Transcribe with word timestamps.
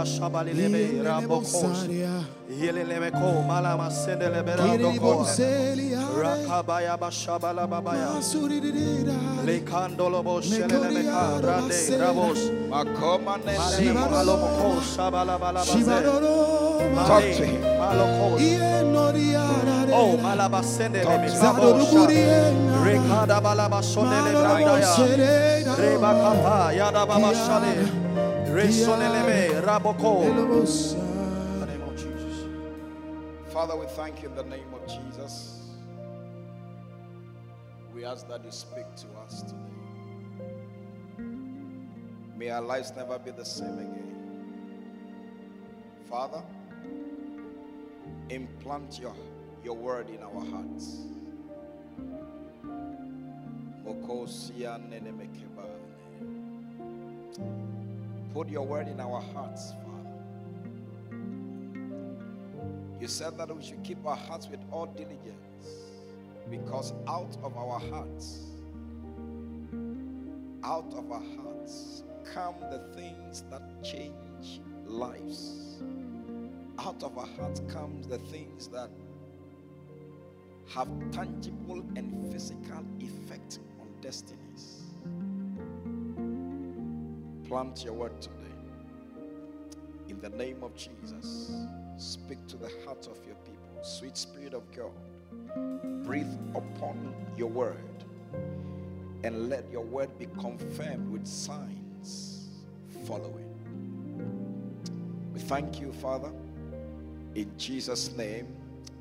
Rakapala 0.00 0.04
bashabali 0.04 0.52
lebe 0.54 1.02
rabokos 1.04 1.86
yelele 2.60 2.98
malama 3.46 3.90
sendele 3.90 4.42
berando 4.42 4.90
rakabaya 6.22 6.96
bashabala 6.98 7.66
babaya 7.66 8.08
lekandolo 9.44 10.22
bo 10.24 10.40
rande 11.42 11.98
rabos 11.98 12.40
Makoma 12.70 13.36
malomoko 13.92 14.80
shabala 14.94 15.36
balabaze 15.38 15.96
Talk 17.06 17.22
to 17.22 17.44
him. 17.44 17.62
oh 19.92 20.16
malaba 20.22 20.62
sendele 20.62 21.04
Talk 21.04 21.20
to 21.26 21.32
rabosha 21.36 22.06
rekada 22.84 23.40
balaba 23.40 23.82
sonele 23.82 24.32
brandaya 24.32 24.96
Reba 25.78 26.10
the 31.58 31.66
name 31.66 31.80
of 31.80 31.96
Jesus. 31.96 32.46
Father, 33.50 33.74
we 33.74 33.86
thank 33.86 34.20
you 34.20 34.28
in 34.28 34.34
the 34.34 34.42
name 34.42 34.74
of 34.74 34.86
Jesus. 34.86 35.62
We 37.94 38.04
ask 38.04 38.28
that 38.28 38.44
you 38.44 38.50
speak 38.50 38.84
to 38.96 39.06
us 39.24 39.44
today. 39.44 39.56
May 42.36 42.50
our 42.50 42.60
lives 42.60 42.92
never 42.94 43.18
be 43.18 43.30
the 43.30 43.46
same 43.46 43.78
again. 43.78 44.76
Father, 46.10 46.42
implant 48.28 48.98
your, 49.00 49.14
your 49.64 49.76
word 49.76 50.10
in 50.10 50.22
our 50.22 50.44
hearts. 50.44 50.98
Mokosia. 53.86 54.78
Put 58.32 58.48
your 58.48 58.64
word 58.64 58.86
in 58.86 59.00
our 59.00 59.20
hearts, 59.20 59.72
Father. 59.84 61.16
You 63.00 63.08
said 63.08 63.36
that 63.38 63.54
we 63.54 63.62
should 63.62 63.82
keep 63.82 64.06
our 64.06 64.14
hearts 64.14 64.48
with 64.48 64.60
all 64.70 64.86
diligence 64.86 65.66
because 66.48 66.92
out 67.08 67.36
of 67.42 67.56
our 67.56 67.80
hearts, 67.80 68.40
out 70.62 70.92
of 70.94 71.10
our 71.10 71.22
hearts 71.36 72.04
come 72.32 72.54
the 72.70 72.78
things 72.94 73.42
that 73.50 73.62
change 73.82 74.60
lives. 74.86 75.80
Out 76.78 77.02
of 77.02 77.18
our 77.18 77.26
hearts 77.26 77.62
comes 77.68 78.06
the 78.06 78.18
things 78.18 78.68
that 78.68 78.90
have 80.68 80.88
tangible 81.10 81.82
and 81.96 82.32
physical 82.32 82.84
effect 83.00 83.58
on 83.80 83.88
destinies. 84.00 84.79
Plant 87.50 87.84
your 87.84 87.94
word 87.94 88.12
today. 88.20 88.36
In 90.08 90.20
the 90.20 90.28
name 90.28 90.62
of 90.62 90.72
Jesus, 90.76 91.50
speak 91.96 92.38
to 92.46 92.56
the 92.56 92.70
heart 92.86 93.08
of 93.08 93.18
your 93.26 93.34
people. 93.44 93.82
Sweet 93.82 94.16
Spirit 94.16 94.54
of 94.54 94.62
God, 94.70 94.92
breathe 96.04 96.32
upon 96.54 97.12
your 97.36 97.48
word 97.48 98.04
and 99.24 99.48
let 99.48 99.68
your 99.72 99.82
word 99.82 100.16
be 100.16 100.26
confirmed 100.38 101.10
with 101.10 101.26
signs 101.26 102.50
following. 103.04 103.50
We 105.34 105.40
thank 105.40 105.80
you, 105.80 105.92
Father, 105.94 106.30
in 107.34 107.50
Jesus' 107.58 108.16
name. 108.16 108.46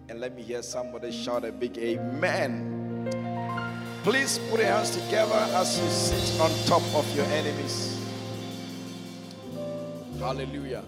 And 0.09 0.19
let 0.19 0.35
me 0.35 0.41
hear 0.41 0.63
somebody 0.63 1.11
shout 1.11 1.45
a 1.45 1.51
big 1.51 1.77
amen. 1.77 3.11
Please 4.01 4.39
put 4.49 4.59
your 4.59 4.69
hands 4.69 4.89
together 4.89 5.35
as 5.35 5.79
you 5.79 5.87
sit 5.87 6.41
on 6.41 6.49
top 6.65 6.81
of 6.95 7.15
your 7.15 7.25
enemies. 7.25 7.98
Hallelujah. 10.19 10.83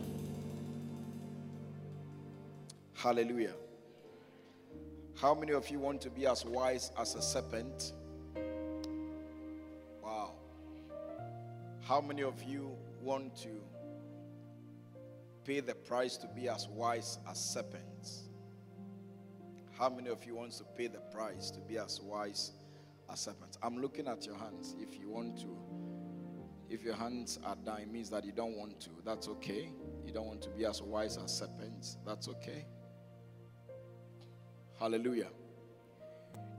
Hallelujah. 2.93 3.53
How 5.15 5.33
many 5.33 5.53
of 5.53 5.69
you 5.69 5.79
want 5.79 6.01
to 6.01 6.09
be 6.09 6.27
as 6.27 6.43
wise 6.43 6.91
as 6.99 7.15
a 7.15 7.21
serpent? 7.21 7.93
Wow. 10.03 10.33
How 11.79 12.01
many 12.01 12.23
of 12.23 12.43
you 12.43 12.75
want 13.01 13.37
to 13.37 13.49
pay 15.45 15.61
the 15.61 15.75
price 15.75 16.17
to 16.17 16.27
be 16.27 16.49
as 16.49 16.67
wise 16.67 17.17
as 17.29 17.39
serpents? 17.39 18.23
How 19.79 19.89
many 19.89 20.09
of 20.09 20.25
you 20.25 20.35
wants 20.35 20.57
to 20.57 20.65
pay 20.75 20.87
the 20.87 20.99
price 20.99 21.49
to 21.51 21.61
be 21.61 21.77
as 21.77 22.01
wise 22.01 22.51
as 23.09 23.21
serpents? 23.21 23.57
I'm 23.63 23.81
looking 23.81 24.09
at 24.09 24.25
your 24.25 24.35
hands. 24.35 24.75
If 24.77 24.99
you 24.99 25.09
want 25.09 25.39
to, 25.39 25.57
if 26.71 26.83
your 26.85 26.95
hands 26.95 27.37
are 27.43 27.57
down, 27.65 27.91
means 27.91 28.09
that 28.11 28.23
you 28.23 28.31
don't 28.31 28.55
want 28.55 28.79
to. 28.79 28.89
That's 29.03 29.27
okay. 29.27 29.73
You 30.05 30.13
don't 30.13 30.25
want 30.25 30.41
to 30.43 30.49
be 30.49 30.65
as 30.65 30.81
wise 30.81 31.17
as 31.17 31.37
serpents. 31.37 31.97
That's 32.05 32.29
okay. 32.29 32.65
Hallelujah. 34.79 35.27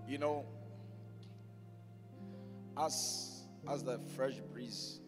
You 0.06 0.18
know, 0.18 0.44
as 2.76 3.46
as 3.70 3.82
the 3.82 3.98
fresh 4.14 4.34
breeze 4.52 5.00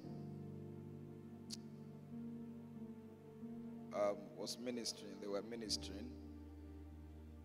um, 3.94 4.16
was 4.36 4.56
ministering, 4.58 5.16
they 5.20 5.28
were 5.28 5.42
ministering. 5.42 6.08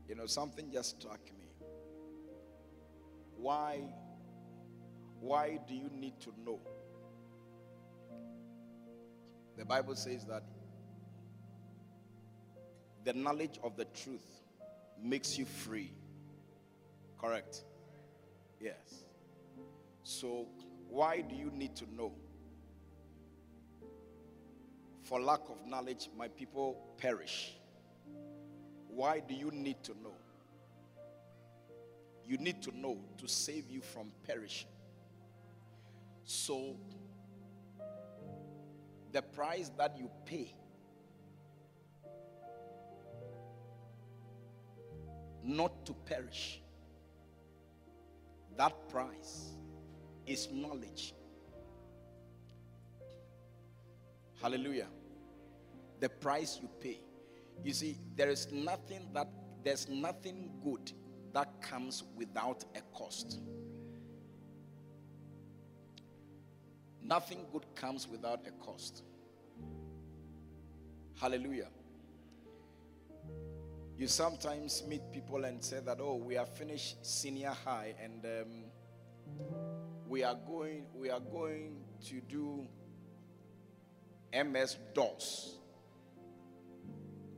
You 0.07 0.15
know, 0.15 0.27
something 0.27 0.71
just 0.71 1.01
struck 1.01 1.19
me. 1.37 1.47
Why? 3.35 3.81
Why 5.19 5.59
do 5.67 5.75
you 5.75 5.89
need 5.93 6.21
to 6.21 6.33
know? 6.45 6.61
The 9.59 9.65
Bible 9.65 9.93
says 9.95 10.23
that 10.27 10.43
the 13.03 13.11
knowledge 13.11 13.59
of 13.61 13.75
the 13.75 13.83
truth 13.83 14.25
makes 15.03 15.37
you 15.37 15.43
free. 15.43 15.91
Correct? 17.19 17.65
Yes. 18.61 19.03
So, 20.03 20.47
why 20.87 21.19
do 21.19 21.35
you 21.35 21.51
need 21.51 21.75
to 21.75 21.93
know? 21.93 22.13
For 25.03 25.19
lack 25.19 25.41
of 25.49 25.67
knowledge, 25.67 26.09
my 26.17 26.29
people 26.29 26.77
perish. 26.97 27.53
Why 28.87 29.19
do 29.19 29.33
you 29.33 29.51
need 29.51 29.83
to 29.83 29.91
know? 30.01 30.15
You 32.25 32.37
need 32.37 32.61
to 32.63 32.71
know 32.77 32.97
to 33.17 33.27
save 33.27 33.69
you 33.69 33.81
from 33.81 34.13
perishing. 34.25 34.69
So, 36.23 36.77
the 39.11 39.21
price 39.21 39.71
that 39.77 39.97
you 39.97 40.09
pay 40.25 40.53
not 45.43 45.85
to 45.85 45.93
perish, 45.93 46.61
that 48.57 48.89
price 48.89 49.53
is 50.27 50.49
knowledge. 50.51 51.13
Hallelujah. 54.41 54.87
The 55.99 56.09
price 56.09 56.59
you 56.61 56.69
pay. 56.79 56.99
You 57.63 57.73
see, 57.73 57.97
there 58.15 58.29
is 58.29 58.51
nothing 58.51 59.09
that 59.13 59.27
there's 59.63 59.89
nothing 59.89 60.51
good 60.63 60.91
that 61.33 61.61
comes 61.61 62.03
without 62.15 62.63
a 62.75 62.81
cost. 62.97 63.39
Nothing 67.03 67.45
good 67.51 67.65
comes 67.75 68.07
without 68.07 68.41
a 68.47 68.51
cost. 68.63 69.03
Hallelujah. 71.19 71.67
You 73.97 74.07
sometimes 74.07 74.83
meet 74.87 75.01
people 75.11 75.43
and 75.43 75.61
say 75.61 75.81
that, 75.85 75.97
oh, 75.99 76.15
we 76.15 76.35
have 76.35 76.49
finished 76.55 77.05
senior 77.05 77.53
high 77.65 77.93
and 78.01 78.25
um, 78.25 78.63
we 80.07 80.23
are 80.23 80.37
going, 80.47 80.85
we 80.95 81.09
are 81.09 81.19
going 81.19 81.81
to 82.07 82.21
do 82.21 82.65
MS 84.33 84.77
DOS, 84.93 85.55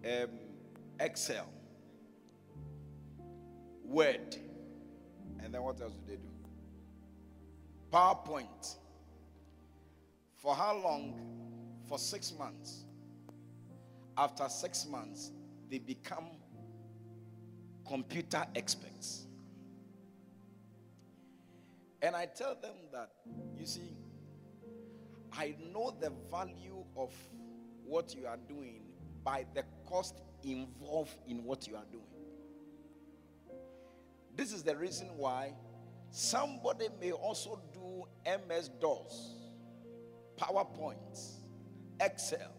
um, 0.06 0.30
Excel, 1.00 1.48
Word, 3.84 4.36
and 5.44 5.54
then 5.54 5.64
what 5.64 5.82
else 5.82 5.94
do 5.94 6.02
they 6.08 6.18
do? 6.18 6.30
PowerPoint. 7.92 8.76
For 10.42 10.56
how 10.56 10.76
long? 10.78 11.32
for 11.92 12.00
six 12.00 12.34
months. 12.40 12.86
After 14.18 14.48
six 14.48 14.88
months, 14.88 15.34
they 15.70 15.78
become 15.78 16.24
computer 17.86 18.46
experts. 18.56 19.26
And 22.02 22.16
I 22.16 22.28
tell 22.28 22.56
them 22.56 22.76
that, 22.94 23.12
you 23.58 23.66
see, 23.66 23.98
I 25.34 25.54
know 25.74 25.94
the 26.00 26.14
value 26.32 26.86
of 26.96 27.14
what 27.86 28.16
you 28.16 28.26
are 28.26 28.40
doing 28.48 28.84
by 29.22 29.46
the 29.54 29.66
cost 29.86 30.16
involved 30.42 31.18
in 31.28 31.44
what 31.44 31.68
you 31.68 31.76
are 31.76 31.86
doing. 31.92 32.06
This 34.34 34.54
is 34.54 34.64
the 34.64 34.78
reason 34.78 35.10
why 35.18 35.56
somebody 36.10 36.88
may 37.02 37.12
also 37.12 37.60
do 37.74 38.06
MS 38.26 38.70
DOS, 38.80 39.41
PowerPoint, 40.38 40.98
Excel, 42.00 42.52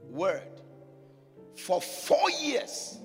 Word 0.00 0.60
for 1.56 1.80
four 1.80 2.30
years. 2.30 2.98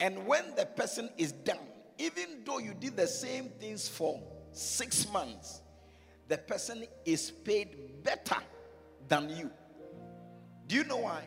And 0.00 0.26
when 0.26 0.54
the 0.56 0.66
person 0.66 1.10
is 1.16 1.32
done, 1.32 1.58
even 1.98 2.42
though 2.44 2.58
you 2.58 2.74
did 2.74 2.96
the 2.96 3.06
same 3.06 3.50
things 3.60 3.88
for 3.88 4.20
six 4.52 5.10
months, 5.12 5.60
the 6.28 6.38
person 6.38 6.84
is 7.04 7.30
paid 7.30 8.02
better 8.02 8.36
than 9.08 9.28
you. 9.36 9.50
Do 10.66 10.76
you 10.76 10.84
know 10.84 10.98
why? 10.98 11.22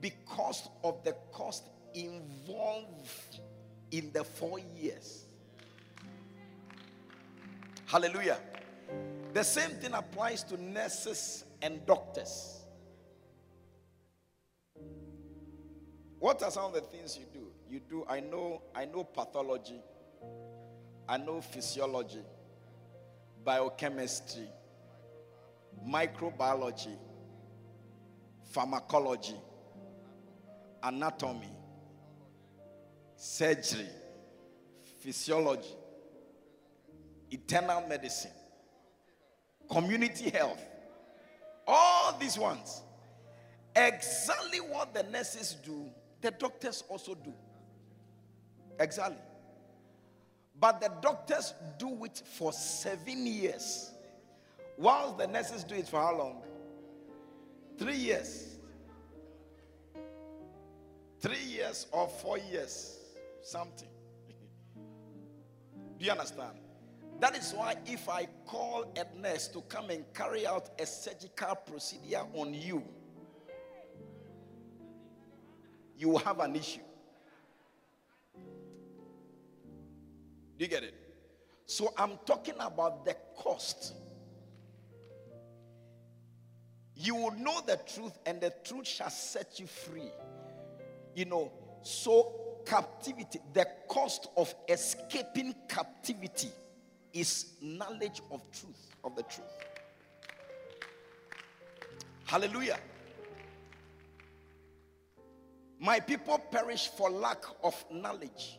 Because 0.00 0.68
of 0.84 1.02
the 1.04 1.14
cost 1.32 1.64
involved 1.94 3.40
in 3.90 4.10
the 4.12 4.24
four 4.24 4.58
years. 4.58 5.24
Hallelujah. 7.86 8.38
The 9.34 9.44
same 9.44 9.70
thing 9.70 9.92
applies 9.94 10.42
to 10.44 10.62
nurses 10.62 11.44
and 11.62 11.84
doctors. 11.86 12.58
What 16.18 16.42
are 16.42 16.50
some 16.50 16.64
of 16.64 16.72
the 16.74 16.80
things 16.80 17.16
you 17.16 17.26
do? 17.32 17.46
You 17.68 17.80
do, 17.80 18.04
I 18.08 18.20
know, 18.20 18.62
I 18.74 18.86
know 18.86 19.04
pathology, 19.04 19.80
I 21.08 21.16
know 21.18 21.40
physiology, 21.40 22.22
biochemistry, 23.44 24.48
microbiology, 25.86 26.96
pharmacology, 28.50 29.36
anatomy, 30.82 31.52
surgery, 33.14 33.88
physiology, 35.00 35.76
internal 37.30 37.86
medicine, 37.86 38.32
community 39.70 40.30
health. 40.30 40.64
All 41.66 42.16
these 42.18 42.38
ones. 42.38 42.82
Exactly 43.76 44.58
what 44.60 44.94
the 44.94 45.04
nurses 45.04 45.56
do, 45.64 45.90
the 46.20 46.30
doctors 46.30 46.82
also 46.88 47.14
do. 47.14 47.32
Exactly. 48.80 49.18
But 50.58 50.80
the 50.80 50.90
doctors 51.00 51.54
do 51.78 52.04
it 52.04 52.22
for 52.24 52.52
seven 52.52 53.26
years. 53.26 53.92
Whilst 54.76 55.18
the 55.18 55.26
nurses 55.26 55.64
do 55.64 55.74
it 55.74 55.86
for 55.86 56.00
how 56.00 56.16
long? 56.16 56.42
Three 57.78 57.96
years. 57.96 58.56
Three 61.20 61.44
years 61.44 61.86
or 61.92 62.08
four 62.08 62.38
years. 62.38 62.96
Something. 63.42 63.88
do 65.98 66.04
you 66.04 66.10
understand? 66.10 66.58
That 67.20 67.36
is 67.36 67.52
why 67.52 67.74
if 67.84 68.08
I 68.08 68.28
call 68.46 68.92
a 68.96 69.20
nurse 69.20 69.48
to 69.48 69.60
come 69.62 69.90
and 69.90 70.04
carry 70.14 70.46
out 70.46 70.70
a 70.80 70.86
surgical 70.86 71.56
procedure 71.56 72.22
on 72.32 72.54
you, 72.54 72.82
you 75.96 76.10
will 76.10 76.18
have 76.20 76.38
an 76.38 76.54
issue. 76.54 76.80
Do 80.56 80.64
you 80.64 80.68
get 80.68 80.84
it? 80.84 80.94
So 81.66 81.92
I'm 81.96 82.18
talking 82.24 82.54
about 82.60 83.04
the 83.04 83.16
cost. 83.36 83.94
You 86.94 87.16
will 87.16 87.32
know 87.32 87.60
the 87.66 87.80
truth, 87.92 88.16
and 88.26 88.40
the 88.40 88.52
truth 88.64 88.86
shall 88.86 89.10
set 89.10 89.58
you 89.58 89.66
free. 89.66 90.10
You 91.16 91.24
know, 91.24 91.52
so 91.82 92.60
captivity, 92.64 93.40
the 93.52 93.66
cost 93.88 94.28
of 94.36 94.54
escaping 94.68 95.54
captivity 95.68 96.50
is 97.12 97.52
knowledge 97.60 98.20
of 98.30 98.42
truth, 98.52 98.96
of 99.04 99.16
the 99.16 99.22
truth. 99.22 99.46
Hallelujah. 102.24 102.78
My 105.80 106.00
people 106.00 106.38
perish 106.38 106.88
for 106.88 107.08
lack 107.10 107.42
of 107.62 107.84
knowledge. 107.90 108.58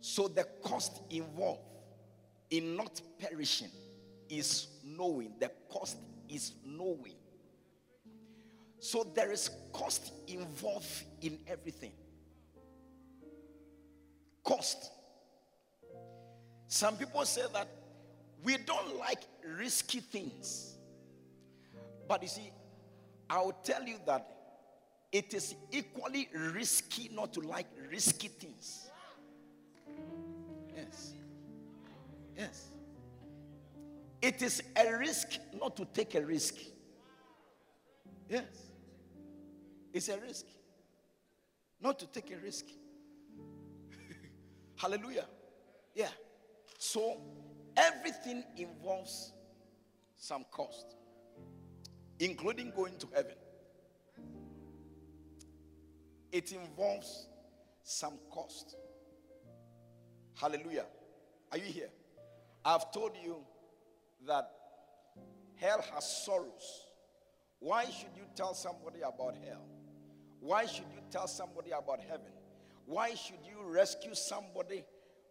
So 0.00 0.26
the 0.28 0.46
cost 0.62 1.00
involved 1.10 1.60
in 2.50 2.76
not 2.76 3.00
perishing 3.18 3.70
is 4.28 4.66
knowing. 4.84 5.34
The 5.38 5.50
cost 5.70 5.98
is 6.28 6.52
knowing. 6.64 7.14
So 8.80 9.04
there 9.14 9.32
is 9.32 9.50
cost 9.72 10.12
involved 10.26 11.04
in 11.20 11.38
everything. 11.46 11.92
Cost. 14.48 14.92
Some 16.68 16.96
people 16.96 17.22
say 17.26 17.42
that 17.52 17.68
we 18.42 18.56
don't 18.56 18.96
like 18.96 19.20
risky 19.58 20.00
things. 20.00 20.78
But 22.08 22.22
you 22.22 22.30
see, 22.30 22.50
I'll 23.28 23.52
tell 23.62 23.82
you 23.82 23.96
that 24.06 24.26
it 25.12 25.34
is 25.34 25.54
equally 25.70 26.30
risky 26.34 27.10
not 27.12 27.34
to 27.34 27.40
like 27.40 27.66
risky 27.90 28.28
things. 28.28 28.88
Yes. 30.74 31.12
Yes. 32.34 32.68
It 34.22 34.40
is 34.40 34.62
a 34.74 34.96
risk 34.96 35.38
not 35.60 35.76
to 35.76 35.84
take 35.84 36.14
a 36.14 36.22
risk. 36.22 36.54
Yes. 38.30 38.46
It's 39.92 40.08
a 40.08 40.18
risk 40.18 40.46
not 41.82 41.98
to 41.98 42.06
take 42.06 42.30
a 42.30 42.38
risk. 42.38 42.64
Hallelujah. 44.78 45.26
Yeah. 45.94 46.08
So 46.78 47.20
everything 47.76 48.44
involves 48.56 49.32
some 50.16 50.44
cost, 50.52 50.96
including 52.20 52.72
going 52.74 52.96
to 52.98 53.08
heaven. 53.14 53.34
It 56.30 56.52
involves 56.52 57.26
some 57.82 58.18
cost. 58.30 58.76
Hallelujah. 60.34 60.86
Are 61.50 61.58
you 61.58 61.64
here? 61.64 61.90
I've 62.64 62.92
told 62.92 63.12
you 63.24 63.38
that 64.26 64.48
hell 65.56 65.84
has 65.92 66.24
sorrows. 66.24 66.86
Why 67.58 67.84
should 67.86 68.14
you 68.16 68.24
tell 68.36 68.54
somebody 68.54 69.00
about 69.00 69.34
hell? 69.44 69.66
Why 70.38 70.66
should 70.66 70.86
you 70.94 71.00
tell 71.10 71.26
somebody 71.26 71.72
about 71.72 72.00
heaven? 72.00 72.30
Why 72.88 73.10
should 73.14 73.44
you 73.44 73.62
rescue 73.70 74.14
somebody 74.14 74.82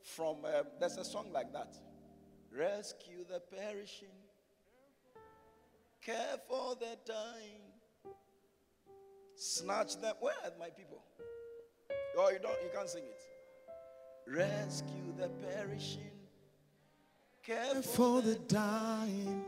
from, 0.04 0.46
uh, 0.46 0.62
there's 0.80 0.98
a 0.98 1.04
song 1.04 1.32
like 1.34 1.52
that. 1.54 1.76
Rescue 2.56 3.26
the 3.28 3.40
perishing, 3.40 4.14
care 6.06 6.38
for 6.48 6.76
the 6.76 6.98
dying, 7.04 7.64
snatch 9.36 10.00
them. 10.00 10.14
Where 10.20 10.36
are 10.44 10.52
my 10.60 10.70
people? 10.70 11.02
Oh, 12.16 12.30
you 12.30 12.38
don't, 12.40 12.62
you 12.64 12.70
can't 12.74 12.88
sing 12.88 13.04
it. 13.04 14.32
Rescue 14.32 15.16
the 15.18 15.30
perishing, 15.48 16.12
care 17.44 17.82
for 17.82 18.22
the 18.22 18.36
dying, 18.36 19.44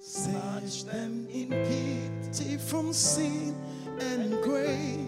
snatch 0.00 0.84
them 0.84 1.28
in 1.30 1.50
pity 1.50 2.56
from 2.56 2.94
sin 2.94 3.54
and 4.00 4.42
grave. 4.42 5.05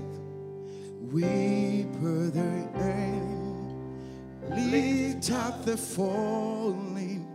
Weep 1.12 1.90
the 1.92 2.68
end, 2.76 4.70
lift 4.70 5.30
up 5.32 5.64
the 5.64 5.76
falling, 5.76 7.26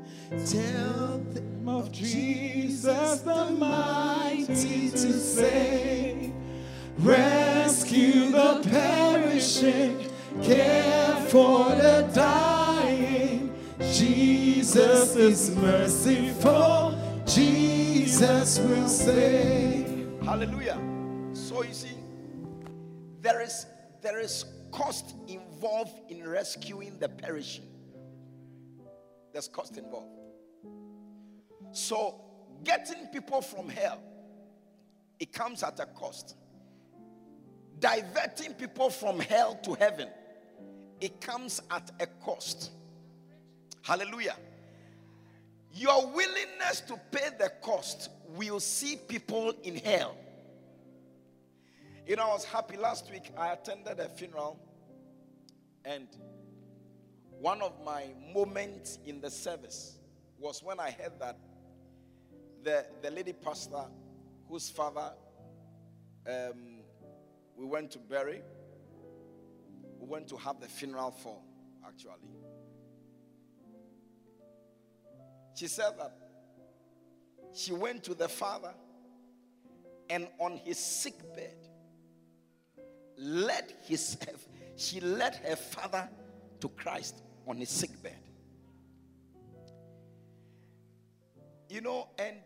tell 0.45 1.17
them 1.33 1.67
of 1.67 1.91
Jesus 1.91 3.21
the 3.21 3.45
mighty 3.57 4.91
to 4.91 5.13
save, 5.13 6.31
rescue 6.99 8.29
the 8.29 8.61
perishing, 8.69 10.07
care 10.43 11.15
for 11.29 11.69
the 11.69 12.07
dying. 12.13 13.51
Jesus 13.79 15.15
is 15.15 15.55
merciful, 15.55 16.95
Jesus 17.25 18.59
will 18.59 18.87
save. 18.87 20.07
Hallelujah. 20.23 20.79
So 21.33 21.63
you 21.63 21.73
see, 21.73 21.92
there 23.23 23.41
is 23.41 23.65
there 24.01 24.19
is 24.19 24.45
cost 24.71 25.15
involved 25.27 26.11
in 26.11 26.27
rescuing 26.27 26.99
the 26.99 27.07
perishing. 27.07 27.65
There's 29.31 29.47
cost 29.47 29.77
involved. 29.77 30.11
So, 31.71 32.21
getting 32.63 33.07
people 33.07 33.41
from 33.41 33.69
hell, 33.69 33.99
it 35.19 35.31
comes 35.31 35.63
at 35.63 35.79
a 35.79 35.85
cost. 35.85 36.35
Diverting 37.79 38.53
people 38.55 38.89
from 38.89 39.19
hell 39.19 39.57
to 39.63 39.73
heaven, 39.75 40.09
it 40.99 41.21
comes 41.21 41.61
at 41.71 41.91
a 42.01 42.05
cost. 42.05 42.71
Hallelujah. 43.81 44.35
Your 45.71 46.07
willingness 46.07 46.81
to 46.87 46.99
pay 47.09 47.29
the 47.39 47.51
cost 47.61 48.09
will 48.35 48.59
see 48.59 48.97
people 49.07 49.53
in 49.63 49.77
hell. 49.77 50.15
You 52.05 52.17
know, 52.17 52.23
I 52.23 52.33
was 52.33 52.43
happy 52.43 52.75
last 52.75 53.09
week. 53.09 53.31
I 53.37 53.53
attended 53.53 53.97
a 54.01 54.09
funeral, 54.09 54.59
and 55.85 56.05
one 57.39 57.61
of 57.61 57.71
my 57.85 58.07
moments 58.33 58.99
in 59.05 59.21
the 59.21 59.31
service 59.31 59.99
was 60.37 60.61
when 60.61 60.81
I 60.81 60.91
heard 60.91 61.13
that 61.19 61.37
the, 62.61 62.85
the 63.01 63.09
lady 63.09 63.31
pastor 63.31 63.85
whose 64.49 64.69
father 64.69 65.13
um, 66.27 66.81
we 67.55 67.65
went 67.65 67.91
to 67.91 67.99
bury, 67.99 68.41
we 69.97 70.05
went 70.05 70.27
to 70.27 70.35
have 70.35 70.59
the 70.59 70.67
funeral 70.67 71.11
for, 71.11 71.37
actually. 71.87 72.11
She 75.55 75.67
said 75.67 75.93
that 75.99 76.17
she 77.53 77.71
went 77.71 78.03
to 78.03 78.13
the 78.13 78.27
father 78.27 78.73
and 80.09 80.27
on 80.37 80.57
his 80.57 80.77
sick 80.77 81.15
bed 81.33 81.62
led 83.17 83.73
his 83.83 84.17
she 84.75 84.99
led 84.99 85.35
her 85.35 85.55
father 85.55 86.09
to 86.59 86.69
Christ 86.69 87.21
on 87.47 87.57
his 87.57 87.69
sick 87.69 88.01
bed. 88.01 88.17
You 91.69 91.81
know, 91.81 92.07
and 92.17 92.37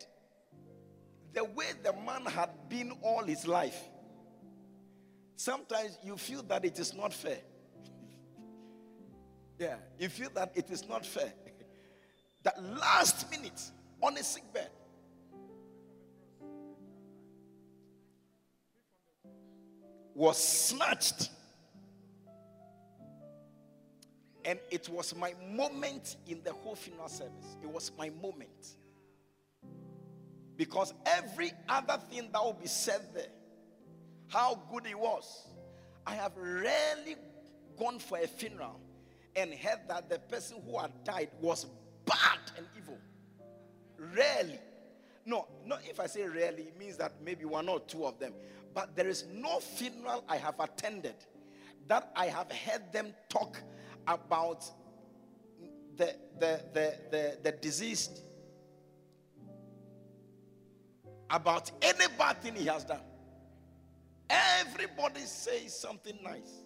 the 1.34 1.44
way 1.44 1.68
the 1.84 1.94
man 1.94 2.26
had 2.26 2.50
been 2.70 2.92
all 3.02 3.24
his 3.24 3.48
life, 3.48 3.78
sometimes 5.36 5.98
you 6.04 6.18
feel 6.18 6.44
that 6.44 6.66
it 6.66 6.80
is 6.80 6.94
not 6.94 7.14
fair. 7.14 7.40
yeah, 9.60 9.76
you 10.00 10.10
feel 10.10 10.30
that 10.36 10.52
it 10.56 10.70
is 10.70 10.88
not 10.88 11.06
fair. 11.06 11.32
that 12.44 12.62
last 12.64 13.30
minute 13.30 13.62
on 14.02 14.18
a 14.18 14.24
sick 14.24 14.44
bed, 14.54 14.70
was 20.18 20.38
snatched. 20.44 21.30
And 24.44 24.58
it 24.72 24.90
was 24.90 25.16
my 25.16 25.34
moment 25.53 26.16
in 26.25 26.42
the 26.44 26.53
whole 26.53 26.75
funeral 26.75 27.08
service. 27.08 27.58
It 27.62 27.70
was 27.70 27.92
my 27.98 28.10
moment. 28.22 28.75
Because 30.56 30.94
every 31.06 31.51
other 31.70 32.00
thing 32.10 32.30
that 32.34 32.44
will 32.44 32.58
be 32.60 32.68
said 32.68 33.01
there, 33.14 33.27
how 34.27 34.60
good 34.72 34.88
it 34.88 34.98
was. 34.98 35.48
I 36.06 36.16
have 36.16 36.32
rarely 36.36 37.16
gone 37.77 38.00
for 38.00 38.18
a 38.18 38.27
funeral 38.27 38.80
and 39.36 39.53
heard 39.53 39.82
that 39.88 40.10
the 40.10 40.18
person 40.18 40.58
who 40.66 40.80
had 40.80 41.03
died 41.03 41.30
was 41.40 41.68
bad 42.06 42.40
and 42.58 42.66
evil. 42.75 42.98
Rarely. 44.16 44.60
No, 45.25 45.48
no, 45.66 45.77
if 45.84 46.00
I 46.00 46.08
say 46.08 46.25
rarely, 46.25 46.64
it 46.64 46.80
means 46.80 46.98
that 46.98 47.12
maybe 47.24 47.46
one 47.46 47.70
or 47.70 47.82
two 47.82 48.06
of 48.06 48.18
them. 48.18 48.34
But 48.77 48.96
there 48.96 49.07
is 49.07 49.25
no 49.33 49.59
funeral 49.59 50.24
I 50.29 50.37
have 50.37 50.59
attended 50.59 51.16
that 51.87 52.11
I 52.16 52.27
have 52.27 52.51
heard 52.51 52.94
them 52.94 53.11
talk 53.27 53.59
about 54.07 54.66
the, 55.96 56.16
the, 56.37 56.61
the, 56.75 56.96
the, 57.09 57.37
the 57.42 57.51
deceased 57.53 58.22
about 61.31 61.72
any 61.81 62.05
bad 62.20 62.40
thing 62.44 62.53
he 62.53 62.68
has 62.68 62.83
done. 62.83 63.01
Everybody 64.29 65.22
says 65.22 65.75
something 65.75 66.20
nice 66.24 66.61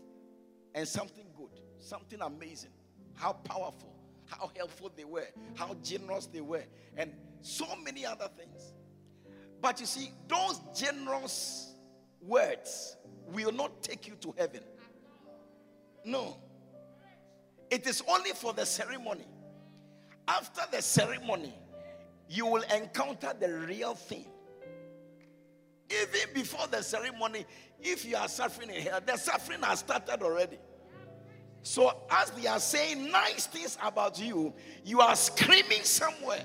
and 0.76 0.86
something 0.86 1.28
good, 1.38 1.62
something 1.80 2.20
amazing, 2.22 2.72
how 3.16 3.32
powerful, 3.32 3.96
how 4.26 4.52
helpful 4.58 4.92
they 4.98 5.06
were, 5.06 5.28
how 5.56 5.78
generous 5.82 6.26
they 6.26 6.42
were, 6.42 6.66
and 6.98 7.14
so 7.40 7.68
many 7.86 8.06
other 8.06 8.28
things. 8.38 8.74
But 9.62 9.80
you 9.80 9.86
see, 9.86 10.12
those 10.28 10.60
generous 10.76 11.71
words 12.26 12.98
will 13.34 13.52
not 13.52 13.82
take 13.82 14.08
you 14.08 14.16
to 14.22 14.34
heaven. 14.38 14.62
No. 16.06 16.38
It 17.70 17.88
is 17.88 18.04
only 18.08 18.32
for 18.32 18.54
the 18.54 18.66
ceremony. 18.66 19.26
After 20.28 20.62
the 20.72 20.82
ceremony, 20.82 21.54
you 22.30 22.46
will 22.46 22.64
encounter 22.76 23.34
the 23.38 23.50
real 23.50 23.96
thing. 23.96 24.26
Even 25.90 26.34
before 26.34 26.68
the 26.68 26.82
ceremony, 26.82 27.46
if 27.82 28.06
you 28.06 28.16
are 28.16 28.28
suffering 28.28 28.70
in 28.70 28.82
hell, 28.82 29.00
the 29.06 29.18
suffering 29.18 29.62
has 29.62 29.80
started 29.80 30.22
already. 30.22 30.58
So, 31.64 31.94
as 32.10 32.32
they 32.32 32.48
are 32.48 32.60
saying 32.60 33.12
nice 33.12 33.46
things 33.46 33.78
about 33.84 34.20
you, 34.20 34.54
you 34.84 35.02
are 35.02 35.16
screaming 35.16 35.84
somewhere. 35.84 36.44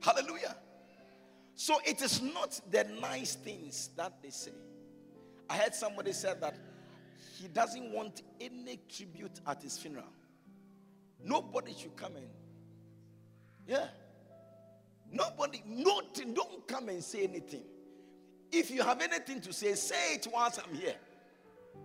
Hallelujah. 0.00 0.56
So, 1.56 1.78
it 1.86 2.02
is 2.02 2.20
not 2.20 2.60
the 2.70 2.84
nice 3.00 3.34
things 3.34 3.90
that 3.96 4.22
they 4.22 4.30
say. 4.30 4.52
I 5.48 5.56
heard 5.56 5.74
somebody 5.74 6.12
said 6.12 6.40
that 6.42 6.54
he 7.38 7.48
doesn't 7.48 7.92
want 7.92 8.22
any 8.40 8.78
tribute 8.88 9.40
at 9.46 9.62
his 9.62 9.78
funeral. 9.78 10.04
Nobody 11.22 11.74
should 11.74 11.96
come 11.96 12.16
in. 12.16 12.28
Yeah. 13.66 13.86
Nobody, 15.10 15.62
nothing, 15.66 16.34
don't 16.34 16.66
come 16.68 16.88
and 16.88 17.02
say 17.02 17.24
anything. 17.24 17.62
If 18.52 18.70
you 18.70 18.82
have 18.82 19.00
anything 19.00 19.40
to 19.42 19.52
say, 19.52 19.74
say 19.74 20.14
it 20.14 20.26
whilst 20.32 20.60
I'm 20.62 20.74
here. 20.74 20.96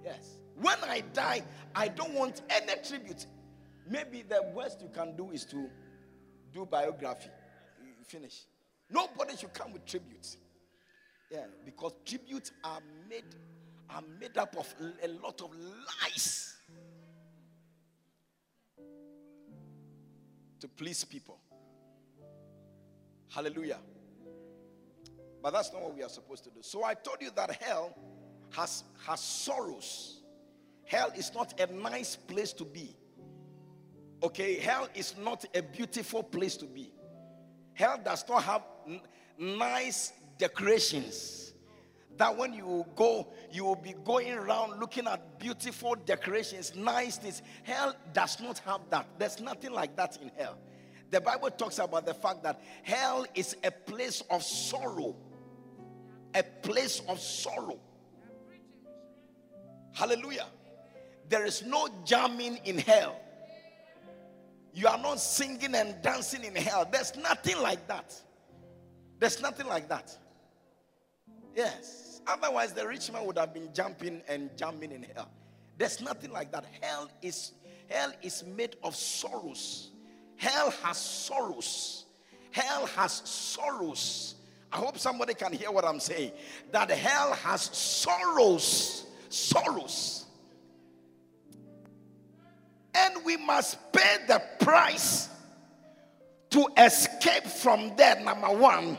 Yes. 0.03 0.35
When 0.55 0.77
I 0.83 1.01
die, 1.13 1.43
I 1.73 1.87
don't 1.87 2.13
want 2.13 2.41
any 2.49 2.73
tribute. 2.87 3.25
Maybe 3.89 4.21
the 4.21 4.43
worst 4.53 4.81
you 4.81 4.89
can 4.93 5.15
do 5.15 5.31
is 5.31 5.45
to 5.45 5.69
do 6.53 6.65
biography. 6.65 7.29
Finish. 8.05 8.45
Nobody 8.91 9.37
should 9.37 9.53
come 9.53 9.73
with 9.73 9.85
tributes. 9.85 10.37
Yeah, 11.31 11.45
because 11.65 11.93
tributes 12.05 12.51
are 12.63 12.81
made 13.09 13.23
are 13.89 14.03
made 14.19 14.37
up 14.37 14.55
of 14.57 14.73
a 15.03 15.07
lot 15.07 15.41
of 15.41 15.49
lies 16.01 16.55
to 20.61 20.67
please 20.67 21.03
people. 21.03 21.39
Hallelujah. 23.29 23.79
But 25.41 25.53
that's 25.53 25.73
not 25.73 25.81
what 25.81 25.95
we 25.95 26.03
are 26.03 26.09
supposed 26.09 26.43
to 26.45 26.49
do. 26.51 26.59
So 26.61 26.83
I 26.83 26.93
told 26.93 27.17
you 27.21 27.31
that 27.35 27.61
hell 27.61 27.95
has, 28.51 28.83
has 29.05 29.19
sorrows. 29.19 30.21
Hell 30.85 31.11
is 31.15 31.33
not 31.33 31.59
a 31.59 31.71
nice 31.73 32.15
place 32.15 32.53
to 32.53 32.65
be. 32.65 32.95
Okay, 34.23 34.59
hell 34.59 34.87
is 34.93 35.15
not 35.17 35.45
a 35.55 35.61
beautiful 35.63 36.21
place 36.21 36.55
to 36.57 36.65
be. 36.65 36.91
Hell 37.73 37.99
does 38.03 38.25
not 38.27 38.43
have 38.43 38.63
n- 38.87 39.01
nice 39.37 40.13
decorations. 40.37 41.53
That 42.17 42.37
when 42.37 42.53
you 42.53 42.85
go, 42.95 43.27
you 43.51 43.65
will 43.65 43.75
be 43.75 43.95
going 44.03 44.31
around 44.31 44.79
looking 44.79 45.07
at 45.07 45.39
beautiful 45.39 45.95
decorations, 45.95 46.75
nice 46.75 47.17
things. 47.17 47.41
Hell 47.63 47.95
does 48.13 48.39
not 48.39 48.59
have 48.59 48.81
that. 48.89 49.07
There's 49.17 49.39
nothing 49.39 49.71
like 49.71 49.95
that 49.95 50.17
in 50.21 50.31
hell. 50.37 50.57
The 51.09 51.19
Bible 51.19 51.49
talks 51.49 51.79
about 51.79 52.05
the 52.05 52.13
fact 52.13 52.43
that 52.43 52.61
hell 52.83 53.25
is 53.35 53.55
a 53.63 53.71
place 53.71 54.21
of 54.29 54.43
sorrow. 54.43 55.15
A 56.33 56.43
place 56.43 57.01
of 57.07 57.19
sorrow. 57.19 57.79
Hallelujah. 59.93 60.47
There 61.27 61.45
is 61.45 61.63
no 61.63 61.89
jamming 62.05 62.59
in 62.63 62.77
hell. 62.77 63.19
You 64.73 64.87
are 64.87 64.97
not 64.97 65.19
singing 65.19 65.75
and 65.75 66.01
dancing 66.01 66.43
in 66.43 66.55
hell. 66.55 66.87
There's 66.89 67.15
nothing 67.17 67.57
like 67.61 67.87
that. 67.87 68.13
There's 69.19 69.41
nothing 69.41 69.67
like 69.67 69.89
that. 69.89 70.17
Yes. 71.55 72.21
Otherwise, 72.25 72.73
the 72.73 72.87
rich 72.87 73.11
man 73.11 73.25
would 73.25 73.37
have 73.37 73.53
been 73.53 73.69
jumping 73.73 74.21
and 74.27 74.49
jumping 74.57 74.91
in 74.91 75.03
hell. 75.15 75.29
There's 75.77 76.01
nothing 76.01 76.31
like 76.31 76.51
that. 76.51 76.65
Hell 76.81 77.09
is 77.21 77.53
hell 77.89 78.11
is 78.21 78.43
made 78.45 78.75
of 78.83 78.95
sorrows. 78.95 79.91
Hell 80.37 80.71
has 80.83 80.97
sorrows. 80.97 82.05
Hell 82.51 82.85
has 82.87 83.13
sorrows. 83.25 84.35
I 84.71 84.77
hope 84.77 84.97
somebody 84.97 85.33
can 85.33 85.53
hear 85.53 85.71
what 85.71 85.83
I'm 85.83 85.99
saying. 85.99 86.31
That 86.71 86.89
hell 86.89 87.33
has 87.33 87.61
sorrows. 87.61 89.05
Sorrows. 89.29 90.20
And 92.93 93.23
we 93.23 93.37
must 93.37 93.91
pay 93.91 94.17
the 94.27 94.41
price 94.59 95.29
to 96.51 96.67
escape 96.77 97.45
from 97.45 97.95
there, 97.95 98.19
number 98.19 98.49
one. 98.49 98.97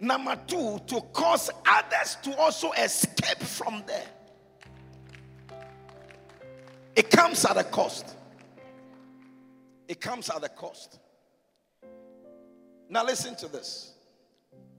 Number 0.00 0.36
two, 0.46 0.80
to 0.86 1.00
cause 1.12 1.50
others 1.66 2.16
to 2.22 2.36
also 2.36 2.72
escape 2.72 3.38
from 3.38 3.84
there. 3.86 4.06
It 6.96 7.10
comes 7.10 7.44
at 7.44 7.56
a 7.56 7.64
cost. 7.64 8.16
It 9.88 10.00
comes 10.00 10.28
at 10.30 10.42
a 10.42 10.48
cost. 10.48 10.98
Now, 12.88 13.04
listen 13.04 13.34
to 13.36 13.48
this. 13.48 13.94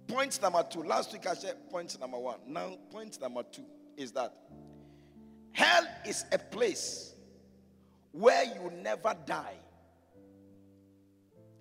Point 0.08 0.40
number 0.42 0.64
two. 0.70 0.84
Last 0.84 1.14
week 1.14 1.26
I 1.26 1.34
said 1.34 1.70
point 1.70 2.00
number 2.00 2.20
one. 2.20 2.40
Now, 2.48 2.78
point 2.92 3.20
number 3.22 3.44
two 3.44 3.66
is 3.98 4.12
that 4.12 4.34
hell 5.54 5.88
is 6.06 6.26
a 6.32 6.38
place 6.38 7.13
where 8.14 8.46
you 8.46 8.72
never 8.82 9.16
die. 9.26 9.58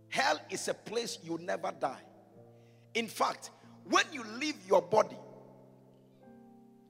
Hell 0.09 0.39
is 0.51 0.69
a 0.69 0.75
place 0.75 1.19
you 1.25 1.39
never 1.43 1.73
die. 1.81 2.03
In 2.95 3.09
fact, 3.09 3.51
when 3.85 4.05
you 4.13 4.23
leave 4.39 4.57
your 4.69 4.83
body, 4.83 5.17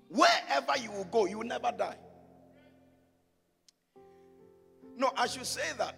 wherever 0.08 0.76
you 0.82 0.90
will 0.90 1.04
go, 1.04 1.26
you 1.26 1.38
will 1.38 1.46
never 1.46 1.72
die. 1.76 1.96
No, 4.96 5.10
I 5.16 5.26
should 5.28 5.46
say 5.46 5.70
that 5.78 5.96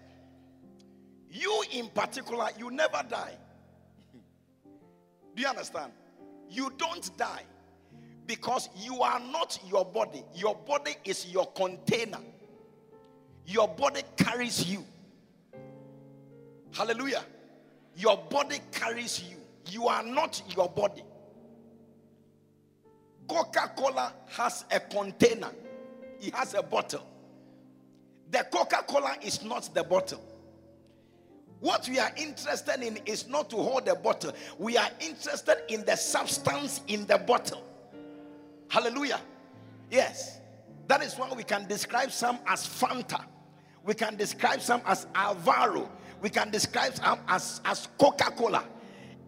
you 1.31 1.65
in 1.73 1.89
particular, 1.89 2.49
you 2.59 2.71
never 2.71 3.03
die. 3.09 3.35
Do 5.35 5.43
you 5.43 5.49
understand? 5.49 5.93
You 6.49 6.71
don't 6.77 7.17
die 7.17 7.43
because 8.27 8.69
you 8.77 9.01
are 9.03 9.19
not 9.19 9.59
your 9.67 9.85
body. 9.85 10.23
Your 10.35 10.55
body 10.55 10.95
is 11.05 11.27
your 11.27 11.47
container. 11.53 12.21
Your 13.47 13.69
body 13.69 14.03
carries 14.17 14.67
you. 14.67 14.85
Hallelujah. 16.73 17.25
Your 17.97 18.17
body 18.17 18.59
carries 18.73 19.23
you. 19.23 19.37
You 19.71 19.89
are 19.89 20.03
not 20.03 20.43
your 20.55 20.69
body. 20.69 21.03
Coca 23.29 23.73
Cola 23.77 24.13
has 24.29 24.65
a 24.71 24.81
container, 24.81 25.51
it 26.21 26.35
has 26.35 26.55
a 26.55 26.63
bottle. 26.63 27.07
The 28.31 28.47
Coca 28.51 28.85
Cola 28.87 29.17
is 29.23 29.43
not 29.45 29.71
the 29.75 29.83
bottle. 29.83 30.23
What 31.61 31.89
we 31.89 31.99
are 31.99 32.11
interested 32.17 32.83
in 32.83 32.99
is 33.07 33.27
not 33.29 33.49
to 33.51 33.57
hold 33.57 33.87
the 33.87 33.95
bottle, 33.95 34.33
we 34.59 34.77
are 34.77 34.91
interested 35.01 35.57
in 35.69 35.85
the 35.85 35.97
substance 35.97 36.83
in 36.89 37.07
the 37.07 37.19
bottle. 37.19 37.65
Hallelujah. 38.69 39.21
Yes. 39.91 40.41
That 40.87 41.03
is 41.03 41.15
why 41.15 41.33
we 41.35 41.45
can 41.45 41.67
describe 41.67 42.11
some 42.11 42.39
as 42.47 42.67
Fanta. 42.67 43.25
We 43.85 43.95
can 43.95 44.17
describe 44.17 44.61
some 44.63 44.81
as 44.87 45.07
Alvaro. 45.15 45.91
We 46.23 46.31
can 46.31 46.51
describe 46.51 46.95
some 46.95 47.19
as, 47.29 47.61
as 47.67 47.89
Coca 47.99 48.31
Cola. 48.31 48.65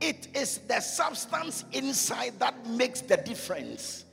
It 0.01 0.29
is 0.35 0.59
the 0.59 0.81
substance 0.81 1.65
inside 1.73 2.39
that 2.39 2.67
makes 2.67 3.03
the 3.03 3.19
difference. 3.19 4.07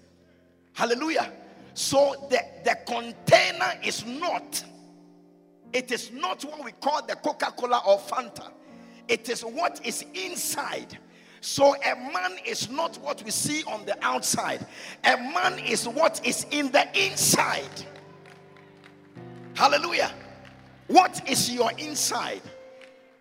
Hallelujah. 0.73 1.31
So 1.73 2.27
the, 2.29 2.39
the 2.65 2.77
container 2.85 3.73
is 3.83 4.05
not, 4.05 4.63
it 5.71 5.91
is 5.91 6.11
not 6.11 6.43
what 6.43 6.63
we 6.63 6.71
call 6.73 7.05
the 7.05 7.15
Coca 7.15 7.51
Cola 7.51 7.81
or 7.87 7.97
Fanta. 7.99 8.51
It 9.07 9.29
is 9.29 9.41
what 9.43 9.85
is 9.85 10.05
inside. 10.13 10.97
So 11.41 11.75
a 11.75 11.95
man 11.95 12.37
is 12.45 12.69
not 12.69 12.97
what 12.97 13.23
we 13.23 13.31
see 13.31 13.63
on 13.63 13.85
the 13.85 13.97
outside, 14.03 14.65
a 15.03 15.17
man 15.17 15.59
is 15.59 15.87
what 15.87 16.25
is 16.25 16.45
in 16.51 16.71
the 16.71 16.87
inside. 16.97 17.85
Hallelujah. 19.53 20.11
What 20.87 21.29
is 21.29 21.51
your 21.51 21.71
inside 21.77 22.41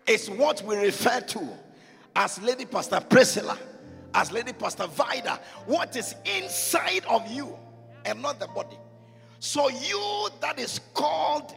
is 0.05 0.29
what 0.29 0.61
we 0.63 0.75
refer 0.75 1.21
to 1.21 1.47
as 2.15 2.41
Lady 2.41 2.65
Pastor 2.65 2.99
Priscilla, 2.99 3.57
as 4.13 4.31
Lady 4.31 4.53
Pastor 4.53 4.87
Vida, 4.87 5.39
what 5.65 5.95
is 5.95 6.15
inside 6.25 7.05
of 7.09 7.29
you 7.31 7.57
and 8.05 8.21
not 8.21 8.39
the 8.39 8.47
body. 8.47 8.77
So, 9.39 9.69
you 9.69 10.29
that 10.41 10.59
is 10.59 10.79
called 10.93 11.53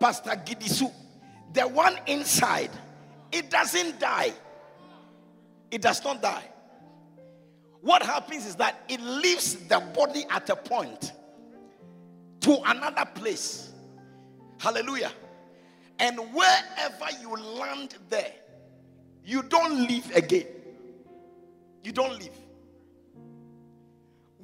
Pastor 0.00 0.30
Gidisu, 0.30 0.90
the 1.52 1.62
one 1.62 1.96
inside, 2.06 2.70
it 3.30 3.50
doesn't 3.50 4.00
die. 4.00 4.32
It 5.70 5.82
does 5.82 6.02
not 6.02 6.20
die. 6.22 6.44
What 7.80 8.02
happens 8.02 8.46
is 8.46 8.56
that 8.56 8.82
it 8.88 9.00
leaves 9.00 9.54
the 9.54 9.80
body 9.94 10.24
at 10.30 10.48
a 10.50 10.56
point 10.56 11.12
to 12.40 12.58
another 12.66 13.04
place. 13.14 13.69
Hallelujah. 14.60 15.10
And 15.98 16.18
wherever 16.34 17.06
you 17.22 17.34
land 17.34 17.94
there, 18.10 18.32
you 19.24 19.42
don't 19.42 19.88
live 19.88 20.14
again. 20.14 20.46
You 21.82 21.92
don't 21.92 22.18
live. 22.18 22.38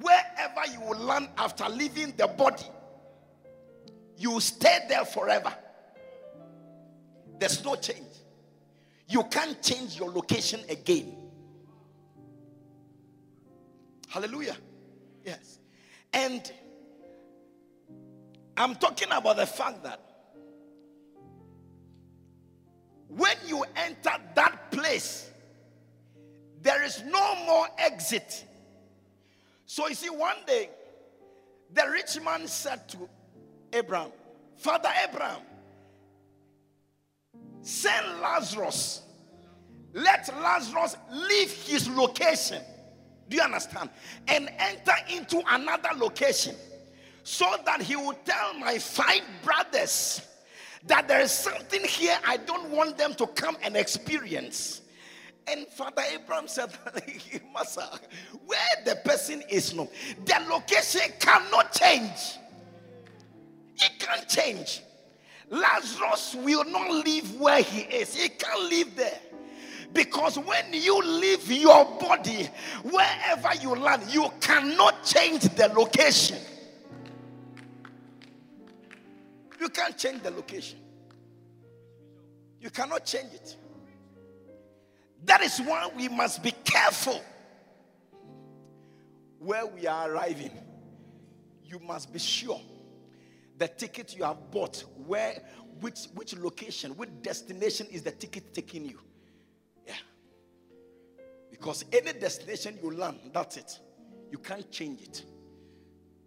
Wherever 0.01 0.73
you 0.73 0.81
will 0.81 0.99
land 0.99 1.29
after 1.37 1.69
leaving 1.69 2.15
the 2.17 2.29
body, 2.29 2.65
you 4.17 4.41
stay 4.41 4.87
there 4.89 5.05
forever. 5.05 5.55
There's 7.39 7.63
no 7.63 7.75
change. 7.77 8.01
You 9.09 9.23
can't 9.25 9.63
change 9.63 9.99
your 9.99 10.11
location 10.11 10.61
again. 10.71 11.15
Hallelujah. 14.09 14.57
Yes. 15.27 15.59
And 16.15 16.51
I'm 18.57 18.77
talking 18.77 19.09
about 19.13 19.37
the 19.37 19.47
fact 19.47 19.83
that 19.85 20.06
when 23.09 23.37
you 23.47 23.65
enter 23.77 24.11
that 24.35 24.71
place, 24.71 25.31
there 26.63 26.83
is 26.83 27.03
no 27.05 27.45
more 27.45 27.69
exit. 27.79 28.45
So 29.67 29.89
you 29.89 29.95
see, 29.95 30.11
one 30.11 30.37
day, 30.47 30.71
the 31.73 31.85
rich 31.91 32.21
man 32.23 32.47
said 32.47 32.89
to 32.89 33.09
Abraham, 33.73 34.11
Father 34.57 34.91
Abraham, 35.09 35.43
send 37.63 38.21
Lazarus. 38.21 39.03
Let 39.93 40.29
Lazarus 40.41 40.97
leave 41.11 41.53
his 41.53 41.89
location. 41.89 42.63
Do 43.29 43.37
you 43.37 43.43
understand? 43.43 43.91
And 44.29 44.51
enter 44.59 44.95
into 45.11 45.43
another 45.49 45.91
location 45.97 46.55
so 47.23 47.47
that 47.65 47.83
he 47.83 47.97
will 47.97 48.17
tell 48.25 48.55
my 48.55 48.79
five 48.79 49.23
brothers 49.43 50.21
that 50.87 51.09
there 51.09 51.21
is 51.21 51.31
something 51.31 51.83
here 51.83 52.17
I 52.27 52.37
don't 52.37 52.71
want 52.71 52.97
them 52.99 53.15
to 53.15 53.27
come 53.27 53.57
and 53.63 53.77
experience. 53.77 54.83
And 55.49 55.67
Father 55.69 56.03
Abraham 56.13 56.49
said, 56.49 56.71
Master, 57.55 57.87
where 58.47 58.59
the 58.85 58.97
person 59.05 59.43
is 59.49 59.75
no, 59.75 59.89
the 60.25 60.37
location 60.51 61.03
cannot 61.21 61.73
change. 61.73 62.39
It 63.77 63.93
can't 63.99 64.29
change. 64.29 64.83
Lazarus 65.49 66.37
will 66.43 66.65
not 66.65 67.07
live 67.07 67.41
where 67.41 67.63
he 67.63 67.83
is. 67.83 68.17
He 68.17 68.29
can't 68.29 68.71
live 68.71 68.97
there. 68.97 69.21
Because 69.93 70.39
when 70.39 70.73
you 70.73 71.01
leave 71.01 71.51
your 71.51 71.85
body, 71.99 72.49
wherever 72.83 73.55
you 73.63 73.77
land, 73.77 74.03
you 74.11 74.29
cannot 74.41 75.05
change 75.05 75.43
the 75.43 75.69
location. 75.69 76.39
You 79.61 79.69
can't 79.69 79.97
change 79.97 80.23
the 80.23 80.31
location. 80.31 80.79
You 82.61 82.71
cannot 82.71 83.05
change 83.05 83.33
it. 83.33 83.57
That 85.25 85.41
is 85.41 85.59
why 85.61 85.91
we 85.97 86.09
must 86.09 86.43
be 86.43 86.53
careful 86.65 87.23
where 89.39 89.67
we 89.67 89.87
are 89.87 90.11
arriving. 90.11 90.51
You 91.65 91.79
must 91.81 92.13
be 92.13 92.19
sure 92.19 92.61
the 93.59 93.69
ticket 93.69 94.17
you 94.17 94.25
have 94.25 94.51
bought, 94.51 94.85
where, 95.07 95.43
which, 95.81 96.07
which 96.15 96.37
location, 96.37 96.93
which 96.97 97.11
destination 97.23 97.87
is 97.91 98.03
the 98.03 98.11
ticket 98.11 98.53
taking 98.55 98.85
you. 98.85 99.01
Yeah. 99.87 99.95
Because 101.51 101.85
any 101.93 102.13
destination 102.13 102.79
you 102.83 102.91
land, 102.91 103.19
that's 103.33 103.57
it. 103.57 103.79
You 104.31 104.39
can't 104.39 104.71
change 104.71 105.03
it. 105.03 105.25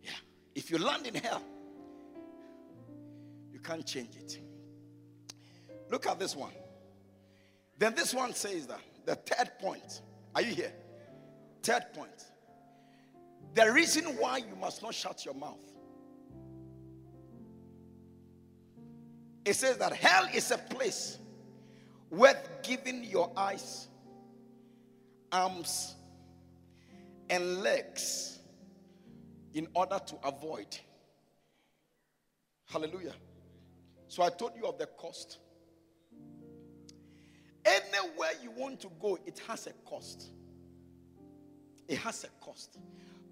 Yeah. 0.04 0.12
If 0.56 0.72
you 0.72 0.78
land 0.78 1.08
in 1.08 1.16
hell, 1.16 1.44
you 3.60 3.64
can't 3.68 3.86
change 3.86 4.16
it. 4.16 4.40
Look 5.92 6.08
at 6.08 6.18
this 6.18 6.36
one. 6.36 6.54
Then 7.78 7.94
this 7.94 8.14
one 8.14 8.34
says 8.34 8.68
that 8.68 8.80
the 9.06 9.16
third 9.16 9.52
point. 9.60 10.02
Are 10.34 10.42
you 10.42 10.54
here? 10.54 10.72
Third 11.64 11.84
point. 11.94 12.26
The 13.56 13.72
reason 13.72 14.06
why 14.18 14.38
you 14.38 14.56
must 14.60 14.82
not 14.82 14.94
shut 14.94 15.26
your 15.26 15.34
mouth. 15.34 15.60
It 19.44 19.56
says 19.56 19.78
that 19.78 19.94
hell 19.94 20.28
is 20.34 20.52
a 20.52 20.58
place 20.58 21.18
worth 22.12 22.50
giving 22.64 23.04
your 23.04 23.32
eyes, 23.36 23.88
arms, 25.32 25.96
and 27.30 27.62
legs 27.62 28.40
in 29.54 29.68
order 29.74 30.00
to 30.06 30.16
avoid. 30.24 30.78
Hallelujah. 32.66 33.16
So 34.10 34.24
I 34.24 34.30
told 34.30 34.54
you 34.58 34.66
of 34.66 34.78
the 34.80 34.88
cost. 34.88 35.38
Anywhere 37.64 38.32
you 38.42 38.50
want 38.52 38.82
to 38.82 38.90
go, 39.00 39.20
it 39.26 39.40
has 39.48 39.68
a 39.68 39.74
cost. 39.88 40.32
It 41.88 42.00
has 42.00 42.24
a 42.24 42.44
cost. 42.44 42.80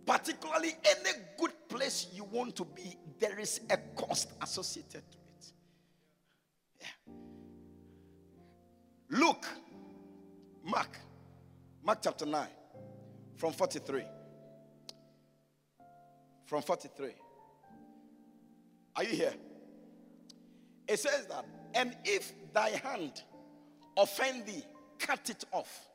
Particularly 0.05 0.75
any 0.85 1.17
good 1.37 1.51
place 1.67 2.07
you 2.13 2.23
want 2.25 2.55
to 2.55 2.63
be, 2.63 2.95
there 3.19 3.39
is 3.39 3.59
a 3.71 3.77
cost 3.95 4.29
associated 4.39 5.01
to 5.11 5.17
it. 5.17 5.51
Yeah. 6.79 7.13
Look, 9.09 9.47
Mark, 10.63 10.99
Mark 11.83 11.99
chapter 12.03 12.27
9, 12.27 12.47
from 13.35 13.51
43. 13.51 14.03
From 16.45 16.61
43. 16.61 17.09
Are 18.95 19.03
you 19.03 19.15
here? 19.15 19.33
It 20.87 20.99
says 20.99 21.27
that, 21.27 21.45
and 21.73 21.95
if 22.05 22.33
thy 22.53 22.69
hand 22.69 23.21
offend 23.97 24.45
thee, 24.45 24.63
cut 24.99 25.29
it 25.29 25.43
off. 25.51 25.87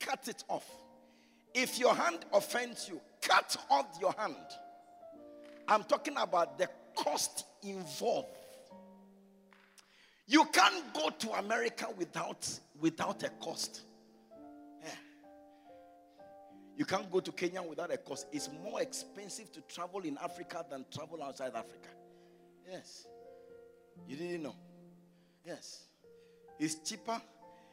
Cut 0.00 0.26
it 0.28 0.42
off. 0.48 0.68
If 1.54 1.78
your 1.78 1.94
hand 1.94 2.24
offends 2.32 2.88
you, 2.88 3.00
cut 3.22 3.56
off 3.70 3.98
your 4.00 4.14
hand. 4.18 4.34
I'm 5.68 5.84
talking 5.84 6.16
about 6.16 6.58
the 6.58 6.68
cost 6.94 7.44
involved. 7.62 8.28
You 10.26 10.44
can't 10.46 10.92
go 10.92 11.10
to 11.10 11.30
America 11.38 11.86
without, 11.96 12.48
without 12.80 13.22
a 13.22 13.28
cost. 13.40 13.82
Yeah. 14.82 14.90
You 16.76 16.84
can't 16.84 17.10
go 17.10 17.20
to 17.20 17.30
Kenya 17.30 17.62
without 17.62 17.92
a 17.92 17.96
cost. 17.96 18.26
It's 18.32 18.50
more 18.64 18.82
expensive 18.82 19.52
to 19.52 19.60
travel 19.62 20.00
in 20.00 20.18
Africa 20.18 20.64
than 20.68 20.84
travel 20.92 21.22
outside 21.22 21.52
Africa. 21.54 21.90
Yes. 22.70 23.06
You 24.08 24.16
didn't 24.16 24.42
know? 24.42 24.54
Yes. 25.44 25.84
It's 26.58 26.76
cheaper. 26.76 27.20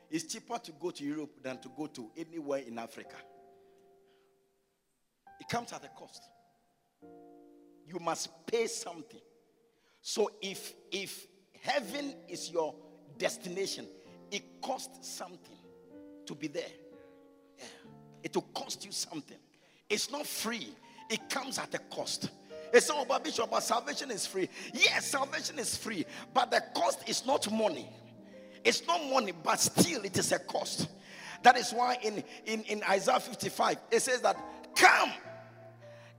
It's 0.10 0.26
cheaper 0.26 0.58
to 0.60 0.72
go 0.74 0.92
to 0.92 1.04
Europe 1.04 1.42
than 1.42 1.60
to 1.60 1.70
go 1.76 1.88
to 1.88 2.12
anywhere 2.16 2.60
in 2.60 2.78
Africa. 2.78 3.16
It 5.40 5.50
comes 5.50 5.74
at 5.74 5.84
a 5.84 5.90
cost. 5.90 6.22
You 7.86 8.00
must 8.00 8.30
pay 8.46 8.68
something. 8.68 9.20
So 10.02 10.30
if 10.42 10.74
if 10.92 11.28
heaven 11.62 12.14
is 12.28 12.52
your 12.52 12.76
destination, 13.18 13.88
it 14.32 14.62
costs 14.62 15.08
something 15.08 15.58
to 16.26 16.36
be 16.36 16.48
there. 16.48 16.64
Yeah. 17.58 17.66
It 18.24 18.36
will 18.36 18.48
cost 18.54 18.86
you 18.86 18.92
something. 18.92 19.38
It's 19.90 20.12
not 20.12 20.26
free. 20.26 20.70
It 21.10 21.30
comes 21.30 21.58
at 21.58 21.74
a 21.74 21.80
cost. 21.80 22.30
It's 22.74 22.90
all 22.90 23.04
about 23.04 23.24
Bishop, 23.24 23.52
but 23.52 23.62
salvation 23.62 24.10
is 24.10 24.26
free. 24.26 24.50
Yes, 24.74 25.06
salvation 25.06 25.60
is 25.60 25.78
free, 25.78 26.08
but 26.34 26.50
the 26.50 26.64
cost 26.74 27.08
is 27.08 27.24
not 27.24 27.50
money. 27.52 27.88
It's 28.64 28.88
not 28.88 29.00
money, 29.12 29.32
but 29.32 29.60
still 29.60 30.04
it 30.04 30.18
is 30.18 30.32
a 30.32 30.40
cost. 30.40 30.88
That 31.44 31.56
is 31.56 31.72
why 31.72 32.00
in, 32.02 32.24
in, 32.46 32.64
in 32.64 32.82
Isaiah 32.90 33.20
55, 33.20 33.78
it 33.92 34.00
says 34.02 34.22
that, 34.22 34.38
Come, 34.76 35.12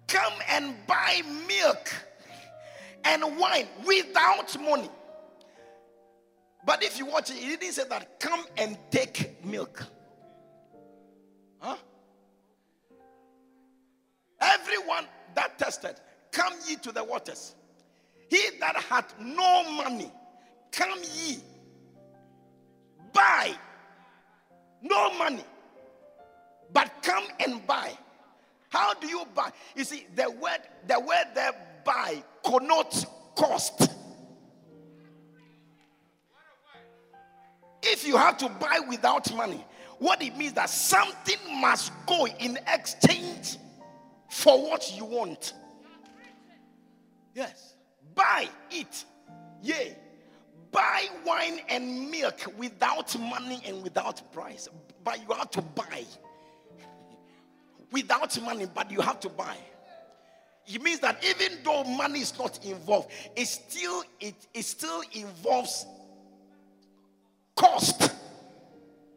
come 0.07 0.33
and 0.49 0.77
buy 0.87 1.23
milk 1.49 1.93
and 3.03 3.37
wine 3.37 3.67
without 3.85 4.57
money. 4.61 4.89
But 6.65 6.85
if 6.85 7.01
you 7.01 7.07
watch 7.07 7.31
it, 7.31 7.37
he 7.37 7.57
didn't 7.57 7.73
say 7.73 7.83
that, 7.89 8.21
Come 8.21 8.45
and 8.57 8.79
take 8.93 9.45
milk. 9.45 9.85
Huh? 11.59 11.77
Everyone 14.41 15.07
that 15.35 15.59
tested 15.59 15.97
Come 16.35 16.55
ye 16.69 16.75
to 16.77 16.91
the 16.91 17.05
waters. 17.05 17.55
He 18.29 18.41
that 18.59 18.75
hath 18.89 19.15
no 19.21 19.71
money, 19.71 20.11
come 20.73 20.99
ye. 21.15 21.39
Buy. 23.13 23.55
No 24.83 25.17
money. 25.17 25.45
But 26.73 26.91
come 27.03 27.25
and 27.39 27.65
buy. 27.69 27.93
How 28.69 28.95
do 28.95 29.07
you 29.07 29.25
buy? 29.33 29.53
You 29.77 29.85
see, 29.85 30.09
the 30.17 30.29
word, 30.29 30.59
the 30.89 30.99
word 30.99 31.27
there 31.37 31.53
buy 31.85 32.25
connotes 32.45 33.07
cost. 33.37 33.89
If 37.81 38.05
you 38.05 38.17
have 38.17 38.39
to 38.39 38.49
buy 38.49 38.81
without 38.89 39.33
money, 39.37 39.65
what 40.01 40.21
it 40.21 40.37
means 40.37 40.55
that 40.55 40.69
something 40.69 41.39
must 41.61 41.93
go 42.07 42.27
in 42.27 42.59
exchange 42.67 43.59
for 44.29 44.61
what 44.61 44.93
you 44.97 45.05
want. 45.05 45.55
Yes. 47.35 47.75
Buy 48.15 48.49
it. 48.71 49.05
Yea. 49.63 49.97
Buy 50.71 51.07
wine 51.25 51.61
and 51.69 52.11
milk 52.11 52.47
without 52.57 53.19
money 53.19 53.63
and 53.67 53.83
without 53.83 54.33
price. 54.33 54.69
But 55.03 55.21
you 55.21 55.35
have 55.35 55.51
to 55.51 55.63
buy. 55.63 56.05
Without 57.93 58.41
money, 58.43 58.67
but 58.75 58.91
you 58.91 59.01
have 59.01 59.21
to 59.21 59.29
buy. 59.29 59.57
It 60.67 60.83
means 60.83 60.99
that 61.01 61.23
even 61.23 61.59
though 61.63 61.85
money 61.85 62.21
is 62.21 62.37
not 62.39 62.65
involved, 62.65 63.11
it 63.37 63.47
still 63.47 64.03
it, 64.19 64.35
it 64.53 64.65
still 64.65 65.03
involves 65.13 65.87
cost. 67.55 68.11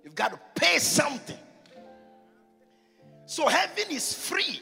You've 0.03 0.13
got 0.13 0.31
to 0.31 0.39
pay 0.55 0.77
something. 0.77 1.37
So 3.25 3.47
heaven 3.47 3.85
is 3.89 4.13
free. 4.13 4.61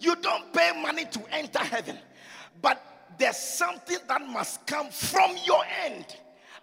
You 0.00 0.16
don't 0.16 0.52
pay 0.52 0.72
money 0.80 1.04
to 1.04 1.20
enter 1.32 1.60
heaven. 1.60 1.98
But 2.60 2.82
there's 3.18 3.36
something 3.36 3.98
that 4.08 4.26
must 4.26 4.66
come 4.66 4.90
from 4.90 5.36
your 5.44 5.62
end. 5.84 6.06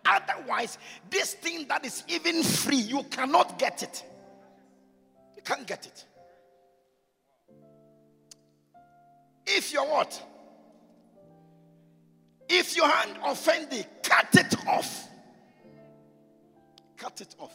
Otherwise, 0.06 0.78
this 1.10 1.34
thing 1.34 1.68
that 1.68 1.86
is 1.86 2.04
even 2.08 2.44
free, 2.44 2.78
you 2.78 3.04
cannot 3.04 3.60
get 3.60 3.84
it. 3.84 4.04
You 5.36 5.42
can't 5.44 5.68
get 5.68 5.86
it. 5.86 6.06
If 9.46 9.74
you're 9.74 9.86
what? 9.86 10.22
If 12.48 12.76
your 12.76 12.88
hand 12.88 13.18
offend 13.26 13.70
thee, 13.72 13.86
cut 14.04 14.28
it 14.34 14.68
off. 14.68 15.08
Cut 16.98 17.22
it 17.22 17.36
off. 17.40 17.54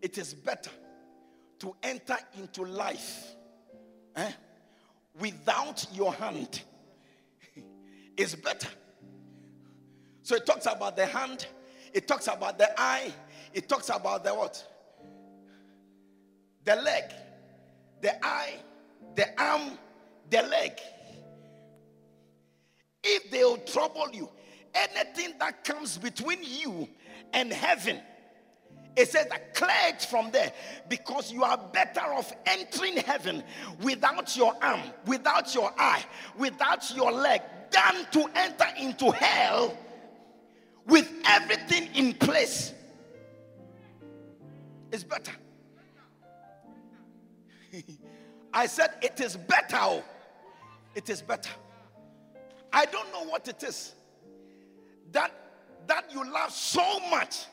It 0.00 0.18
is 0.18 0.34
better 0.34 0.70
to 1.60 1.76
enter 1.82 2.16
into 2.38 2.64
life 2.64 3.36
eh, 4.16 4.32
without 5.18 5.86
your 5.92 6.12
hand 6.12 6.62
is 8.16 8.34
better. 8.34 8.68
So 10.22 10.36
it 10.36 10.46
talks 10.46 10.66
about 10.66 10.96
the 10.96 11.06
hand, 11.06 11.46
it 11.92 12.06
talks 12.06 12.28
about 12.28 12.58
the 12.58 12.68
eye, 12.80 13.12
it 13.52 13.68
talks 13.68 13.88
about 13.88 14.24
the 14.24 14.34
what? 14.34 14.64
The 16.64 16.76
leg, 16.76 17.04
the 18.00 18.24
eye, 18.24 18.54
the 19.14 19.26
arm, 19.42 19.78
the 20.30 20.42
leg. 20.42 20.78
If 23.02 23.30
they 23.30 23.42
will 23.42 23.58
trouble 23.58 24.08
you, 24.12 24.30
anything 24.74 25.34
that 25.40 25.64
comes 25.64 25.98
between 25.98 26.38
you 26.42 26.88
and 27.32 27.52
heaven, 27.52 28.00
it 28.96 29.08
says 29.08 29.26
that 29.28 29.54
clear 29.54 29.70
it 29.86 30.02
from 30.02 30.30
there 30.30 30.52
because 30.88 31.32
you 31.32 31.44
are 31.44 31.56
better 31.72 32.00
off 32.00 32.32
entering 32.46 32.98
heaven 32.98 33.42
without 33.80 34.36
your 34.36 34.54
arm, 34.62 34.80
without 35.06 35.54
your 35.54 35.72
eye, 35.78 36.04
without 36.36 36.94
your 36.94 37.10
leg, 37.10 37.40
than 37.70 38.06
to 38.12 38.30
enter 38.34 38.66
into 38.78 39.10
hell 39.10 39.76
with 40.86 41.10
everything 41.26 41.88
in 41.94 42.12
place. 42.14 42.74
It's 44.90 45.04
better. 45.04 45.32
I 48.52 48.66
said 48.66 48.90
it 49.00 49.20
is 49.20 49.36
better. 49.36 49.78
Oh. 49.80 50.04
It 50.94 51.08
is 51.08 51.22
better. 51.22 51.50
I 52.70 52.84
don't 52.84 53.10
know 53.12 53.24
what 53.24 53.48
it 53.48 53.62
is 53.62 53.94
that 55.12 55.32
that 55.86 56.12
you 56.12 56.30
love 56.30 56.52
so 56.52 57.00
much 57.10 57.46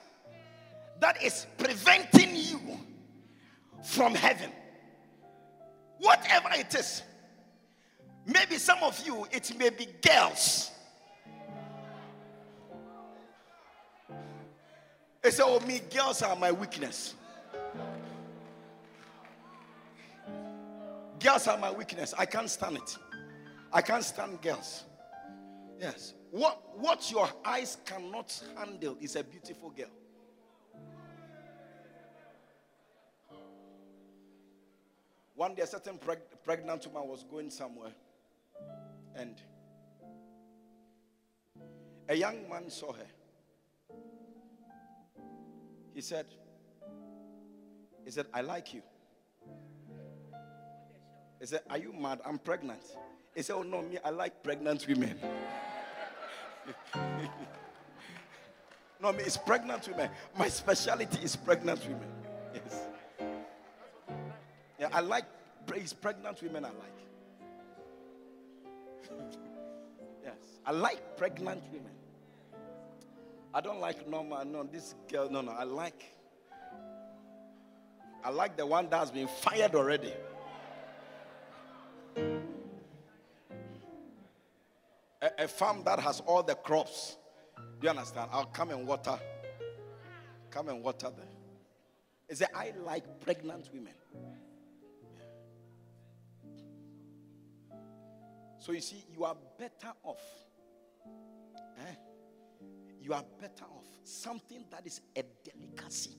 that 0.99 1.21
is 1.23 1.45
preventing 1.57 2.35
you 2.35 2.59
from 3.83 4.13
heaven. 4.15 4.51
Whatever 5.99 6.49
it 6.53 6.73
is. 6.75 7.03
Maybe 8.25 8.57
some 8.57 8.79
of 8.83 8.99
you, 9.05 9.25
it 9.31 9.57
may 9.57 9.69
be 9.69 9.87
girls. 10.01 10.71
They 15.21 15.31
say, 15.31 15.43
Oh, 15.45 15.59
me, 15.61 15.81
girls 15.93 16.21
are 16.21 16.35
my 16.35 16.51
weakness. 16.51 17.15
Girls 21.19 21.47
are 21.47 21.57
my 21.57 21.71
weakness. 21.71 22.13
I 22.17 22.25
can't 22.25 22.49
stand 22.49 22.77
it. 22.77 22.97
I 23.73 23.81
can't 23.81 24.03
stand 24.03 24.41
girls. 24.41 24.83
Yes. 25.79 26.13
What, 26.31 26.61
what 26.77 27.11
your 27.11 27.29
eyes 27.43 27.77
cannot 27.85 28.41
handle 28.57 28.97
is 29.01 29.15
a 29.15 29.23
beautiful 29.23 29.71
girl. 29.71 29.89
One 35.39 35.55
day, 35.55 35.61
a 35.61 35.67
certain 35.67 35.97
preg- 35.97 36.19
pregnant 36.43 36.85
woman 36.87 37.07
was 37.07 37.23
going 37.23 37.49
somewhere. 37.49 37.93
And 39.15 39.41
a 42.09 42.13
young 42.13 42.49
man 42.49 42.69
saw 42.69 42.91
her. 42.91 43.05
He 45.93 46.01
said, 46.01 46.25
He 48.03 48.11
said, 48.11 48.25
I 48.33 48.41
like 48.41 48.73
you. 48.73 48.81
He 51.39 51.45
said, 51.45 51.61
Are 51.69 51.77
you 51.77 51.93
mad? 51.93 52.19
I'm 52.25 52.37
pregnant. 52.37 52.83
He 53.33 53.41
said, 53.41 53.53
Oh 53.55 53.63
no, 53.63 53.81
me, 53.81 53.97
I 54.03 54.09
like 54.09 54.43
pregnant 54.43 54.85
women. 54.89 55.17
No, 59.01 59.13
me, 59.13 59.23
it's 59.23 59.37
pregnant 59.37 59.87
women. 59.87 60.09
My 60.37 60.49
specialty 60.49 61.23
is 61.23 61.37
pregnant 61.37 61.79
women. 61.87 62.09
Yes. 62.53 62.88
Yeah, 64.89 64.97
I 64.97 65.01
like 65.01 65.25
praise 65.65 65.93
pregnant 65.93 66.41
women. 66.41 66.65
I 66.65 66.69
like. 66.69 66.99
yes, 70.23 70.33
I 70.65 70.71
like 70.71 71.17
pregnant 71.17 71.63
women. 71.71 71.91
I 73.53 73.61
don't 73.61 73.79
like 73.79 74.07
normal. 74.07 74.45
No, 74.45 74.63
this 74.63 74.95
girl. 75.11 75.29
No, 75.29 75.41
no. 75.41 75.51
I 75.51 75.63
like. 75.63 76.03
I 78.23 78.29
like 78.31 78.57
the 78.57 78.65
one 78.65 78.89
that's 78.89 79.11
been 79.11 79.27
fired 79.27 79.75
already. 79.75 80.13
A, 85.21 85.43
a 85.43 85.47
farm 85.47 85.83
that 85.85 85.99
has 85.99 86.21
all 86.21 86.43
the 86.43 86.55
crops. 86.55 87.17
Do 87.57 87.63
you 87.83 87.89
understand? 87.89 88.29
I'll 88.31 88.45
come 88.45 88.71
and 88.71 88.85
water. 88.85 89.17
Come 90.51 90.69
and 90.69 90.83
water 90.83 91.09
there. 91.15 91.25
He 92.27 92.35
said, 92.35 92.49
I 92.53 92.73
like 92.85 93.21
pregnant 93.21 93.69
women. 93.73 93.93
So 98.59 98.73
you 98.73 98.81
see, 98.81 99.05
you 99.15 99.23
are 99.23 99.37
better 99.57 99.93
off. 100.03 100.21
Eh? 101.79 101.95
You 103.01 103.13
are 103.13 103.23
better 103.39 103.63
off. 103.63 103.87
Something 104.03 104.65
that 104.69 104.85
is 104.85 105.01
a 105.15 105.23
delicacy. 105.43 106.17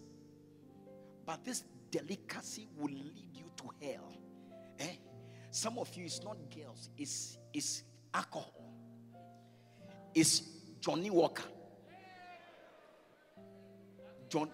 But 1.26 1.44
this 1.44 1.64
delicacy 1.90 2.66
will 2.78 2.92
lead 2.92 3.28
you 3.34 3.50
to 3.58 3.86
hell. 3.86 4.12
Eh? 4.78 4.96
Some 5.50 5.78
of 5.78 5.94
you, 5.94 6.06
it's 6.06 6.22
not 6.22 6.36
girls, 6.54 6.90
it's, 6.96 7.36
it's 7.52 7.82
alcohol, 8.14 8.54
it's 10.14 10.42
Johnnie 10.80 11.10
Walker. 11.10 11.44
John, 14.28 14.48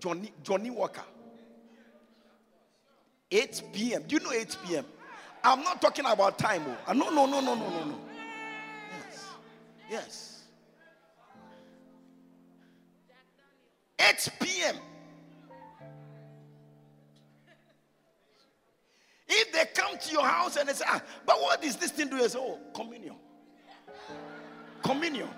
Johnny, 0.00 0.32
Johnnie 0.42 0.70
Walker. 0.70 1.04
8 3.30 3.62
p.m. 3.74 4.04
Do 4.08 4.16
you 4.16 4.22
know 4.22 4.32
8 4.32 4.56
p.m.? 4.66 4.84
I'm 5.44 5.62
not 5.62 5.80
talking 5.80 6.04
about 6.04 6.38
time. 6.38 6.62
Oh. 6.86 6.92
No, 6.92 7.10
no, 7.10 7.26
no, 7.26 7.40
no, 7.40 7.54
no, 7.54 7.70
no, 7.70 7.84
no. 7.84 7.98
Yes. 9.10 9.24
Yes. 9.90 10.42
8 13.98 14.28
p.m. 14.40 14.76
If 19.28 19.52
they 19.52 19.64
come 19.74 19.98
to 19.98 20.12
your 20.12 20.24
house 20.24 20.56
and 20.56 20.68
they 20.68 20.72
say, 20.72 20.84
ah, 20.88 21.02
but 21.26 21.40
what 21.40 21.62
is 21.62 21.76
this 21.76 21.90
thing 21.90 22.08
doing? 22.08 22.26
say, 22.28 22.38
oh, 22.38 22.58
communion. 22.74 23.14
Communion. 24.82 25.28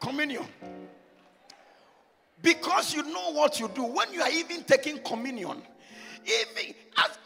Communion. 0.00 0.46
Because 2.42 2.94
you 2.94 3.02
know 3.04 3.32
what 3.32 3.60
you 3.60 3.68
do. 3.68 3.84
When 3.84 4.12
you 4.12 4.22
are 4.22 4.30
even 4.30 4.64
taking 4.64 4.98
communion, 4.98 5.62
even 6.24 6.74
as 6.96 7.18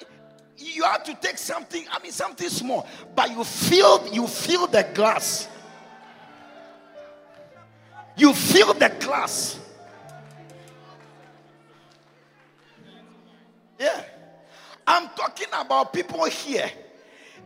you 0.56 0.84
have 0.84 1.04
to 1.04 1.14
take 1.14 1.38
something, 1.38 1.84
I 1.90 2.02
mean 2.02 2.12
something 2.12 2.48
small, 2.48 2.86
but 3.14 3.30
you 3.30 3.44
feel 3.44 4.06
you 4.12 4.26
feel 4.26 4.66
the 4.66 4.86
glass. 4.94 5.48
You 8.16 8.32
feel 8.32 8.72
the 8.74 8.90
glass. 9.00 9.58
Yeah. 13.78 14.02
I'm 14.86 15.08
talking 15.16 15.48
about 15.52 15.92
people 15.92 16.24
here. 16.26 16.70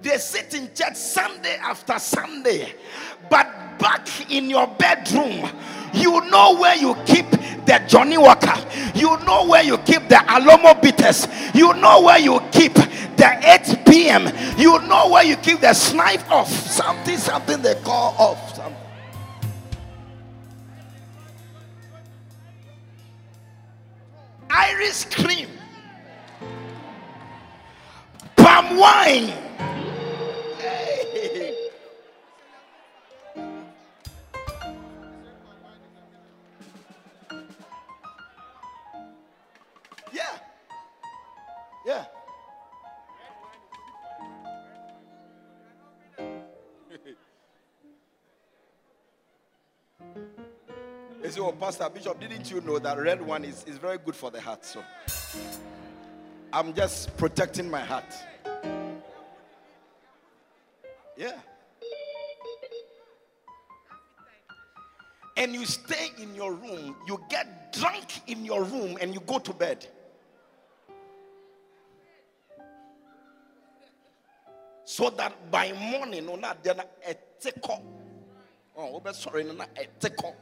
They 0.01 0.19
sit 0.19 0.55
in 0.55 0.73
church 0.75 0.97
Sunday 0.97 1.57
after 1.57 1.99
Sunday, 1.99 2.73
but 3.29 3.79
back 3.79 4.31
in 4.31 4.49
your 4.49 4.67
bedroom, 4.67 5.49
you 5.93 6.21
know 6.31 6.59
where 6.59 6.77
you 6.77 6.95
keep 7.07 7.27
the 7.69 7.79
Johnnie 7.87 8.17
Walker, 8.17 8.55
you 8.95 9.17
know 9.25 9.47
where 9.47 9.63
you 9.63 9.77
keep 9.79 10.09
the 10.09 10.17
Alomo 10.17 10.81
bitters, 10.81 11.29
you 11.55 11.75
know 11.75 12.01
where 12.01 12.19
you 12.19 12.41
keep 12.51 12.73
the 12.73 13.39
8 13.43 13.85
p.m., 13.87 14.33
you 14.59 14.81
know 14.89 15.11
where 15.11 15.23
you 15.23 15.37
keep 15.37 15.61
the 15.61 15.75
snipe 15.75 16.29
off, 16.31 16.49
something, 16.49 17.19
something 17.19 17.61
they 17.61 17.75
call 17.83 18.15
off. 18.19 18.57
Something. 18.57 18.75
Irish 24.51 25.05
cream 25.05 25.49
palm 28.37 28.79
wine. 28.79 29.48
Say, 51.39 51.45
Oh, 51.45 51.53
Pastor 51.53 51.89
Bishop, 51.89 52.21
didn't 52.21 52.51
you 52.51 52.61
know 52.61 52.79
that 52.79 52.99
red 52.99 53.23
one 53.23 53.45
is, 53.45 53.65
is 53.65 53.79
very 53.79 53.99
good 53.99 54.15
for 54.15 54.31
the 54.31 54.41
heart? 54.41 54.65
So 54.65 54.83
I'm 56.53 56.75
just 56.75 57.17
protecting 57.17 57.71
my 57.71 57.81
heart. 57.81 58.13
Yeah. 61.17 61.33
And 65.37 65.55
you 65.55 65.65
stay 65.67 66.11
in 66.21 66.35
your 66.35 66.53
room, 66.53 66.97
you 67.07 67.23
get 67.31 67.73
drunk 67.73 68.23
in 68.27 68.45
your 68.45 68.65
room, 68.65 68.99
and 69.01 69.15
you 69.15 69.21
go 69.21 69.39
to 69.39 69.53
bed. 69.53 69.87
So 74.85 75.11
that 75.11 75.51
by 75.51 75.73
morning, 75.73 76.27
no, 76.27 76.35
not 76.35 76.65
then 76.65 76.81
a 76.81 77.15
tickle. 77.39 77.85
Oh, 78.77 78.95
oh, 78.95 79.03
oh 79.05 79.13
sorry, 79.13 79.45
no, 79.45 79.53
a 79.53 79.87
tickle. 80.01 80.35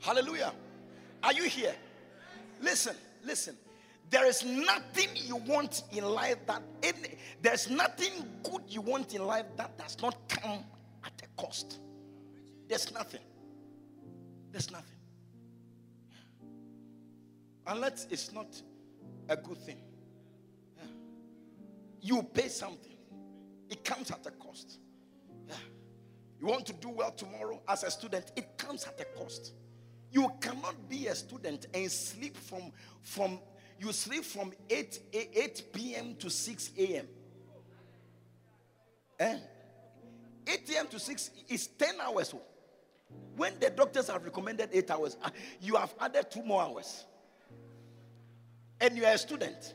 Hallelujah. 0.00 0.52
Are 1.22 1.32
you 1.32 1.44
here? 1.44 1.74
Listen, 2.60 2.96
listen. 3.24 3.56
There 4.08 4.26
is 4.26 4.44
nothing 4.44 5.08
you 5.14 5.36
want 5.36 5.84
in 5.92 6.04
life 6.04 6.38
that 6.46 6.62
any, 6.82 7.16
there's 7.40 7.70
nothing 7.70 8.12
good 8.42 8.62
you 8.66 8.80
want 8.80 9.14
in 9.14 9.24
life 9.24 9.46
that 9.56 9.78
does 9.78 9.96
not 10.02 10.16
come 10.28 10.64
at 11.04 11.12
a 11.22 11.40
cost. 11.40 11.78
There's 12.68 12.92
nothing. 12.92 13.20
There's 14.50 14.70
nothing. 14.70 14.96
Unless 17.66 18.08
it's 18.10 18.32
not 18.32 18.60
a 19.28 19.36
good 19.36 19.58
thing. 19.58 19.78
Yeah. 20.76 20.84
You 22.00 22.22
pay 22.22 22.48
something. 22.48 22.96
It 23.68 23.84
comes 23.84 24.10
at 24.10 24.26
a 24.26 24.30
cost. 24.32 24.80
Yeah. 25.46 25.54
You 26.40 26.48
want 26.48 26.66
to 26.66 26.72
do 26.72 26.88
well 26.88 27.12
tomorrow 27.12 27.60
as 27.68 27.84
a 27.84 27.90
student, 27.92 28.32
it 28.34 28.58
comes 28.58 28.86
at 28.86 29.00
a 29.00 29.04
cost. 29.16 29.52
You 30.12 30.30
cannot 30.40 30.88
be 30.88 31.06
a 31.06 31.14
student 31.14 31.66
and 31.72 31.90
sleep 31.90 32.36
from 32.36 32.72
from 33.02 33.38
you 33.78 33.92
sleep 33.92 34.24
from 34.24 34.52
8, 34.68 35.00
8 35.12 35.64
p.m. 35.72 36.14
to 36.18 36.28
6 36.28 36.70
a.m. 36.76 37.08
Eh? 39.18 39.38
8 40.46 40.70
a.m. 40.74 40.86
to 40.88 40.98
6 40.98 41.30
is 41.48 41.66
10 41.66 41.94
hours. 42.02 42.34
When 43.36 43.58
the 43.58 43.70
doctors 43.70 44.08
have 44.08 44.22
recommended 44.22 44.68
8 44.70 44.90
hours, 44.90 45.16
ah, 45.22 45.30
you 45.62 45.76
have 45.76 45.94
added 45.98 46.30
two 46.30 46.42
more 46.42 46.60
hours. 46.60 47.06
And 48.82 48.96
you 48.98 49.06
are 49.06 49.14
a 49.14 49.18
student. 49.18 49.74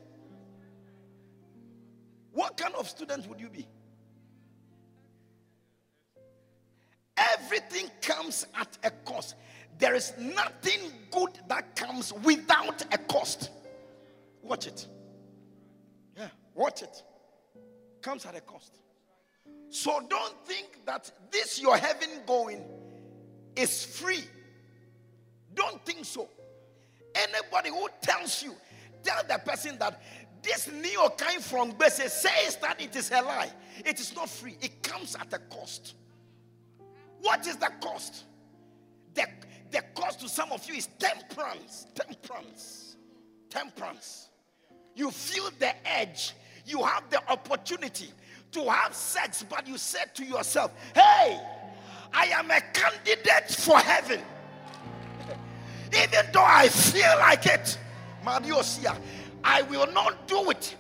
What 2.32 2.58
kind 2.58 2.76
of 2.76 2.88
student 2.88 3.28
would 3.28 3.40
you 3.40 3.50
be? 3.50 3.68
Everything 7.18 7.90
comes 8.02 8.46
at 8.54 8.78
a 8.84 8.92
cost. 8.92 9.36
There 9.78 9.94
is 9.94 10.14
nothing 10.18 10.92
good 11.12 11.32
that 11.48 11.76
comes 11.76 12.14
without 12.14 12.84
a 12.94 12.98
cost. 12.98 13.50
Watch 14.42 14.68
it. 14.68 14.88
Yeah, 16.18 16.30
watch 16.54 16.82
it. 16.82 17.04
Comes 18.02 18.26
at 18.26 18.36
a 18.36 18.42
cost. 18.42 18.78
So 19.70 20.00
don't 20.10 20.46
think 20.46 20.86
that 20.86 21.12
this 21.32 21.62
your 21.62 21.78
heaven 21.78 22.10
going 22.26 22.64
is 23.56 23.84
free. 23.86 24.24
Don't 25.54 25.84
think 25.86 26.06
so. 26.06 26.30
Anybody 27.16 27.70
who 27.70 27.88
tells 28.02 28.44
you, 28.44 28.54
tell 29.04 29.24
the 29.28 29.38
person 29.40 29.78
that 29.80 30.02
this 30.42 30.70
Neo 30.72 31.10
kind 31.10 31.44
from 31.44 31.72
Bese 31.74 32.10
says 32.10 32.58
that 32.58 32.80
it 32.80 32.96
is 32.96 33.10
a 33.12 33.22
lie. 33.22 33.52
It 33.84 34.00
is 34.00 34.16
not 34.16 34.30
free. 34.30 34.58
It 34.62 34.84
comes 34.84 35.16
at 35.16 35.34
a 35.34 35.40
cost. 35.40 35.96
What 37.22 37.48
is 37.48 37.58
the 37.58 37.72
cost? 37.82 38.26
The, 39.16 39.26
the 39.76 39.82
cost 39.94 40.22
to 40.22 40.30
some 40.30 40.54
of 40.54 40.66
you 40.70 40.76
is 40.76 40.88
temperance. 40.98 41.88
Temperance. 41.94 42.96
Temperance. 43.50 44.30
you 44.96 45.12
feel 45.12 45.50
the 45.60 45.74
edge, 45.86 46.34
you 46.66 46.82
have 46.82 47.10
the 47.10 47.22
opportunity 47.30 48.10
to 48.52 48.70
have 48.70 48.96
sex, 48.96 49.44
but 49.50 49.68
you 49.68 49.78
said 49.78 50.16
to 50.16 50.24
yourself, 50.24 50.72
Hey, 50.94 51.42
I 52.14 52.26
am 52.28 52.50
a 52.52 52.62
candidate 52.62 53.50
for 53.50 53.78
heaven. 53.78 54.22
Even 55.88 56.26
though 56.32 56.46
I 56.46 56.70
feel 56.70 57.14
like 57.20 57.46
it, 57.46 57.78
Madiosia, 58.24 58.98
I 59.44 59.62
will 59.64 59.92
not 59.92 60.26
do 60.26 60.52
it. 60.52 60.74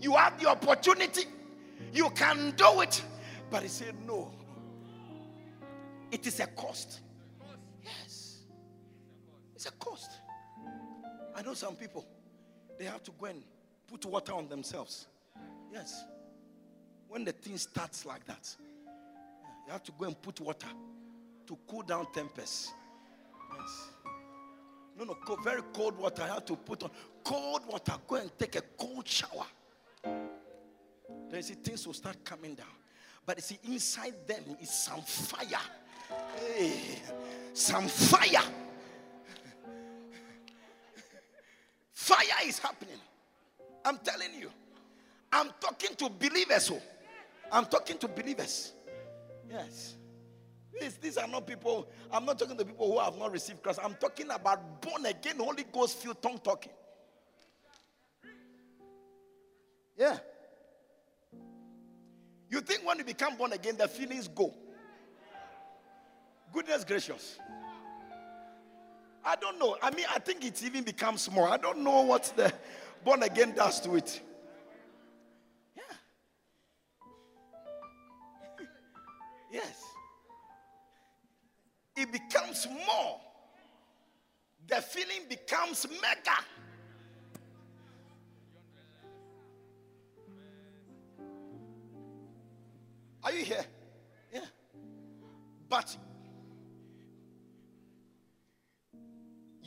You 0.00 0.14
have 0.14 0.40
the 0.40 0.48
opportunity, 0.48 1.24
you 1.92 2.10
can 2.10 2.52
do 2.56 2.80
it. 2.82 3.02
But 3.50 3.62
he 3.64 3.68
said, 3.68 3.94
No. 4.06 4.30
It 6.12 6.26
is 6.28 6.38
a 6.38 6.46
cost. 6.46 7.00
It's 9.60 9.66
a 9.66 9.72
cost. 9.72 10.12
I 11.36 11.42
know 11.42 11.52
some 11.52 11.76
people, 11.76 12.06
they 12.78 12.86
have 12.86 13.02
to 13.02 13.10
go 13.20 13.26
and 13.26 13.42
put 13.86 14.06
water 14.06 14.32
on 14.32 14.48
themselves. 14.48 15.06
Yes. 15.70 16.02
When 17.08 17.26
the 17.26 17.32
thing 17.32 17.58
starts 17.58 18.06
like 18.06 18.24
that, 18.24 18.56
you 19.66 19.72
have 19.72 19.82
to 19.82 19.92
go 19.98 20.06
and 20.06 20.22
put 20.22 20.40
water 20.40 20.68
to 21.46 21.58
cool 21.68 21.82
down 21.82 22.06
tempers. 22.14 22.72
Yes. 23.54 23.90
No, 24.98 25.04
no, 25.04 25.14
cold, 25.26 25.44
very 25.44 25.60
cold 25.74 25.98
water. 25.98 26.22
I 26.22 26.28
have 26.28 26.46
to 26.46 26.56
put 26.56 26.82
on 26.82 26.90
cold 27.22 27.60
water. 27.68 27.92
Go 28.08 28.16
and 28.16 28.30
take 28.38 28.56
a 28.56 28.62
cold 28.78 29.06
shower. 29.06 29.44
Then 30.02 31.34
you 31.34 31.42
see 31.42 31.52
things 31.52 31.86
will 31.86 31.92
start 31.92 32.24
coming 32.24 32.54
down. 32.54 32.66
But 33.26 33.36
you 33.36 33.42
see, 33.42 33.58
inside 33.64 34.26
them 34.26 34.56
is 34.62 34.70
some 34.70 35.02
fire. 35.02 35.60
Hey, 36.38 37.02
some 37.52 37.88
fire. 37.88 38.40
Fire 42.00 42.46
is 42.46 42.58
happening. 42.58 42.96
I'm 43.84 43.98
telling 43.98 44.32
you. 44.40 44.50
I'm 45.30 45.50
talking 45.60 45.94
to 45.96 46.08
believers. 46.08 46.70
Oh. 46.72 46.80
I'm 47.52 47.66
talking 47.66 47.98
to 47.98 48.08
believers. 48.08 48.72
Yes. 49.50 49.96
These, 50.80 50.96
these 50.96 51.18
are 51.18 51.28
not 51.28 51.46
people, 51.46 51.88
I'm 52.10 52.24
not 52.24 52.38
talking 52.38 52.56
to 52.56 52.64
people 52.64 52.90
who 52.90 52.98
have 53.00 53.18
not 53.18 53.30
received 53.30 53.62
Christ. 53.62 53.80
I'm 53.84 53.94
talking 53.96 54.30
about 54.30 54.80
born 54.80 55.04
again, 55.04 55.36
Holy 55.36 55.66
Ghost 55.70 55.98
filled 55.98 56.22
tongue 56.22 56.40
talking. 56.42 56.72
Yeah. 59.98 60.16
You 62.48 62.62
think 62.62 62.86
when 62.86 62.96
you 62.96 63.04
become 63.04 63.36
born 63.36 63.52
again, 63.52 63.76
the 63.76 63.86
feelings 63.86 64.26
go. 64.26 64.54
Goodness 66.50 66.82
gracious. 66.82 67.38
I 69.24 69.36
don't 69.36 69.58
know. 69.58 69.76
I 69.82 69.90
mean, 69.90 70.06
I 70.14 70.18
think 70.18 70.44
it 70.44 70.62
even 70.62 70.82
becomes 70.82 71.30
more. 71.30 71.48
I 71.48 71.56
don't 71.56 71.78
know 71.78 72.00
what 72.02 72.32
the 72.36 72.52
born 73.04 73.22
again 73.22 73.54
does 73.54 73.80
to 73.80 73.96
it. 73.96 74.20
Yeah. 75.76 75.82
yes. 79.52 79.84
It 81.96 82.10
becomes 82.10 82.66
more. 82.86 83.20
The 84.68 84.76
feeling 84.80 85.28
becomes 85.28 85.86
mega. 86.00 86.38
Are 93.22 93.32
you 93.32 93.44
here? 93.44 93.64
Yeah. 94.32 94.40
But 95.68 95.96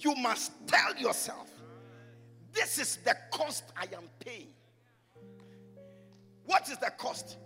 you 0.03 0.15
must 0.15 0.51
tell 0.67 0.95
yourself 0.95 1.49
this 2.53 2.77
is 2.77 2.97
the 2.97 3.15
cost 3.31 3.63
I 3.75 3.85
am 3.95 4.03
paying. 4.19 4.53
What 6.45 6.69
is 6.69 6.77
the 6.77 6.91
cost? 6.97 7.37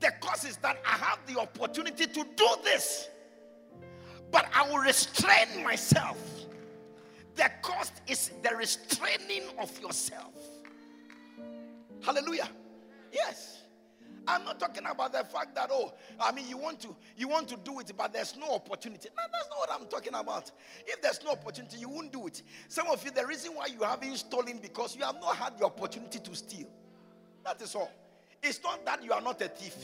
The 0.00 0.12
cost 0.20 0.46
is 0.46 0.56
that 0.58 0.78
I 0.86 0.96
have 0.98 1.18
the 1.26 1.40
opportunity 1.40 2.06
to 2.06 2.26
do 2.36 2.48
this, 2.62 3.08
but 4.30 4.46
I 4.54 4.68
will 4.68 4.78
restrain 4.78 5.62
myself. 5.64 6.18
The 7.34 7.50
cost 7.62 7.94
is 8.06 8.30
the 8.42 8.54
restraining 8.56 9.44
of 9.58 9.76
yourself. 9.80 10.34
Hallelujah. 12.04 12.48
Yes. 13.12 13.61
I'm 14.26 14.44
not 14.44 14.60
talking 14.60 14.84
about 14.86 15.12
the 15.12 15.24
fact 15.24 15.54
that 15.54 15.70
oh, 15.72 15.92
I 16.20 16.32
mean 16.32 16.48
you 16.48 16.56
want 16.56 16.80
to 16.80 16.94
you 17.16 17.28
want 17.28 17.48
to 17.48 17.56
do 17.56 17.80
it, 17.80 17.92
but 17.96 18.12
there's 18.12 18.36
no 18.36 18.54
opportunity. 18.54 19.08
No, 19.16 19.22
that's 19.32 19.48
not 19.48 19.58
what 19.58 19.70
I'm 19.72 19.86
talking 19.88 20.14
about. 20.14 20.50
If 20.86 21.02
there's 21.02 21.22
no 21.24 21.32
opportunity, 21.32 21.78
you 21.78 21.88
won't 21.88 22.12
do 22.12 22.26
it. 22.26 22.42
Some 22.68 22.86
of 22.88 23.04
you, 23.04 23.10
the 23.10 23.26
reason 23.26 23.52
why 23.54 23.66
you 23.66 23.82
haven't 23.82 24.16
stolen 24.16 24.58
because 24.58 24.96
you 24.96 25.04
have 25.04 25.20
not 25.20 25.36
had 25.36 25.58
the 25.58 25.64
opportunity 25.64 26.18
to 26.18 26.34
steal. 26.36 26.68
That 27.44 27.60
is 27.60 27.74
all. 27.74 27.90
It's 28.42 28.62
not 28.62 28.84
that 28.86 29.04
you 29.04 29.12
are 29.12 29.20
not 29.20 29.40
a 29.42 29.48
thief. 29.48 29.76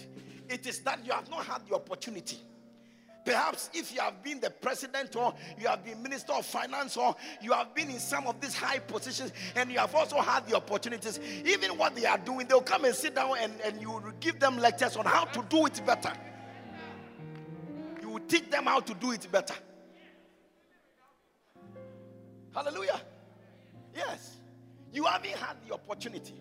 It 0.49 0.67
is 0.67 0.81
that 0.81 1.05
you 1.05 1.13
have 1.13 1.29
not 1.31 1.45
had 1.45 1.67
the 1.69 1.75
opportunity. 1.75 2.39
Perhaps 3.29 3.69
if 3.75 3.93
you 3.93 4.01
have 4.01 4.23
been 4.23 4.41
the 4.41 4.49
president 4.49 5.15
or 5.15 5.35
you 5.61 5.69
have 5.69 5.85
been 5.85 6.03
minister 6.03 6.33
of 6.33 6.47
finance 6.47 6.97
or 6.97 7.15
you 7.43 7.53
have 7.53 7.75
been 7.75 7.91
in 7.91 7.99
some 7.99 8.27
of 8.27 8.41
these 8.41 8.55
high 8.55 8.79
positions 8.79 9.33
and 9.55 9.71
you 9.71 9.79
have 9.79 9.95
also 9.95 10.19
had 10.19 10.49
the 10.49 10.57
opportunities, 10.57 11.21
even 11.45 11.77
what 11.77 11.95
they 11.95 12.07
are 12.07 12.17
doing, 12.17 12.47
they'll 12.47 12.63
come 12.63 12.87
and 12.87 12.95
sit 12.95 13.15
down 13.15 13.37
and, 13.39 13.53
and 13.63 13.83
you 13.83 13.91
will 13.91 14.13
give 14.21 14.41
them 14.41 14.57
lectures 14.57 14.97
on 14.97 15.05
how 15.05 15.27
to 15.27 15.45
do 15.51 15.67
it 15.67 15.79
better. 15.85 16.11
You 18.01 18.09
will 18.09 18.21
teach 18.21 18.49
them 18.49 18.65
how 18.65 18.81
to 18.81 18.95
do 18.95 19.13
it 19.13 19.31
better. 19.31 19.57
Hallelujah. 22.55 22.99
Yes. 23.95 24.39
You 24.91 25.05
haven't 25.05 25.33
had 25.33 25.57
the 25.67 25.75
opportunity. 25.75 26.33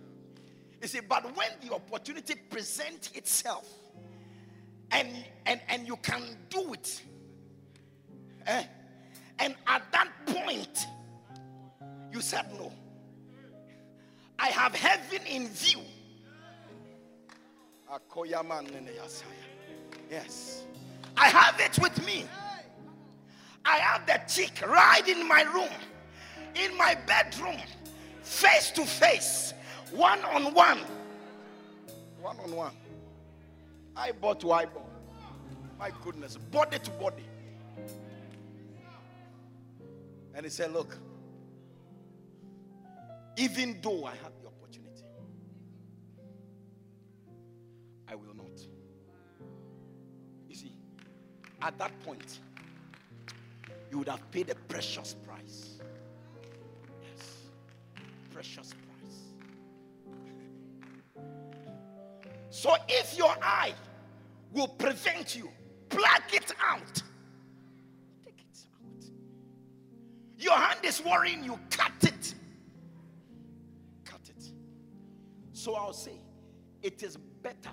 You 0.82 0.88
see, 0.88 1.02
but 1.02 1.36
when 1.36 1.50
the 1.62 1.76
opportunity 1.76 2.36
presents 2.50 3.12
itself, 3.12 3.68
and 4.92 5.10
and 5.46 5.62
and 5.70 5.88
you 5.88 5.98
can 5.98 6.22
do 6.50 6.74
it. 6.74 7.02
Eh? 8.46 8.64
and 9.40 9.56
at 9.68 9.84
that 9.92 10.10
point 10.26 10.88
you 12.12 12.22
said 12.22 12.46
no. 12.58 12.72
I 14.40 14.48
have 14.48 14.76
heaven 14.76 15.26
in 15.28 15.48
view. 15.50 15.82
Yes. 20.10 20.66
I 21.16 21.30
have 21.30 21.60
it 21.60 21.80
with 21.80 22.06
me. 22.06 22.26
I 23.66 23.78
have 23.78 24.06
the 24.06 24.20
chick 24.28 24.66
right 24.68 25.08
in 25.08 25.28
my 25.28 25.42
room 25.42 25.70
in 26.56 26.76
my 26.78 26.96
bedroom 27.06 27.58
face 28.24 28.72
to 28.72 28.86
face 28.86 29.54
one 29.92 30.24
on 30.26 30.54
one 30.54 30.80
one 32.22 32.38
on 32.40 32.56
one 32.56 32.74
eyeball 33.98 34.36
to 34.36 34.52
eyeball. 34.52 34.90
My 35.80 35.92
goodness, 36.04 36.38
body 36.38 36.80
to 36.80 36.92
body. 36.92 37.26
And 40.34 40.46
he 40.46 40.50
said, 40.50 40.72
Look, 40.72 40.98
even 43.38 43.80
though 43.82 44.06
I 44.06 44.12
have 44.12 44.34
the 44.42 44.48
opportunity, 44.48 45.04
I 48.08 48.16
will 48.16 48.34
not. 48.36 48.60
You 50.48 50.56
see, 50.56 50.74
at 51.62 51.78
that 51.80 51.92
point, 52.04 52.40
you 53.92 54.00
would 54.00 54.10
have 54.10 54.30
paid 54.32 54.50
a 54.50 54.56
precious 54.56 55.16
price. 55.26 55.80
Yes, 57.02 57.50
precious 58.32 58.74
price. 58.74 58.84
So 62.50 62.76
if 62.90 63.16
your 63.16 63.36
eye 63.40 63.74
will 64.52 64.68
prevent 64.68 65.36
you. 65.36 65.50
Plug 65.90 66.22
it 66.34 66.54
out. 66.62 67.02
Take 68.26 68.40
it 68.40 68.60
out. 68.76 69.06
Your 70.38 70.56
hand 70.56 70.80
is 70.84 71.04
worrying 71.04 71.44
you. 71.44 71.60
Cut 71.70 71.92
it. 72.02 72.36
Cut 74.06 74.22
it. 74.30 74.52
So 75.54 75.76
I'll 75.76 75.94
say, 75.94 76.20
it 76.82 77.04
is 77.04 77.18
better 77.18 77.72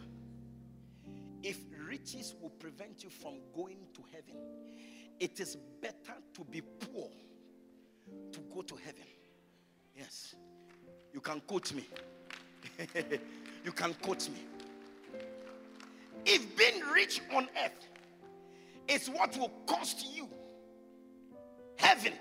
if 1.42 1.58
riches 1.88 2.34
will 2.40 2.50
prevent 2.50 3.04
you 3.04 3.10
from 3.10 3.34
going 3.54 3.86
to 3.94 4.02
heaven. 4.12 4.36
It 5.20 5.38
is 5.40 5.56
better 5.80 6.18
to 6.34 6.44
be 6.44 6.60
poor 6.60 7.10
to 8.32 8.40
go 8.52 8.62
to 8.62 8.76
heaven. 8.76 9.06
Yes. 9.96 10.34
You 11.12 11.20
can 11.20 11.40
quote 11.40 11.72
me. 11.72 11.88
you 13.64 13.72
can 13.72 13.94
quote 13.94 14.28
me. 14.28 14.40
If 16.24 16.56
being 16.56 16.80
rich 16.92 17.20
on 17.32 17.48
earth 17.64 17.88
is 18.88 19.08
what 19.08 19.36
will 19.36 19.52
cost 19.66 20.06
you 20.14 20.28
heaven, 21.76 22.12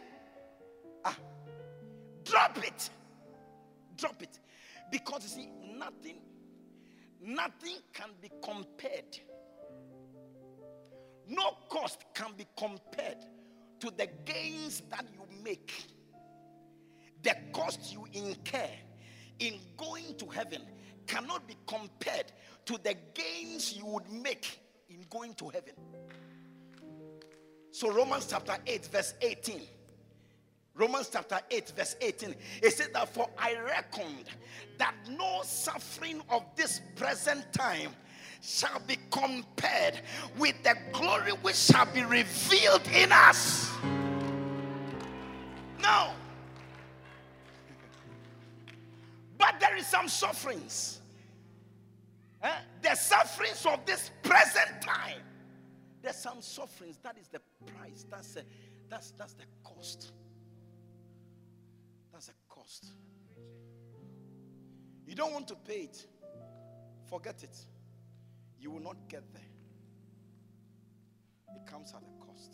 ah, 1.06 1.18
drop 2.24 2.58
it. 2.66 2.89
Drop 3.98 4.22
it. 4.22 4.39
Because 4.91 5.24
you 5.24 5.30
see, 5.44 5.50
nothing, 5.78 6.18
nothing 7.22 7.78
can 7.94 8.10
be 8.22 8.30
compared. 8.44 9.18
No 11.28 11.58
cost 11.70 12.04
can 12.14 12.34
be 12.38 12.46
compared 12.58 13.26
to 13.80 13.91
the 13.91 14.08
gains 14.26 14.82
that 14.89 15.06
you 15.14 15.26
make. 15.44 15.72
The 17.22 17.36
cost 17.54 17.94
you 17.94 18.06
incur 18.12 18.70
in 19.39 19.60
going 19.78 20.16
to 20.18 20.26
heaven 20.28 20.62
cannot 21.08 21.47
be 21.47 21.56
compared 21.68 22.32
to 22.66 22.78
the 22.84 22.95
gains 23.14 23.76
you 23.76 23.86
would 23.86 24.10
make 24.12 24.60
in 24.89 25.06
going 25.10 25.34
to 25.36 25.49
heaven. 25.49 25.74
So, 27.72 27.91
Romans 27.91 28.28
chapter 28.30 28.56
8, 28.68 28.86
verse 28.88 29.14
18. 29.22 29.62
Romans 30.76 31.10
chapter 31.12 31.39
8, 31.51 31.74
verse 31.76 31.95
18. 32.01 32.36
It 32.62 32.74
says 32.74 32.89
that 32.93 33.14
for 33.14 33.30
I 33.38 33.56
reckoned 33.60 34.26
that 34.78 34.95
no 35.10 35.41
suffering 35.43 36.22
of 36.30 36.43
this 36.56 36.82
present 36.95 37.51
time 37.54 37.91
shall 38.41 38.80
be 38.88 38.97
compared 39.10 40.01
with 40.38 40.62
the 40.64 40.76
glory 40.91 41.32
which 41.41 41.56
shall 41.56 41.86
be 41.86 42.04
revealed 42.04 42.82
in 42.93 43.12
us. 43.12 43.72
No. 45.82 46.12
Some 49.84 50.07
sufferings. 50.07 50.99
Eh? 52.41 52.49
The 52.81 52.95
sufferings 52.95 53.65
of 53.65 53.86
this 53.86 54.11
present 54.23 54.81
time. 54.81 55.21
There's 56.01 56.17
some 56.17 56.41
sufferings. 56.41 56.97
That 57.03 57.17
is 57.17 57.27
the 57.27 57.39
price. 57.65 58.05
That's, 58.09 58.36
a, 58.36 58.43
that's, 58.89 59.11
that's 59.11 59.34
the 59.34 59.45
cost. 59.63 60.11
That's 62.11 62.29
a 62.29 62.34
cost. 62.49 62.88
You 65.05 65.15
don't 65.15 65.34
want 65.34 65.47
to 65.49 65.55
pay 65.55 65.84
it. 65.84 66.05
Forget 67.09 67.43
it 67.43 67.55
you 68.63 68.71
will 68.71 68.79
not 68.79 68.95
get 69.09 69.23
there. 69.34 69.41
It 71.53 71.67
comes 71.69 71.93
at 71.93 72.01
a 72.01 72.25
cost. 72.25 72.53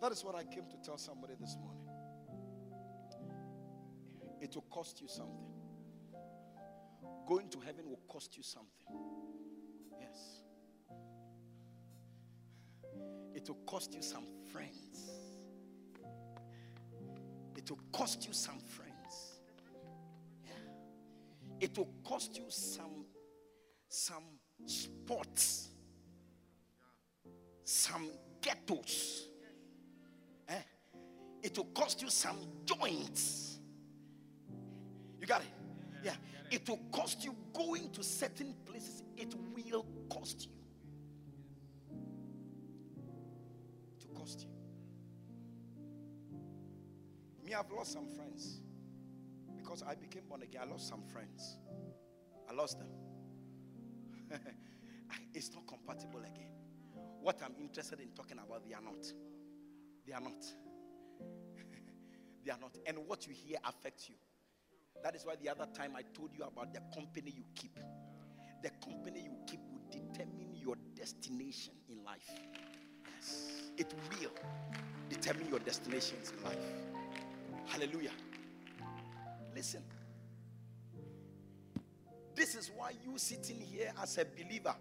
That 0.00 0.10
is 0.10 0.24
what 0.24 0.34
I 0.34 0.44
came 0.44 0.64
to 0.70 0.76
tell 0.82 0.96
somebody 0.96 1.34
this 1.38 1.58
morning. 1.60 1.79
It 4.40 4.54
will 4.54 4.64
cost 4.70 5.00
you 5.00 5.08
something. 5.08 5.52
Going 7.26 7.48
to 7.50 7.60
heaven 7.60 7.88
will 7.88 8.00
cost 8.08 8.36
you 8.36 8.42
something. 8.42 8.86
Yes. 10.00 10.42
It 13.34 13.48
will 13.48 13.58
cost 13.66 13.94
you 13.94 14.02
some 14.02 14.24
friends. 14.52 15.10
It 17.56 17.70
will 17.70 17.80
cost 17.92 18.26
you 18.26 18.32
some 18.32 18.58
friends 18.58 19.40
Yeah. 20.44 20.50
it 21.60 21.76
will 21.76 21.92
cost 22.02 22.36
you 22.38 22.46
some 22.48 23.04
some 23.88 24.24
spots 24.64 25.68
some 27.64 28.08
ghettos 28.40 29.26
eh? 30.48 30.54
it 31.42 31.56
will 31.58 31.66
cost 31.74 32.00
you 32.02 32.08
some 32.08 32.38
joints 32.64 33.49
got 35.30 35.40
it 35.42 35.52
yeah 36.02 36.14
it 36.50 36.68
will 36.68 36.80
cost 36.92 37.24
you 37.24 37.34
going 37.52 37.90
to 37.90 38.02
certain 38.02 38.54
places 38.66 39.02
it 39.16 39.34
will 39.54 39.86
cost 40.08 40.46
you 40.46 40.52
to 44.00 44.06
cost 44.18 44.46
you 44.46 44.50
me 47.44 47.54
i've 47.54 47.70
lost 47.70 47.92
some 47.92 48.08
friends 48.08 48.60
because 49.70 49.84
I 49.88 49.94
became 49.94 50.22
born 50.28 50.42
again, 50.42 50.62
I 50.64 50.68
lost 50.68 50.88
some 50.88 51.02
friends. 51.12 51.58
I 52.48 52.52
lost 52.52 52.78
them. 52.78 52.88
it's 55.34 55.52
not 55.54 55.64
compatible 55.68 56.18
again. 56.20 56.50
What 57.20 57.40
I'm 57.44 57.54
interested 57.60 58.00
in 58.00 58.08
talking 58.08 58.38
about, 58.44 58.66
they 58.66 58.74
are 58.74 58.82
not. 58.82 59.06
They 60.04 60.12
are 60.12 60.20
not. 60.20 60.44
they 62.44 62.50
are 62.50 62.58
not. 62.58 62.76
And 62.84 62.98
what 63.06 63.28
you 63.28 63.32
hear 63.32 63.58
affects 63.64 64.08
you. 64.08 64.16
That 65.02 65.14
is 65.16 65.24
why 65.24 65.34
the 65.42 65.48
other 65.48 65.66
time 65.74 65.92
I 65.96 66.02
told 66.14 66.30
you 66.36 66.44
about 66.44 66.74
the 66.74 66.80
company 66.94 67.32
you 67.34 67.44
keep. 67.54 67.78
The 68.62 68.70
company 68.84 69.20
you 69.20 69.36
keep 69.46 69.60
will 69.72 69.80
determine 69.90 70.54
your 70.54 70.76
destination 70.94 71.72
in 71.88 72.04
life. 72.04 72.28
Yes. 73.16 73.70
It 73.78 73.94
will 74.10 74.30
determine 75.08 75.48
your 75.48 75.58
destinations 75.60 76.32
in 76.36 76.44
life. 76.44 76.58
Hallelujah. 77.66 78.12
Listen. 79.54 79.82
This 82.34 82.54
is 82.54 82.70
why 82.76 82.92
you 83.04 83.18
sitting 83.18 83.60
here 83.60 83.92
as 84.02 84.18
a 84.18 84.24
believer, 84.24 84.74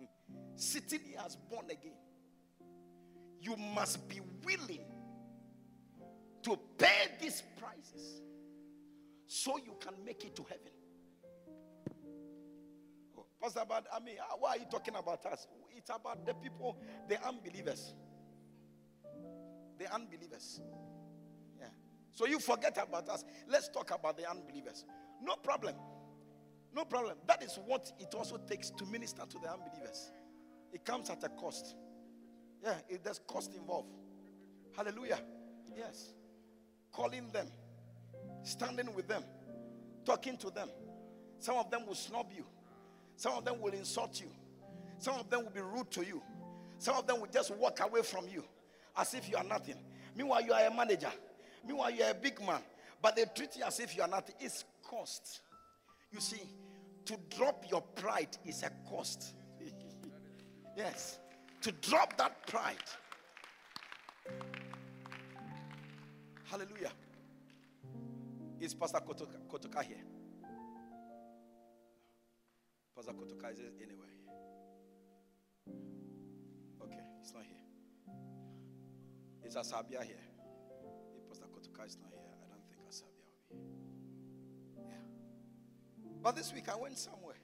sitting 0.56 1.00
here 1.06 1.20
as 1.24 1.36
born 1.36 1.66
again, 1.66 1.96
you 3.40 3.56
must 3.56 4.08
be 4.08 4.20
willing 4.44 4.84
to 6.42 6.58
pay 6.78 7.08
these 7.20 7.42
prices 7.58 8.20
so 9.42 9.56
you 9.56 9.74
can 9.80 9.94
make 10.04 10.24
it 10.24 10.36
to 10.36 10.44
heaven. 10.44 10.72
Oh, 13.18 13.26
Pastor, 13.42 13.62
but 13.68 13.86
I 13.92 13.98
mean, 13.98 14.16
uh, 14.20 14.36
why 14.38 14.50
are 14.50 14.58
you 14.58 14.66
talking 14.70 14.94
about 14.94 15.26
us? 15.26 15.48
It's 15.76 15.90
about 15.90 16.24
the 16.24 16.34
people, 16.34 16.78
the 17.08 17.20
unbelievers. 17.26 17.94
The 19.78 19.92
unbelievers. 19.92 20.60
Yeah. 21.58 21.66
So 22.12 22.26
you 22.26 22.38
forget 22.38 22.78
about 22.80 23.08
us. 23.08 23.24
Let's 23.48 23.68
talk 23.68 23.90
about 23.90 24.16
the 24.16 24.30
unbelievers. 24.30 24.84
No 25.20 25.34
problem. 25.34 25.74
No 26.74 26.84
problem. 26.84 27.16
That 27.26 27.42
is 27.42 27.58
what 27.66 27.90
it 27.98 28.14
also 28.14 28.36
takes 28.36 28.70
to 28.70 28.86
minister 28.86 29.22
to 29.28 29.38
the 29.38 29.50
unbelievers. 29.50 30.12
It 30.72 30.84
comes 30.84 31.10
at 31.10 31.24
a 31.24 31.28
cost. 31.30 31.74
Yeah, 32.62 32.74
it, 32.88 33.02
there's 33.02 33.20
cost 33.26 33.54
involved. 33.54 33.92
Hallelujah. 34.76 35.20
Yes. 35.76 36.14
Calling 36.92 37.28
them, 37.32 37.48
standing 38.42 38.94
with 38.94 39.08
them, 39.08 39.24
talking 40.04 40.36
to 40.38 40.50
them. 40.50 40.68
Some 41.38 41.56
of 41.56 41.70
them 41.70 41.86
will 41.86 41.94
snub 41.94 42.26
you. 42.34 42.44
Some 43.16 43.34
of 43.34 43.44
them 43.44 43.60
will 43.60 43.72
insult 43.72 44.20
you. 44.20 44.30
Some 44.98 45.18
of 45.18 45.28
them 45.30 45.44
will 45.44 45.50
be 45.50 45.60
rude 45.60 45.90
to 45.92 46.04
you. 46.04 46.22
Some 46.78 46.96
of 46.96 47.06
them 47.06 47.20
will 47.20 47.28
just 47.28 47.50
walk 47.56 47.80
away 47.80 48.02
from 48.02 48.26
you 48.28 48.44
as 48.96 49.14
if 49.14 49.28
you 49.28 49.36
are 49.36 49.44
nothing. 49.44 49.76
Meanwhile, 50.16 50.42
you 50.42 50.52
are 50.52 50.66
a 50.66 50.74
manager. 50.74 51.10
Meanwhile, 51.66 51.92
you're 51.92 52.10
a 52.10 52.14
big 52.14 52.40
man, 52.40 52.60
but 53.00 53.16
they 53.16 53.24
treat 53.34 53.56
you 53.56 53.64
as 53.64 53.78
if 53.80 53.96
you 53.96 54.02
are 54.02 54.08
nothing. 54.08 54.34
It's 54.40 54.64
cost. 54.82 55.40
You 56.12 56.20
see, 56.20 56.42
to 57.06 57.16
drop 57.36 57.64
your 57.70 57.80
pride 57.80 58.36
is 58.44 58.62
a 58.62 58.70
cost. 58.88 59.34
yes, 60.76 61.18
to 61.62 61.72
drop 61.72 62.16
that 62.18 62.46
pride. 62.46 62.76
Hallelujah. 66.44 66.92
Is 68.62 68.74
Pastor 68.74 69.00
Kotoka, 69.00 69.38
Kotoka 69.50 69.82
here? 69.82 69.96
Pastor 72.94 73.12
Kotoka 73.12 73.50
is 73.50 73.58
anywhere 73.82 74.06
Okay, 76.80 77.00
he's 77.18 77.34
not 77.34 77.42
here. 77.42 78.14
Is 79.44 79.56
Asabia 79.56 80.04
here? 80.04 80.22
Pastor 81.28 81.46
Kotoka 81.46 81.86
is 81.88 81.98
not 82.00 82.12
here, 82.12 82.20
I 82.40 82.54
don't 82.54 82.62
think 82.68 82.88
Asabia 82.88 83.26
will 83.50 83.58
be 83.58 83.64
here. 84.78 84.90
Yeah. 84.90 86.12
But 86.22 86.36
this 86.36 86.54
week 86.54 86.68
I 86.68 86.76
went 86.76 86.96
somewhere. 86.96 87.42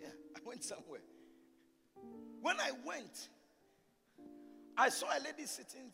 Yeah, 0.00 0.08
I 0.34 0.38
went 0.42 0.64
somewhere. 0.64 1.02
When 2.40 2.58
I 2.58 2.70
went, 2.82 3.28
I 4.74 4.88
saw 4.88 5.08
a 5.08 5.20
lady 5.22 5.44
sitting 5.44 5.92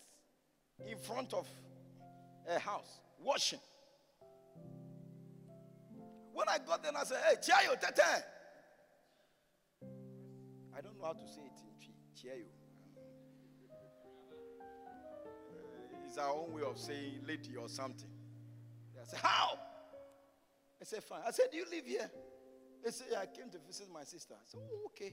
in 0.89 0.99
front 0.99 1.35
of 1.35 1.49
a 2.49 2.57
house 2.61 3.01
washing. 3.23 3.61
When 6.33 6.49
I 6.49 6.59
got 6.59 6.83
there, 6.83 6.93
I 6.97 7.05
said, 7.05 7.19
Hey, 7.29 7.37
Chiayo, 7.37 7.81
tete. 7.81 8.25
I 10.77 10.81
don't 10.81 10.99
know 10.99 11.05
how 11.05 11.13
to 11.13 11.27
say 11.27 11.43
it 11.43 11.61
in 11.63 11.71
Chiayo. 12.17 12.47
Uh, 14.61 16.07
it's 16.07 16.19
our 16.19 16.31
own 16.31 16.53
way 16.53 16.63
of 16.63 16.79
saying 16.79 17.21
lady 17.27 17.57
or 17.57 17.69
something. 17.69 18.09
I 19.01 19.05
said, 19.07 19.21
How? 19.23 19.59
I 20.81 20.85
said, 20.85 21.03
Fine. 21.05 21.21
I 21.27 21.31
said, 21.31 21.47
Do 21.51 21.59
you 21.59 21.67
live 21.71 21.85
here? 21.87 22.11
They 22.85 22.91
said, 22.91 23.09
yeah, 23.13 23.21
I 23.21 23.27
came 23.27 23.51
to 23.51 23.59
visit 23.67 23.89
my 23.93 24.05
sister. 24.05 24.35
I 24.35 24.45
said, 24.47 24.61
Oh, 24.63 24.87
okay. 24.87 25.13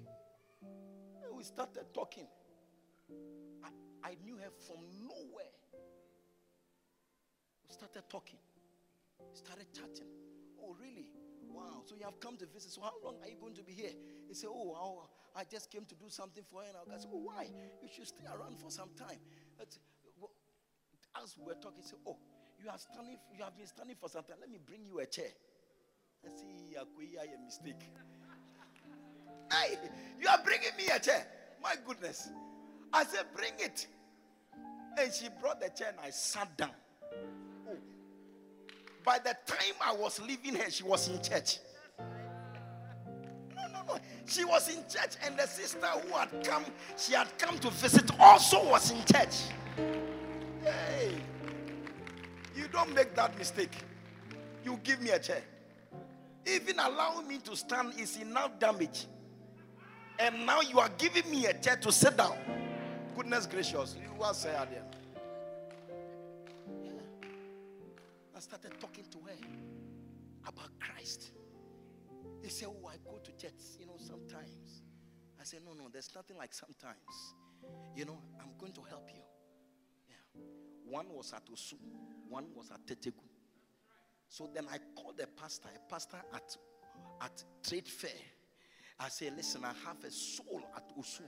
And 0.62 1.36
we 1.36 1.43
started 1.43 1.84
talking. 1.93 2.28
I, 3.64 4.10
I 4.10 4.16
knew 4.24 4.38
her 4.38 4.51
from 4.66 4.78
nowhere. 5.01 5.51
Started 7.70 8.03
talking. 8.09 8.39
Started 9.34 9.68
chatting. 9.74 10.07
Oh, 10.61 10.76
really? 10.80 11.11
Wow. 11.51 11.84
So 11.86 11.95
you 11.95 12.05
have 12.05 12.20
come 12.20 12.38
to 12.38 12.45
visit. 12.45 12.72
So 12.72 12.82
how 12.82 12.93
long 13.03 13.15
are 13.22 13.30
you 13.30 13.38
going 13.39 13.55
to 13.55 13.63
be 13.63 13.74
here? 13.74 13.91
He 14.28 14.34
said, 14.34 14.49
Oh, 14.51 15.07
I 15.36 15.43
just 15.43 15.70
came 15.72 15.86
to 15.86 15.95
do 15.95 16.05
something 16.09 16.43
for 16.49 16.61
her. 16.61 16.68
And 16.86 16.93
I 16.93 16.97
said, 16.97 17.09
Oh, 17.13 17.22
why? 17.24 17.49
You 17.82 17.89
should 17.93 18.07
stay 18.07 18.26
around 18.26 18.59
for 18.59 18.72
some 18.72 18.89
time. 18.97 19.20
That's, 19.57 19.80
as 21.22 21.36
we 21.38 21.45
were 21.45 21.55
talking, 21.55 21.82
he 21.82 21.88
said, 21.88 21.99
Oh, 22.05 22.18
you 22.63 22.70
are 22.70 22.78
standing, 22.78 23.18
you 23.36 23.43
have 23.43 23.55
been 23.55 23.68
standing 23.68 23.95
for 23.99 24.09
some 24.09 24.24
time. 24.24 24.38
Let 24.39 24.49
me 24.49 24.59
bring 24.65 24.86
you 24.86 24.99
a 24.99 25.05
chair. 25.05 25.30
I 26.26 26.30
see 26.36 26.76
a 26.76 27.45
mistake. 27.45 27.89
hey, 29.51 29.78
you 30.20 30.28
are 30.28 30.39
bringing 30.43 30.76
me 30.78 30.88
a 30.93 30.99
chair. 30.99 31.26
My 31.61 31.76
goodness. 31.86 32.30
I 32.93 33.03
said, 33.03 33.26
bring 33.36 33.53
it. 33.59 33.88
And 34.97 35.13
she 35.13 35.28
brought 35.39 35.59
the 35.59 35.70
chair 35.70 35.89
and 35.89 35.99
I 36.03 36.09
sat 36.09 36.57
down. 36.57 36.72
By 39.08 39.20
the 39.20 39.38
time 39.45 39.74
I 39.82 39.93
was 39.95 40.20
leaving 40.20 40.55
her, 40.55 40.70
she 40.70 40.84
was 40.84 41.08
in 41.08 41.22
church. 41.22 41.60
No, 43.55 43.62
no, 43.72 43.82
no. 43.88 43.97
She 44.26 44.43
was 44.43 44.68
in 44.68 44.84
church, 44.84 45.16
and 45.26 45.39
the 45.39 45.47
sister 45.47 45.88
who 45.88 46.14
had 46.14 46.28
come, 46.43 46.66
she 46.97 47.14
had 47.14 47.30
come 47.38 47.58
to 47.60 47.70
visit, 47.70 48.12
also 48.20 48.70
was 48.70 48.91
in 48.91 48.97
church. 49.05 49.43
Hey, 50.62 51.14
you 52.53 52.68
don't 52.68 52.93
make 52.93 53.16
that 53.16 53.38
mistake. 53.38 53.72
You 54.66 54.78
give 54.84 55.01
me 55.01 55.12
a 55.12 55.20
chair. 55.20 55.41
Even 56.45 56.78
allowing 56.78 57.30
me 57.30 57.38
to 57.45 57.55
stand 57.55 57.93
is 57.97 58.18
enough 58.18 58.60
damage. 58.60 59.05
And 60.20 60.45
now 60.45 60.60
you 60.60 60.82
are 60.82 60.91
giving 60.97 61.32
me 61.32 61.45
a 61.45 61.53
chair 61.53 61.78
to 61.78 61.93
sit 61.93 62.18
down. 62.18 62.36
Goodness 63.16 63.45
gracious, 63.45 63.95
you 63.95 64.22
are 64.22 64.34
saying 64.34 64.68
I 68.38 68.40
started 68.40 68.80
talking 68.80 69.06
to 69.10 69.18
her 69.18 69.36
about 70.48 70.70
Christ. 70.80 71.32
They 72.44 72.50
said, 72.50 72.68
Oh, 72.68 72.88
I 72.88 72.98
go 73.04 73.18
to 73.18 73.32
church, 73.32 73.80
you 73.80 73.88
know, 73.88 73.96
sometimes. 73.98 74.84
I 75.42 75.44
said, 75.44 75.62
No, 75.66 75.74
no, 75.74 75.90
there's 75.92 76.14
nothing 76.14 76.38
like 76.38 76.54
sometimes. 76.54 77.34
You 77.96 78.06
know, 78.06 78.20
I'm 78.40 78.52
going 78.60 78.74
to 78.74 78.82
help 78.82 79.10
you. 79.12 79.22
Yeah. 80.08 80.42
One 80.86 81.08
was 81.10 81.34
at 81.34 81.48
Osu, 81.48 81.80
one 82.30 82.46
was 82.56 82.70
at 82.70 82.86
Tetegu. 82.86 83.14
So 84.30 84.48
then 84.54 84.68
I 84.72 84.78
called 84.96 85.18
the 85.18 85.26
pastor, 85.26 85.70
a 85.76 85.92
pastor 85.92 86.18
at, 86.32 86.56
at 87.22 87.44
Trade 87.68 87.88
Fair. 87.88 88.12
I 89.00 89.10
said, 89.10 89.34
Listen, 89.36 89.66
I 89.66 89.74
have 89.88 90.04
a 90.04 90.12
soul 90.12 90.62
at 90.76 90.96
Osu. 90.96 91.24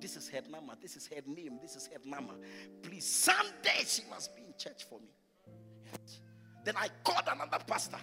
This 0.00 0.16
is 0.16 0.30
her 0.30 0.40
mama, 0.50 0.78
this 0.80 0.96
is 0.96 1.08
her 1.08 1.20
name, 1.26 1.58
this 1.60 1.76
is 1.76 1.90
her 1.92 2.00
mama. 2.06 2.36
Please, 2.82 3.04
someday 3.04 3.84
she 3.86 4.02
must 4.08 4.34
be 4.34 4.44
in 4.44 4.54
church 4.56 4.84
for 4.88 4.98
me. 4.98 5.12
Then 6.64 6.74
I 6.76 6.88
called 7.04 7.24
another 7.30 7.58
pastor. 7.66 7.98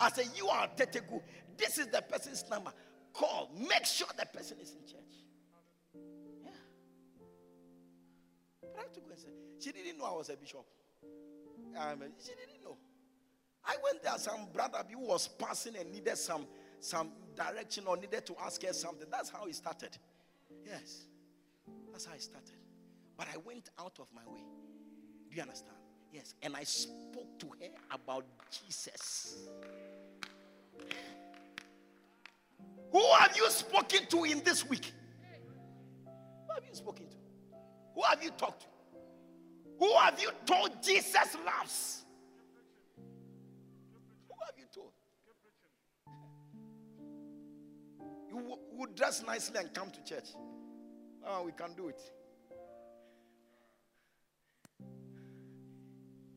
I 0.00 0.10
said, 0.10 0.26
You 0.36 0.48
are 0.48 0.68
Tetegu. 0.68 1.20
This 1.56 1.78
is 1.78 1.88
the 1.88 2.02
person's 2.02 2.44
number. 2.48 2.72
Call. 3.12 3.50
Make 3.58 3.84
sure 3.84 4.06
the 4.16 4.26
person 4.26 4.58
is 4.60 4.74
in 4.74 4.86
church. 4.86 5.24
Yeah. 6.44 6.50
But 8.60 8.74
I 8.78 8.82
have 8.82 8.92
to 8.92 9.00
go 9.00 9.10
and 9.10 9.18
say, 9.18 9.28
She 9.58 9.72
didn't 9.72 9.98
know 9.98 10.04
I 10.04 10.16
was 10.16 10.28
a 10.28 10.36
bishop. 10.36 10.64
Um, 11.76 12.02
she 12.18 12.30
didn't 12.30 12.62
know. 12.64 12.76
I 13.64 13.76
went 13.84 14.02
there, 14.02 14.16
some 14.16 14.48
brother 14.52 14.78
who 14.90 15.00
was 15.00 15.28
passing 15.28 15.76
and 15.76 15.92
needed 15.92 16.16
some, 16.16 16.46
some 16.80 17.10
direction 17.36 17.84
or 17.86 17.96
needed 17.96 18.24
to 18.26 18.34
ask 18.42 18.62
her 18.64 18.72
something. 18.72 19.06
That's 19.10 19.30
how 19.30 19.46
it 19.46 19.54
started. 19.54 19.96
Yes. 20.64 21.06
That's 21.92 22.06
how 22.06 22.14
it 22.14 22.22
started. 22.22 22.56
But 23.16 23.26
I 23.34 23.36
went 23.38 23.70
out 23.78 23.98
of 23.98 24.06
my 24.14 24.22
way. 24.32 24.40
Do 25.28 25.36
you 25.36 25.42
understand? 25.42 25.76
Yes. 26.12 26.34
And 26.42 26.56
I 26.56 26.62
spoke 26.62 27.38
to 27.40 27.48
her 27.48 27.68
about 28.08 28.24
Jesus. 28.50 29.36
Who 32.90 33.04
have 33.18 33.36
you 33.36 33.50
spoken 33.50 34.06
to 34.06 34.24
in 34.24 34.42
this 34.42 34.66
week? 34.66 34.92
Who 36.46 36.54
have 36.54 36.64
you 36.66 36.74
spoken 36.74 37.06
to? 37.10 37.16
Who 37.94 38.02
have 38.02 38.22
you 38.22 38.30
talked 38.30 38.62
to? 38.62 38.66
Who 39.78 39.94
have 39.98 40.18
you 40.22 40.30
told 40.46 40.82
Jesus 40.82 41.36
loves? 41.44 42.06
Who 42.96 44.34
have 44.46 44.56
you 44.56 44.64
told? 44.74 44.92
You 48.30 48.58
would 48.72 48.94
dress 48.94 49.22
nicely 49.26 49.58
and 49.58 49.74
come 49.74 49.90
to 49.90 50.02
church. 50.02 50.30
Oh, 51.26 51.42
we 51.44 51.52
can 51.52 51.74
do 51.74 51.88
it. 51.88 52.00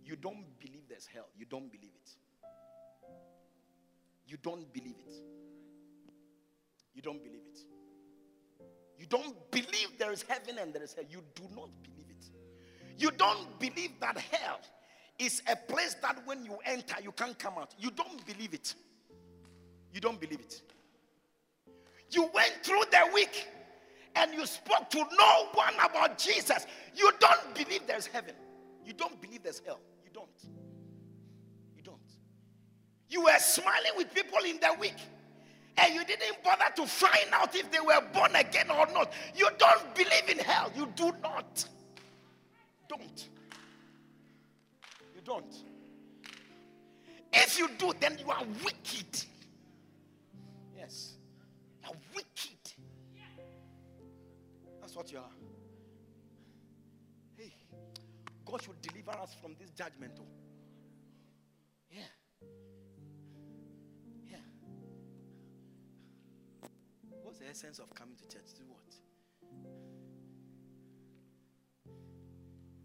You 0.04 0.18
don't 0.18 0.44
believe 0.60 0.81
there's 0.92 1.08
hell. 1.08 1.28
You 1.40 1.46
don't 1.46 1.72
believe 1.72 1.94
it. 1.96 2.10
You 4.28 4.38
don't 4.44 4.72
believe 4.74 4.96
it. 5.08 5.14
You 6.94 7.02
don't 7.02 7.24
believe 7.24 7.42
it. 7.50 7.60
You 9.00 9.06
don't 9.08 9.52
believe 9.52 9.98
there 9.98 10.12
is 10.12 10.24
heaven 10.24 10.58
and 10.60 10.74
there 10.74 10.84
is 10.84 10.94
hell. 10.94 11.06
You 11.10 11.24
do 11.34 11.44
not 11.56 11.70
believe 11.82 12.10
it. 12.10 12.26
You 12.98 13.10
don't 13.12 13.58
believe 13.58 13.92
that 14.02 14.18
hell 14.18 14.60
is 15.18 15.42
a 15.50 15.56
place 15.56 15.96
that 16.02 16.22
when 16.26 16.44
you 16.44 16.58
enter, 16.66 17.02
you 17.02 17.14
can't 17.14 17.40
come 17.40 17.54
out. 17.58 17.74
You 17.80 17.90
don't 17.92 18.26
believe 18.26 18.54
it. 18.54 18.76
You 19.94 20.02
don't 20.02 20.20
believe 20.20 20.42
it. 20.42 20.62
You 22.10 22.30
went 22.34 22.54
through 22.64 22.84
the 22.92 23.14
week 23.14 23.48
and 24.16 24.34
you 24.34 24.46
spoke 24.46 24.90
to 24.90 24.98
no 24.98 25.48
one 25.54 25.74
about 25.82 26.18
Jesus. 26.18 26.68
You 26.94 27.12
don't 27.20 27.56
believe 27.56 27.88
there's 27.88 28.08
heaven. 28.08 28.36
You 28.86 28.92
don't 28.92 29.22
believe 29.22 29.44
there's 29.44 29.62
hell. 29.66 29.80
You 33.12 33.24
were 33.24 33.40
smiling 33.40 33.92
with 33.98 34.14
people 34.14 34.40
in 34.46 34.58
the 34.62 34.74
week 34.80 34.96
and 35.78 35.94
you 35.94 36.06
didn't 36.06 36.42
bother 36.44 36.74
to 36.78 36.88
find 36.88 37.28
out 37.34 37.54
if 37.54 37.70
they 37.70 37.82
were 37.82 38.02
born 38.14 38.34
again 38.36 38.70
or 38.72 38.88
not. 38.94 39.12
You 39.36 39.50
don't 39.58 39.94
believe 39.94 40.30
in 40.30 40.40
hell. 40.40 40.72
You 40.76 40.88
do 40.96 41.12
not. 41.22 41.68
Don't. 42.88 43.28
You 45.14 45.22
don't. 45.26 45.54
If 47.34 47.60
you 47.60 47.70
do, 47.78 47.92
then 48.00 48.18
you 48.18 48.32
are 48.32 48.44
wicked. 48.64 49.26
Yes. 50.78 51.14
You 51.84 51.90
are 51.90 51.96
wicked. 52.16 52.74
That's 54.80 54.96
what 54.96 55.12
you 55.12 55.20
are. 55.20 55.32
Hey, 57.38 57.52
God 58.46 58.62
should 58.62 58.82
deliver 58.82 59.12
us 59.12 59.36
from 59.42 59.56
this 59.60 59.70
judgment. 59.72 60.14
Oh. 60.20 60.41
What's 67.24 67.40
the 67.40 67.48
essence 67.50 67.80
of 67.80 67.94
coming 67.94 68.16
to 68.16 68.28
church? 68.28 68.54
Do 68.56 68.64
what? 68.68 68.96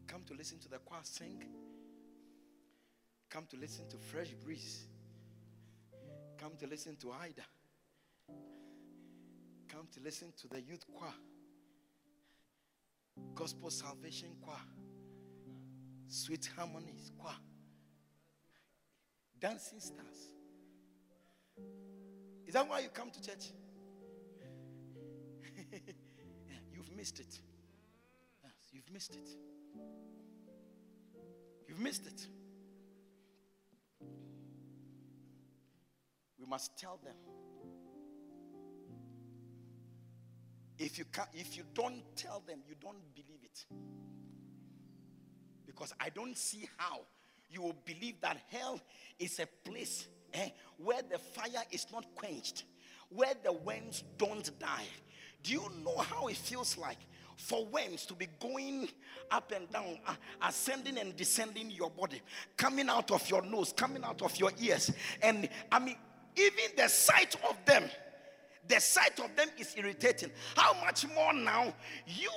Come 0.06 0.22
to 0.24 0.34
listen 0.34 0.58
to 0.60 0.68
the 0.68 0.78
choir 0.78 1.00
sing. 1.02 1.42
Come 3.28 3.46
to 3.50 3.56
listen 3.56 3.88
to 3.88 3.98
Fresh 3.98 4.34
Breeze. 4.44 4.86
Come 6.38 6.52
to 6.58 6.66
listen 6.66 6.96
to 6.96 7.12
Ida. 7.12 7.42
Come 9.68 9.88
to 9.92 10.00
listen 10.00 10.32
to 10.40 10.48
the 10.48 10.60
youth 10.60 10.84
choir. 10.92 11.12
Gospel 13.34 13.70
Salvation 13.70 14.28
Choir. 14.42 14.56
Sweet 16.08 16.48
Harmonies 16.56 17.10
Choir. 17.18 17.34
Dancing 19.40 19.80
Stars. 19.80 20.30
Is 22.46 22.54
that 22.54 22.68
why 22.68 22.80
you 22.80 22.88
come 22.88 23.10
to 23.10 23.20
church? 23.20 23.52
you've 26.72 26.90
missed 26.96 27.20
it. 27.20 27.40
Yes, 28.42 28.52
you've 28.72 28.90
missed 28.92 29.14
it. 29.14 29.28
You've 31.68 31.80
missed 31.80 32.06
it. 32.06 32.26
We 36.38 36.46
must 36.46 36.76
tell 36.78 37.00
them. 37.02 37.14
If 40.78 40.98
you 40.98 41.06
can 41.06 41.24
if 41.32 41.56
you 41.56 41.64
don't 41.74 42.02
tell 42.16 42.42
them, 42.46 42.60
you 42.68 42.74
don't 42.80 43.14
believe 43.14 43.42
it. 43.42 43.64
Because 45.66 45.92
I 45.98 46.10
don't 46.10 46.36
see 46.36 46.68
how 46.76 47.00
you 47.50 47.62
will 47.62 47.76
believe 47.84 48.20
that 48.20 48.38
hell 48.50 48.80
is 49.18 49.38
a 49.38 49.46
place 49.68 50.06
eh, 50.34 50.50
where 50.78 51.02
the 51.02 51.18
fire 51.18 51.64
is 51.70 51.86
not 51.92 52.04
quenched, 52.14 52.64
where 53.08 53.34
the 53.42 53.52
worms 53.52 54.04
don't 54.18 54.50
die. 54.58 54.86
Do 55.46 55.52
you 55.52 55.62
know 55.84 55.96
how 55.98 56.26
it 56.26 56.36
feels 56.36 56.76
like 56.76 56.98
for 57.36 57.64
worms 57.66 58.04
to 58.06 58.14
be 58.14 58.26
going 58.40 58.88
up 59.30 59.52
and 59.54 59.70
down, 59.70 59.98
uh, 60.04 60.14
ascending 60.42 60.98
and 60.98 61.14
descending 61.14 61.70
your 61.70 61.88
body, 61.88 62.20
coming 62.56 62.88
out 62.88 63.12
of 63.12 63.30
your 63.30 63.42
nose, 63.42 63.72
coming 63.72 64.02
out 64.02 64.22
of 64.22 64.36
your 64.38 64.50
ears? 64.60 64.90
And 65.22 65.48
I 65.70 65.78
mean, 65.78 65.94
even 66.34 66.76
the 66.76 66.88
sight 66.88 67.36
of 67.48 67.56
them 67.64 67.84
the 68.68 68.80
sight 68.80 69.18
of 69.20 69.34
them 69.36 69.48
is 69.58 69.74
irritating. 69.76 70.30
How 70.56 70.74
much 70.84 71.06
more 71.14 71.32
now? 71.32 71.72
You, 72.06 72.30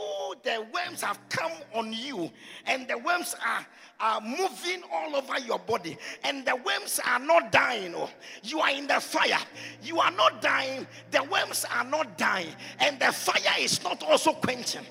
the 0.43 0.65
worms 0.73 1.01
have 1.01 1.19
come 1.29 1.51
on 1.73 1.93
you, 1.93 2.31
and 2.65 2.87
the 2.87 2.97
worms 2.97 3.35
are, 3.45 3.65
are 3.99 4.21
moving 4.21 4.83
all 4.91 5.15
over 5.15 5.39
your 5.39 5.59
body, 5.59 5.97
and 6.23 6.45
the 6.45 6.55
worms 6.55 6.99
are 7.05 7.19
not 7.19 7.51
dying. 7.51 7.93
Oh, 7.95 8.09
you 8.43 8.59
are 8.59 8.71
in 8.71 8.87
the 8.87 8.99
fire. 8.99 9.39
You 9.83 9.99
are 9.99 10.11
not 10.11 10.41
dying. 10.41 10.85
The 11.11 11.23
worms 11.23 11.65
are 11.73 11.83
not 11.83 12.17
dying, 12.17 12.55
and 12.79 12.99
the 12.99 13.11
fire 13.11 13.55
is 13.59 13.83
not 13.83 14.03
also 14.03 14.33
quenching 14.33 14.85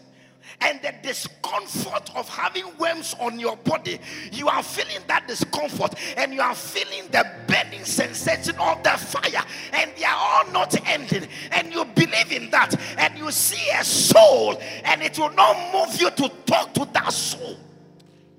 and 0.61 0.81
the 0.83 0.95
discomfort 1.03 2.11
of 2.17 2.29
having 2.29 2.65
worms 2.79 3.15
on 3.21 3.39
your 3.39 3.57
body, 3.59 4.01
you 4.33 4.49
are 4.49 4.63
feeling 4.63 5.03
that 5.07 5.29
discomfort 5.29 5.95
and 6.17 6.33
you 6.33 6.41
are 6.41 6.55
feeling 6.55 7.09
the 7.11 7.25
burning 7.47 7.85
sensation 7.85 8.57
of 8.59 8.83
the 8.83 8.91
fire, 8.91 9.45
and 9.73 9.91
they 9.97 10.05
are 10.05 10.17
all 10.17 10.51
not 10.53 10.75
ending. 10.89 11.29
And 11.53 11.73
you 11.73 11.85
believe 11.85 12.33
in 12.33 12.51
that, 12.51 12.75
and 12.99 13.19
you 13.19 13.31
see 13.31 13.71
a 13.79 13.85
soul, 13.85 14.61
and 14.85 15.03
it 15.03 15.19
will 15.19 15.33
not 15.33 15.73
move 15.73 16.01
you 16.01 16.11
to 16.11 16.29
talk 16.47 16.75
to 16.75 16.89
that 16.93 17.13
soul. 17.13 17.57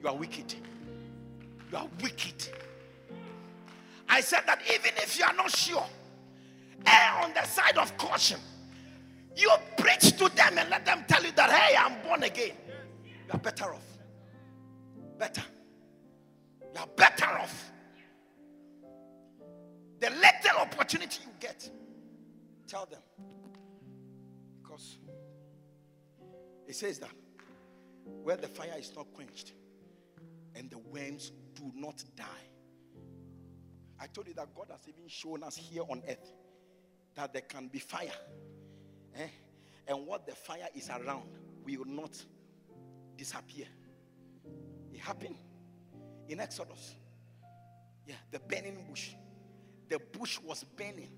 You 0.02 0.10
are 0.10 0.16
wicked. 0.16 0.56
You 1.72 1.78
are 1.78 1.88
wicked. 2.02 2.50
I 4.08 4.22
said 4.22 4.42
that 4.48 4.62
even 4.74 4.92
if 4.98 5.20
you 5.20 5.26
are 5.26 5.34
not 5.34 5.52
sure, 5.52 5.86
err 6.88 7.24
on 7.24 7.34
the 7.34 7.44
side 7.44 7.78
of 7.78 7.96
caution. 7.98 8.40
You 9.36 9.52
preach 9.78 10.18
to 10.18 10.30
them 10.30 10.58
and 10.58 10.70
let 10.70 10.86
them 10.86 11.06
tell 11.08 11.24
you 11.24 11.32
that, 11.34 11.50
hey, 11.52 11.76
I'm 11.78 12.02
born 12.02 12.24
again. 12.24 12.52
You 13.04 13.34
are 13.34 13.40
better 13.40 13.74
off. 13.74 13.98
Better. 15.18 15.44
You 16.62 16.82
are 16.82 16.88
better 16.96 17.26
off. 17.26 17.72
The 20.00 20.10
little 20.10 20.60
opportunity 20.62 21.22
you 21.26 21.32
get, 21.40 21.70
tell 22.68 22.86
them. 22.86 23.02
Because 24.62 25.00
it 26.68 26.76
says 26.76 27.00
that 27.00 27.12
where 28.24 28.38
the 28.38 28.48
fire 28.48 28.76
is 28.78 28.94
not 28.96 29.12
quenched 29.14 29.54
and 30.56 30.70
the 30.70 30.78
worms 30.78 31.32
do 31.54 31.72
not 31.76 32.04
die. 32.16 32.26
I 34.00 34.08
told 34.08 34.28
you 34.28 34.34
that 34.36 34.54
God 34.56 34.68
has 34.72 34.88
even 34.88 35.08
shown 35.08 35.44
us 35.44 35.58
here 35.58 35.84
on 35.90 36.02
earth 36.08 36.32
that 37.16 37.34
there 37.34 37.42
can 37.42 37.68
be 37.68 37.80
fire. 37.80 38.14
Eh? 39.16 39.28
And 39.88 40.06
what 40.06 40.26
the 40.26 40.36
fire 40.36 40.68
is 40.76 40.90
around 40.90 41.24
will 41.66 41.86
not 41.86 42.24
disappear. 43.18 43.66
It 44.94 45.00
happened 45.00 45.36
in 46.28 46.40
Exodus. 46.40 46.96
Yeah, 48.06 48.16
the 48.32 48.40
burning 48.40 48.86
bush. 48.88 49.12
The 49.90 50.00
bush 50.00 50.40
was 50.40 50.64
burning 50.64 51.12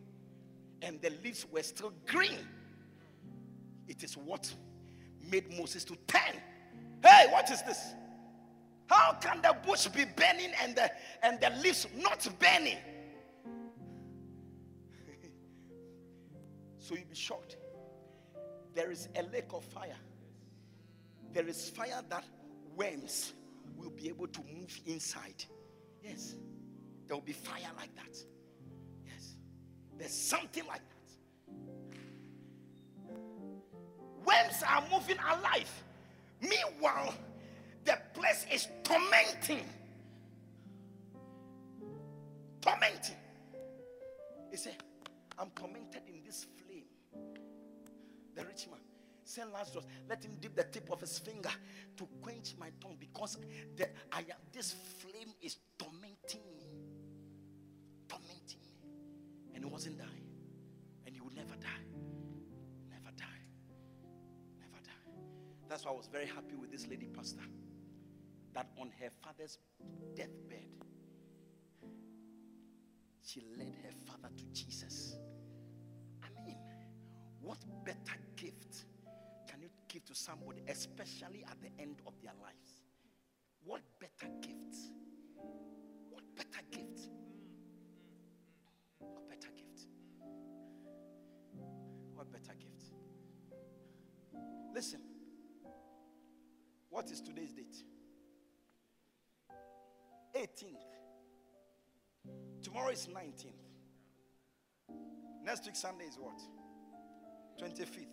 and 0.81 1.01
the 1.01 1.11
leaves 1.23 1.45
were 1.51 1.63
still 1.63 1.93
green. 2.05 2.37
It 3.87 4.03
is 4.03 4.17
what 4.17 4.53
made 5.29 5.57
Moses 5.57 5.83
to 5.85 5.95
turn. 6.07 6.35
Hey, 7.03 7.27
what 7.29 7.49
is 7.51 7.61
this? 7.63 7.93
How 8.87 9.13
can 9.21 9.41
the 9.41 9.55
bush 9.65 9.87
be 9.87 10.05
burning 10.05 10.51
and 10.61 10.75
the 10.75 10.91
and 11.23 11.39
the 11.39 11.49
leaves 11.61 11.87
not 11.97 12.27
burning? 12.39 12.77
so 16.77 16.95
you'll 16.95 17.05
be 17.05 17.15
shocked. 17.15 17.55
There 18.73 18.91
is 18.91 19.09
a 19.15 19.23
lake 19.23 19.51
of 19.53 19.63
fire. 19.65 19.97
There 21.33 21.47
is 21.47 21.69
fire 21.69 22.01
that 22.09 22.23
worms 22.75 23.33
will 23.77 23.89
be 23.89 24.07
able 24.09 24.27
to 24.27 24.41
move 24.53 24.79
inside. 24.85 25.43
Yes. 26.03 26.35
There 27.07 27.15
will 27.15 27.23
be 27.23 27.33
fire 27.33 27.69
like 27.77 27.93
that. 27.95 28.17
Yes. 29.05 29.35
There's 29.97 30.13
something 30.13 30.65
like 30.67 30.81
that. 30.81 30.97
Worms 34.25 34.63
are 34.67 34.83
moving 34.91 35.17
alive. 35.17 35.83
Meanwhile, 36.41 37.13
the 37.83 37.97
place 38.13 38.45
is 38.51 38.67
tormenting. 38.83 39.65
Tormenting. 42.61 43.15
He 44.49 44.57
said, 44.57 44.75
I'm 45.37 45.49
tormented 45.55 46.03
in 46.07 46.23
this. 46.25 46.47
The 48.41 48.47
rich 48.47 48.67
man 48.71 48.79
send 49.23 49.51
Lazarus, 49.53 49.85
let 50.09 50.23
him 50.23 50.35
dip 50.41 50.55
the 50.55 50.63
tip 50.63 50.91
of 50.91 50.99
his 50.99 51.19
finger 51.19 51.51
to 51.97 52.07
quench 52.21 52.55
my 52.59 52.69
tongue 52.81 52.97
because 52.99 53.37
the, 53.77 53.87
I 54.11 54.19
am, 54.19 54.41
this 54.51 54.75
flame 54.99 55.33
is 55.41 55.57
tormenting 55.77 56.41
me. 56.57 56.67
Tormenting 58.09 58.59
me. 58.59 58.89
And 59.53 59.63
he 59.63 59.69
wasn't 59.69 59.99
dying. 59.99 60.27
And 61.05 61.15
he 61.15 61.21
would 61.21 61.35
never 61.35 61.55
die. 61.55 61.85
Never 62.89 63.15
die. 63.15 63.43
Never 64.59 64.83
die. 64.83 65.13
That's 65.69 65.85
why 65.85 65.91
I 65.91 65.95
was 65.95 66.07
very 66.11 66.25
happy 66.25 66.55
with 66.59 66.71
this 66.71 66.87
lady 66.87 67.07
pastor. 67.07 67.43
That 68.53 68.67
on 68.79 68.91
her 68.99 69.09
father's 69.23 69.59
deathbed, 70.15 70.67
she 73.23 73.43
led 73.57 73.75
her 73.83 73.91
father 74.07 74.33
to 74.35 74.45
Jesus. 74.51 75.15
What 77.41 77.57
better 77.83 78.19
gift 78.35 78.85
can 79.47 79.61
you 79.61 79.69
give 79.87 80.05
to 80.05 80.15
somebody, 80.15 80.61
especially 80.67 81.43
at 81.49 81.57
the 81.61 81.69
end 81.81 82.01
of 82.05 82.13
their 82.21 82.33
lives? 82.41 82.83
What 83.65 83.81
better 83.99 84.31
gift? 84.41 84.75
What 86.09 86.23
better 86.35 86.63
gift? 86.71 87.09
What 88.99 89.27
better 89.27 89.49
gift? 89.55 89.87
What 92.13 92.31
better 92.31 92.53
gift? 92.59 92.83
Listen. 94.73 95.01
What 96.89 97.09
is 97.09 97.21
today's 97.21 97.53
date? 97.53 97.83
18th. 100.35 100.75
Tomorrow 102.61 102.89
is 102.89 103.07
19th. 103.07 103.53
Next 105.43 105.65
week, 105.65 105.75
Sunday 105.75 106.05
is 106.05 106.17
what? 106.19 106.39
25th. 107.59 108.07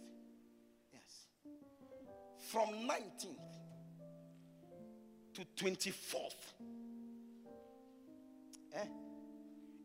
Yes. 0.92 1.28
From 2.50 2.68
19th 2.88 3.36
to 5.34 5.64
24th, 5.64 6.54
eh? 8.74 8.84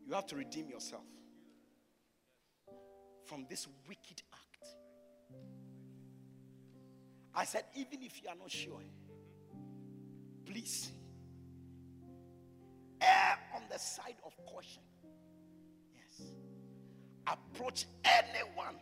You 0.06 0.14
have 0.14 0.26
to 0.26 0.36
redeem 0.36 0.68
yourself 0.68 1.04
from 3.24 3.46
this 3.48 3.66
wicked 3.88 4.22
act. 4.32 4.66
I 7.34 7.44
said, 7.44 7.64
even 7.74 8.02
if 8.02 8.22
you 8.22 8.28
are 8.28 8.36
not 8.36 8.50
sure, 8.50 8.82
please 10.44 10.92
err 13.00 13.38
on 13.56 13.62
the 13.70 13.78
side 13.78 14.16
of 14.24 14.36
caution. 14.46 14.82
Yes. 15.94 16.28
Approach 17.26 17.86
anyone, 18.04 18.76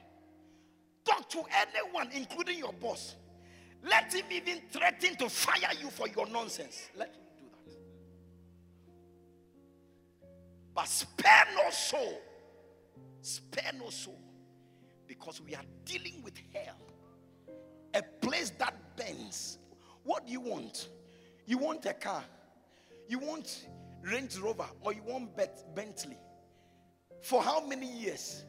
talk 1.04 1.28
to 1.30 1.42
anyone, 1.60 2.08
including 2.12 2.58
your 2.58 2.72
boss. 2.72 3.16
Let 3.84 4.12
him 4.12 4.26
even 4.30 4.60
threaten 4.70 5.16
to 5.16 5.28
fire 5.28 5.72
you 5.80 5.90
for 5.90 6.08
your 6.08 6.26
nonsense. 6.28 6.88
Let 6.96 7.08
him 7.08 7.22
do 7.38 7.44
that. 7.66 7.76
But 10.74 10.86
spare 10.86 11.46
no 11.56 11.70
soul. 11.70 12.20
Spare 13.20 13.72
no 13.78 13.90
soul. 13.90 14.20
Because 15.06 15.40
we 15.40 15.54
are 15.54 15.64
dealing 15.84 16.22
with 16.22 16.34
hell. 16.54 16.76
A 17.94 18.02
place 18.24 18.50
that 18.58 18.74
bends. 18.96 19.58
What 20.04 20.26
do 20.26 20.32
you 20.32 20.40
want? 20.40 20.88
You 21.46 21.58
want 21.58 21.84
a 21.86 21.92
car. 21.92 22.24
You 23.08 23.18
want 23.18 23.66
Range 24.02 24.38
Rover 24.38 24.66
or 24.80 24.92
you 24.92 25.02
want 25.02 25.36
Bentley. 25.74 26.16
For 27.20 27.42
how 27.42 27.66
many 27.66 27.90
years? 27.90 28.44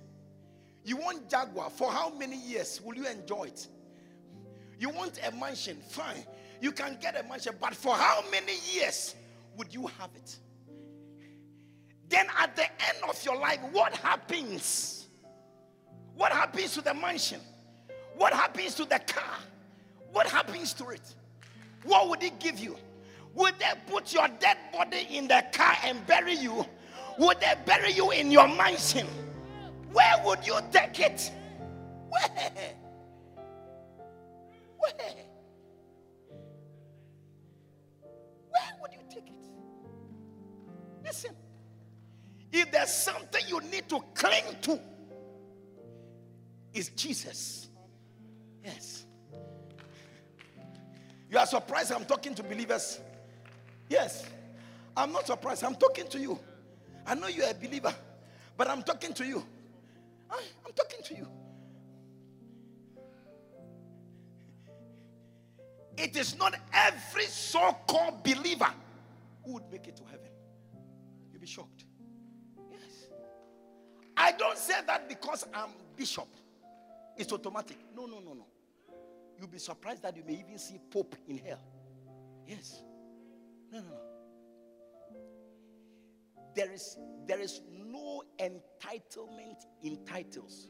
You 0.84 0.98
want 0.98 1.30
Jaguar. 1.30 1.70
For 1.70 1.92
how 1.92 2.10
many 2.10 2.38
years 2.38 2.82
will 2.84 2.96
you 2.96 3.08
enjoy 3.08 3.46
it? 3.46 3.68
You 4.80 4.90
want 4.90 5.20
a 5.26 5.32
mansion. 5.36 5.78
Fine. 5.90 6.26
You 6.62 6.72
can 6.72 6.98
get 7.02 7.20
a 7.20 7.28
mansion. 7.28 7.56
But 7.60 7.76
for 7.76 7.96
how 7.96 8.24
many 8.30 8.54
years 8.74 9.16
would 9.58 9.74
you 9.74 9.88
have 10.00 10.10
it? 10.16 10.38
Then 12.10 12.28
at 12.40 12.56
the 12.56 12.64
end 12.64 12.98
of 13.08 13.24
your 13.24 13.38
life, 13.38 13.60
what 13.72 13.96
happens? 13.96 15.08
What 16.16 16.32
happens 16.32 16.74
to 16.74 16.82
the 16.82 16.94
mansion? 16.94 17.40
What 18.18 18.34
happens 18.34 18.76
to 18.76 18.86
the 18.86 19.00
car? 19.00 19.40
What 20.12 20.28
happens 20.28 20.74
to 20.76 20.90
it? 20.90 21.02
What 21.84 22.10
would 22.10 22.24
it 22.24 22.40
give 22.40 22.60
you? 22.60 22.78
Would 23.34 23.56
they 23.58 23.72
put 23.92 24.14
your 24.14 24.28
dead 24.40 24.58
body 24.72 25.08
in 25.10 25.28
the 25.28 25.44
car 25.52 25.76
and 25.84 26.06
bury 26.06 26.36
you? 26.36 26.66
Would 27.18 27.40
they 27.40 27.54
bury 27.66 27.94
you 27.94 28.12
in 28.12 28.32
your 28.32 28.48
mansion? 28.48 29.08
Where 29.94 30.16
would 30.26 30.46
you 30.46 30.60
take 30.72 31.00
it? 31.00 31.32
Where? 32.10 32.52
Where? 34.78 34.94
Where 38.50 38.72
would 38.82 38.92
you 38.92 39.00
take 39.10 39.28
it? 39.28 39.50
Listen. 41.04 41.36
If 42.52 42.72
there's 42.72 42.94
something 42.94 43.42
you 43.48 43.62
need 43.62 43.88
to 43.90 44.00
cling 44.14 44.44
to, 44.64 44.80
it's 46.74 46.90
Jesus. 46.90 47.70
Yes. 48.64 49.06
You 51.30 51.38
are 51.38 51.46
surprised 51.46 51.92
I'm 51.92 52.06
talking 52.06 52.36
to 52.36 52.44
believers. 52.44 53.00
Yes. 53.90 54.26
I'm 54.96 55.12
not 55.12 55.28
surprised. 55.28 55.64
I'm 55.64 55.76
talking 55.76 56.08
to 56.10 56.20
you. 56.20 56.40
I 57.06 57.16
know 57.16 57.28
you're 57.28 57.50
a 57.50 57.54
believer, 57.54 57.94
but 58.56 58.70
I'm 58.70 58.84
talking 58.84 59.14
to 59.14 59.26
you. 59.26 59.44
I, 60.34 60.42
I'm 60.66 60.74
talking 60.74 61.04
to 61.04 61.16
you. 61.16 61.28
It 65.98 66.18
is 66.18 66.38
not 66.38 66.56
every 66.74 67.26
so 67.26 67.78
called 67.88 68.24
believer 68.24 68.72
who 69.46 69.54
would 69.54 69.72
make 69.72 69.88
it 69.88 69.96
to 69.98 70.04
heaven. 70.06 70.32
You'll 71.32 71.42
be 71.42 71.48
shocked. 71.48 71.86
Yes. 72.72 73.10
I 74.18 74.32
don't 74.32 74.58
say 74.58 74.74
that 74.88 75.08
because 75.08 75.46
I'm 75.54 75.70
bishop. 75.96 76.28
It's 77.16 77.32
automatic. 77.32 77.78
No, 77.96 78.08
no, 78.08 78.20
no, 78.20 78.34
no. 78.34 78.48
You'll 79.38 79.50
be 79.50 79.60
surprised 79.60 80.02
that 80.02 80.18
you 80.18 80.24
may 80.26 80.34
even 80.34 80.58
see 80.58 80.80
Pope 80.90 81.16
in 81.28 81.38
hell. 81.38 81.62
Yes. 82.48 82.82
No, 83.72 83.80
no, 83.80 83.86
no. 83.86 84.13
There 86.56 86.72
is 86.72 86.98
there 87.26 87.40
is 87.40 87.62
no 87.72 88.24
entitlement 88.40 89.66
in 89.82 90.06
titles. 90.06 90.68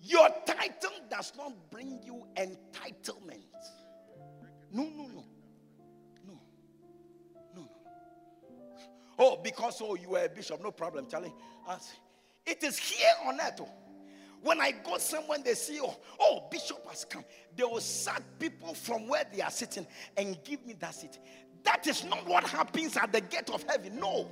Your 0.00 0.28
title 0.46 0.90
does 1.08 1.32
not 1.36 1.52
bring 1.70 2.00
you 2.02 2.26
entitlement. 2.36 3.44
No, 4.72 4.84
no, 4.84 5.06
no. 5.06 5.24
No. 6.26 6.40
No, 7.54 7.62
no. 7.62 7.68
Oh, 9.18 9.40
because 9.42 9.80
oh 9.82 9.94
you 9.94 10.16
are 10.16 10.24
a 10.24 10.28
bishop, 10.28 10.62
no 10.62 10.70
problem, 10.70 11.06
Charlie. 11.08 11.32
It 12.46 12.62
is 12.62 12.78
here 12.78 13.12
on 13.26 13.40
earth. 13.40 13.60
Oh. 13.60 13.79
When 14.42 14.60
I 14.60 14.72
go 14.72 14.96
somewhere, 14.98 15.38
they 15.44 15.54
see, 15.54 15.80
oh, 15.82 15.96
oh, 16.18 16.44
bishop 16.50 16.86
has 16.88 17.04
come. 17.04 17.24
They 17.56 17.64
will 17.64 17.80
sack 17.80 18.22
people 18.38 18.74
from 18.74 19.06
where 19.06 19.24
they 19.32 19.42
are 19.42 19.50
sitting 19.50 19.86
and 20.16 20.38
give 20.44 20.64
me 20.64 20.74
that 20.80 20.94
seat. 20.94 21.18
That 21.62 21.86
is 21.86 22.04
not 22.04 22.26
what 22.26 22.44
happens 22.44 22.96
at 22.96 23.12
the 23.12 23.20
gate 23.20 23.50
of 23.50 23.62
heaven. 23.64 23.98
No. 23.98 24.28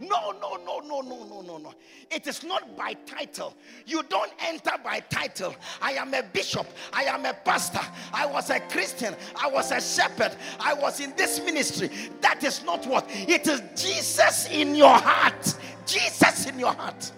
No, 0.00 0.32
no, 0.32 0.56
no, 0.56 0.80
no, 0.80 1.00
no, 1.00 1.24
no, 1.24 1.40
no, 1.40 1.58
no. 1.58 1.72
It 2.10 2.26
is 2.26 2.42
not 2.42 2.76
by 2.76 2.94
title. 3.06 3.54
You 3.86 4.02
don't 4.02 4.32
enter 4.40 4.72
by 4.82 5.00
title. 5.00 5.54
I 5.80 5.92
am 5.92 6.12
a 6.14 6.22
bishop. 6.22 6.66
I 6.92 7.04
am 7.04 7.24
a 7.24 7.32
pastor. 7.32 7.80
I 8.12 8.26
was 8.26 8.50
a 8.50 8.58
Christian. 8.58 9.14
I 9.40 9.48
was 9.48 9.70
a 9.70 9.80
shepherd. 9.80 10.36
I 10.58 10.74
was 10.74 10.98
in 10.98 11.14
this 11.16 11.40
ministry. 11.44 11.90
That 12.20 12.42
is 12.42 12.64
not 12.64 12.84
what. 12.86 13.06
It 13.10 13.46
is 13.46 13.62
Jesus 13.76 14.48
in 14.50 14.74
your 14.74 14.96
heart. 14.96 15.56
Jesus 15.86 16.46
in 16.46 16.58
your 16.58 16.72
heart. 16.72 17.12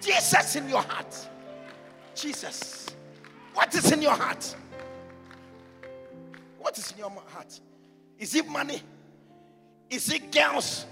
Jesus 0.00 0.54
in 0.54 0.68
your 0.68 0.82
heart. 0.82 1.28
Jesus. 2.14 2.86
What 3.54 3.74
is 3.74 3.92
in 3.92 4.02
your 4.02 4.12
heart? 4.12 4.56
What 6.58 6.78
is 6.78 6.92
in 6.92 6.98
your 6.98 7.10
heart? 7.10 7.60
Is 8.18 8.34
it 8.34 8.48
money? 8.48 8.80
Is 9.90 10.12
it 10.12 10.32
girls? 10.32 10.86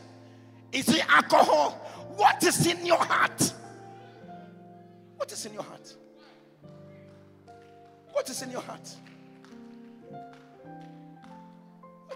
Is 0.72 0.88
it 0.88 1.08
alcohol? 1.08 1.72
What 2.16 2.42
is 2.44 2.66
in 2.66 2.84
your 2.84 2.98
heart? 2.98 3.52
What 5.16 5.32
is 5.32 5.46
in 5.46 5.54
your 5.54 5.62
heart? 5.62 5.94
What 8.12 8.28
is 8.28 8.42
in 8.42 8.50
your 8.50 8.60
heart? 8.60 8.88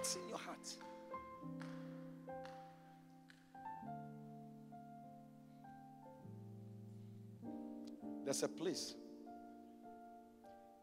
What's 0.06 0.16
in 0.16 0.28
your 0.28 0.38
heart? 0.38 0.76
There's 8.26 8.42
a 8.42 8.48
place. 8.48 8.96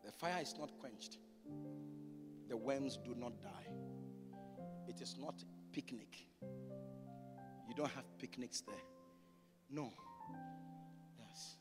The 0.05 0.13
fire 0.13 0.41
is 0.41 0.55
not 0.57 0.71
quenched. 0.79 1.17
The 2.47 2.55
worms 2.55 2.97
do 3.03 3.13
not 3.15 3.33
die. 3.41 3.67
It 4.87 5.01
is 5.01 5.17
not 5.19 5.43
picnic. 5.73 6.15
You 7.67 7.75
don't 7.75 7.91
have 7.91 8.05
picnics 8.17 8.61
there. 8.61 8.81
No. 9.69 9.91
Yes. 11.19 11.57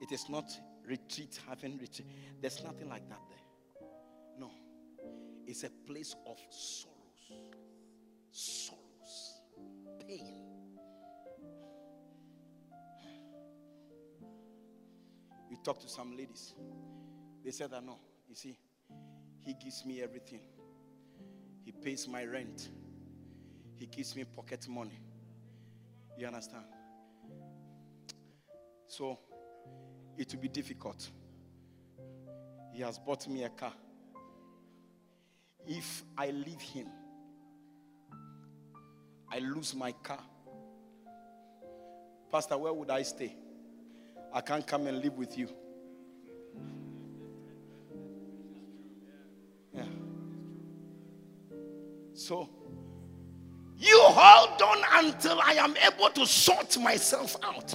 It 0.00 0.10
is 0.10 0.30
not 0.30 0.50
retreat, 0.86 1.38
having 1.46 1.72
retreat. 1.72 2.08
There's 2.40 2.64
nothing 2.64 2.88
like 2.88 3.06
that 3.10 3.20
there. 3.28 3.88
No. 4.38 4.50
It's 5.46 5.64
a 5.64 5.70
place 5.86 6.16
of 6.26 6.38
sorrows, 6.48 7.50
sorrows, 8.30 9.42
pain. 10.00 10.43
We 15.54 15.60
talked 15.62 15.82
to 15.82 15.88
some 15.88 16.16
ladies. 16.16 16.52
They 17.44 17.52
said 17.52 17.70
that 17.70 17.84
no, 17.84 17.96
you 18.28 18.34
see, 18.34 18.58
he 19.46 19.54
gives 19.54 19.86
me 19.86 20.02
everything. 20.02 20.40
He 21.64 21.70
pays 21.70 22.08
my 22.08 22.24
rent. 22.24 22.70
He 23.76 23.86
gives 23.86 24.16
me 24.16 24.24
pocket 24.24 24.66
money. 24.68 24.98
You 26.18 26.26
understand? 26.26 26.64
So 28.88 29.16
it 30.18 30.34
will 30.34 30.40
be 30.40 30.48
difficult. 30.48 31.08
He 32.72 32.82
has 32.82 32.98
bought 32.98 33.28
me 33.28 33.44
a 33.44 33.50
car. 33.50 33.74
If 35.68 36.02
I 36.18 36.32
leave 36.32 36.60
him, 36.60 36.88
I 39.30 39.38
lose 39.38 39.72
my 39.72 39.92
car. 39.92 40.18
Pastor, 42.32 42.58
where 42.58 42.72
would 42.72 42.90
I 42.90 43.02
stay? 43.02 43.36
I 44.34 44.40
can't 44.40 44.66
come 44.66 44.88
and 44.88 45.00
live 45.00 45.16
with 45.16 45.38
you. 45.38 45.48
Yeah. 49.72 49.84
So 52.14 52.50
you 53.76 53.96
hold 54.00 54.60
on 54.60 55.04
until 55.04 55.40
I 55.40 55.52
am 55.52 55.76
able 55.76 56.10
to 56.10 56.26
sort 56.26 56.76
myself 56.80 57.36
out. 57.44 57.74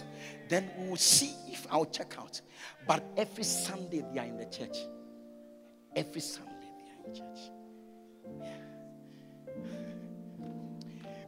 Then 0.49 0.69
we 0.77 0.89
will 0.89 0.97
see 0.97 1.33
if 1.47 1.65
I'll 1.71 1.85
check 1.85 2.15
out. 2.19 2.41
But 2.85 3.05
every 3.15 3.45
Sunday 3.45 4.03
they 4.13 4.19
are 4.19 4.25
in 4.25 4.35
the 4.37 4.45
church. 4.45 4.79
Every 5.95 6.19
Sunday 6.19 6.51
they 6.59 6.91
are 6.91 7.07
in 7.07 7.15
church. 7.15 7.39
Yeah. 8.41 8.57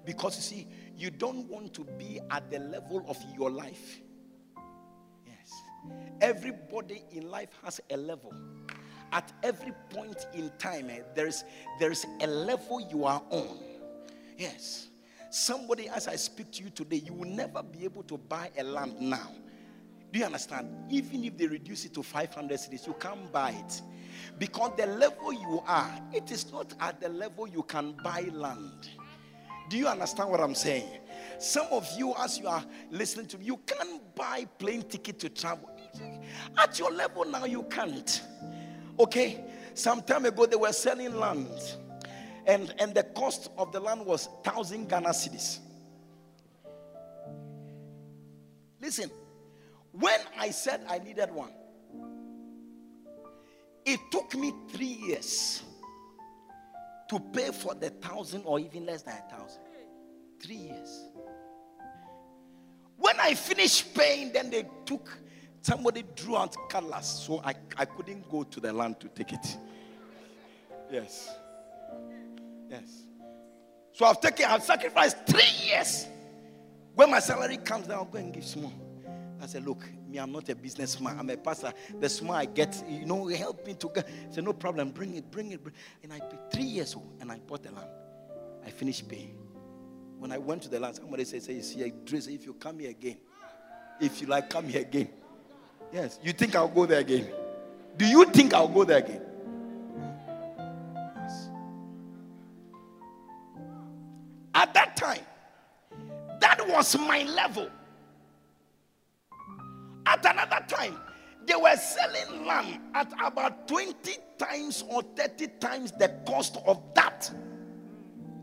Because 0.06 0.36
you 0.36 0.42
see, 0.42 0.68
you 0.98 1.10
don't 1.10 1.48
want 1.48 1.74
to 1.76 1.86
be 1.98 2.20
at 2.30 2.52
the 2.52 2.60
level 2.60 3.06
of 3.08 3.18
your 3.38 3.50
life. 3.50 4.02
Everybody 6.22 7.04
in 7.12 7.30
life 7.30 7.50
has 7.64 7.82
a 7.90 7.98
level. 7.98 8.34
At 9.12 9.32
every 9.44 9.74
point 9.90 10.28
in 10.34 10.52
time, 10.58 10.90
eh, 10.90 11.00
there, 11.16 11.28
is, 11.28 11.44
there 11.80 11.92
is 11.92 12.06
a 12.22 12.28
level 12.28 12.80
you 12.90 13.06
are 13.06 13.22
on. 13.30 13.58
Yes. 14.38 14.88
Somebody, 15.30 15.90
as 15.90 16.08
I 16.08 16.16
speak 16.16 16.52
to 16.52 16.64
you 16.64 16.70
today, 16.70 17.02
you 17.06 17.14
will 17.14 17.30
never 17.30 17.64
be 17.64 17.84
able 17.84 18.04
to 18.04 18.18
buy 18.18 18.52
a 18.58 18.64
land 18.64 19.00
now. 19.00 19.32
Do 20.12 20.20
you 20.20 20.26
understand? 20.26 20.68
Even 20.90 21.24
if 21.24 21.38
they 21.38 21.48
reduce 21.48 21.86
it 21.86 21.94
to 21.94 22.04
500 22.04 22.58
cedis, 22.60 22.86
you 22.86 22.94
can't 23.00 23.32
buy 23.32 23.52
it. 23.52 23.82
Because 24.38 24.72
the 24.78 24.88
level 24.88 25.32
you 25.32 25.64
are, 25.66 26.02
it 26.14 26.32
is 26.32 26.52
not 26.52 26.74
at 26.80 27.00
the 27.00 27.10
level 27.10 27.48
you 27.48 27.64
can 27.64 27.96
buy 28.04 28.30
land. 28.34 28.90
Do 29.70 29.78
you 29.78 29.88
understand 29.88 30.30
what 30.30 30.42
I'm 30.42 30.56
saying? 30.56 30.90
Some 31.42 31.66
of 31.72 31.90
you, 31.98 32.14
as 32.20 32.38
you 32.38 32.48
are 32.48 32.64
listening 32.92 33.26
to 33.28 33.38
me, 33.40 33.46
you 33.46 33.58
can't 33.66 34.14
buy 34.14 34.46
plane 34.60 34.84
ticket 34.84 35.18
to 35.20 35.30
travel. 35.30 35.72
At 36.56 36.78
your 36.78 36.92
level 36.92 37.26
now, 37.26 37.46
you 37.46 37.64
can't. 37.64 38.22
Okay? 39.00 39.44
Some 39.74 40.04
time 40.04 40.26
ago, 40.26 40.46
they 40.46 40.56
were 40.56 40.72
selling 40.72 41.16
land 41.16 41.50
and, 42.46 42.74
and 42.78 42.94
the 42.94 43.02
cost 43.04 43.50
of 43.58 43.72
the 43.72 43.80
land 43.80 44.06
was 44.06 44.28
1,000 44.44 44.88
Ghana 44.88 45.10
cedis. 45.10 45.60
Listen, 48.80 49.10
when 49.92 50.20
I 50.38 50.52
said 50.52 50.82
I 50.88 51.00
needed 51.00 51.32
one, 51.32 51.54
it 53.84 54.00
took 54.12 54.36
me 54.36 54.54
three 54.72 54.86
years 55.08 55.64
to 57.10 57.20
pay 57.34 57.52
for 57.52 57.74
the 57.74 57.90
thousand 57.90 58.44
or 58.46 58.60
even 58.60 58.86
less 58.86 59.02
than 59.02 59.16
a 59.16 59.36
thousand. 59.36 59.62
Three 60.40 60.56
years. 60.56 61.11
When 63.02 63.20
I 63.20 63.34
finished 63.34 63.96
paying, 63.96 64.32
then 64.32 64.52
they 64.52 64.64
took 64.86 65.10
somebody 65.64 66.04
drew 66.16 66.38
out 66.38 66.56
colors, 66.70 67.08
so 67.08 67.42
I, 67.44 67.56
I 67.76 67.86
couldn't 67.86 68.30
go 68.30 68.44
to 68.44 68.60
the 68.60 68.72
land 68.72 69.00
to 69.00 69.08
take 69.08 69.34
it. 69.34 69.58
Yes. 70.92 71.28
Yes. 72.70 73.04
So 73.94 74.06
I've 74.06 74.22
taken, 74.22 74.46
I've 74.46 74.62
sacrificed 74.62 75.18
three 75.26 75.68
years. 75.68 76.06
When 76.94 77.10
my 77.10 77.20
salary 77.20 77.58
comes 77.58 77.88
down, 77.88 77.98
I'll 77.98 78.06
go 78.06 78.20
and 78.20 78.32
give 78.32 78.46
small. 78.46 78.74
I 79.42 79.48
said, 79.48 79.66
look, 79.66 79.84
me, 80.08 80.20
I'm 80.20 80.32
not 80.32 80.48
a 80.50 80.56
businessman. 80.56 81.18
I'm 81.18 81.30
a 81.32 81.38
pastor. 81.38 81.74
The 82.00 82.08
small 82.08 82.36
I 82.36 82.46
get, 82.46 82.84
you 82.88 83.08
know, 83.08 83.26
help 83.30 83.66
me 83.66 83.74
to 83.74 83.90
get. 83.96 84.08
I 84.08 84.32
said, 84.32 84.44
no 84.44 84.54
problem. 84.54 84.92
Bring 84.92 85.16
it, 85.16 85.32
bring 85.32 85.52
it. 85.52 85.64
Bring. 85.64 85.74
And 86.04 86.14
I 86.14 86.20
paid 86.20 86.52
three 86.52 86.66
years 86.66 86.94
old, 86.94 87.18
and 87.20 87.32
I 87.32 87.40
bought 87.40 87.64
the 87.64 87.72
land. 87.72 87.90
I 88.64 88.70
finished 88.70 89.10
paying. 89.10 89.40
When 90.22 90.32
I 90.32 90.38
went 90.38 90.62
to 90.62 90.70
the 90.70 90.80
land, 90.80 90.98
somebody 90.98 91.24
said, 91.24 91.42
say, 91.42 91.60
see, 91.62 91.82
if 91.82 92.46
you 92.46 92.54
come 92.54 92.78
here 92.78 92.92
again, 92.92 93.18
if 94.00 94.22
you 94.22 94.28
like, 94.28 94.52
come 94.52 94.68
here 94.68 94.82
again. 94.82 95.10
Yes. 95.92 96.20
You 96.22 96.32
think 96.32 96.56
I'll 96.56 96.68
go 96.68 96.86
there 96.86 97.00
again? 97.00 97.28
Do 97.98 98.06
you 98.06 98.26
think 98.26 98.54
I'll 98.54 98.68
go 98.68 98.84
there 98.84 99.00
again? 99.00 99.24
At 104.54 104.72
that 104.76 104.96
time, 104.96 105.24
that 106.40 106.68
was 106.68 106.96
my 107.00 107.24
level. 107.24 107.68
At 110.06 110.24
another 110.24 110.64
time, 110.68 111.00
they 111.48 111.56
were 111.56 111.76
selling 111.78 112.46
land 112.46 112.80
at 112.94 113.12
about 113.26 113.68
20 113.68 114.18
times 114.38 114.84
or 114.88 115.02
30 115.02 115.48
times 115.60 115.92
the 115.94 116.10
cost 116.28 116.58
of 116.68 116.80
that. 116.94 117.32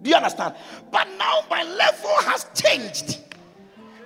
Do 0.03 0.11
you 0.11 0.17
understand? 0.17 0.55
But 0.91 1.09
now 1.19 1.43
my 1.51 1.63
level 1.63 2.15
has 2.23 2.47
changed. 2.55 3.19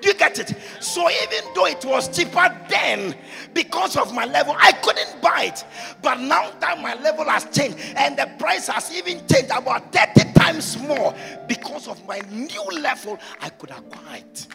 Do 0.00 0.08
you 0.08 0.14
get 0.14 0.38
it? 0.38 0.56
So 0.80 1.08
even 1.08 1.54
though 1.54 1.66
it 1.66 1.84
was 1.84 2.14
cheaper 2.14 2.48
then, 2.68 3.16
because 3.54 3.96
of 3.96 4.12
my 4.12 4.24
level, 4.24 4.54
I 4.58 4.72
couldn't 4.72 5.22
buy 5.22 5.44
it. 5.44 5.64
But 6.02 6.18
now 6.18 6.50
that 6.58 6.80
my 6.80 6.94
level 6.94 7.24
has 7.26 7.44
changed 7.56 7.78
and 7.96 8.18
the 8.18 8.28
price 8.38 8.66
has 8.66 8.92
even 8.96 9.24
changed 9.28 9.52
about 9.54 9.92
30 9.92 10.32
times 10.32 10.76
more 10.78 11.14
because 11.46 11.86
of 11.86 12.04
my 12.06 12.20
new 12.30 12.64
level, 12.80 13.18
I 13.40 13.50
could 13.50 13.70
acquire 13.70 14.16
it. 14.16 14.48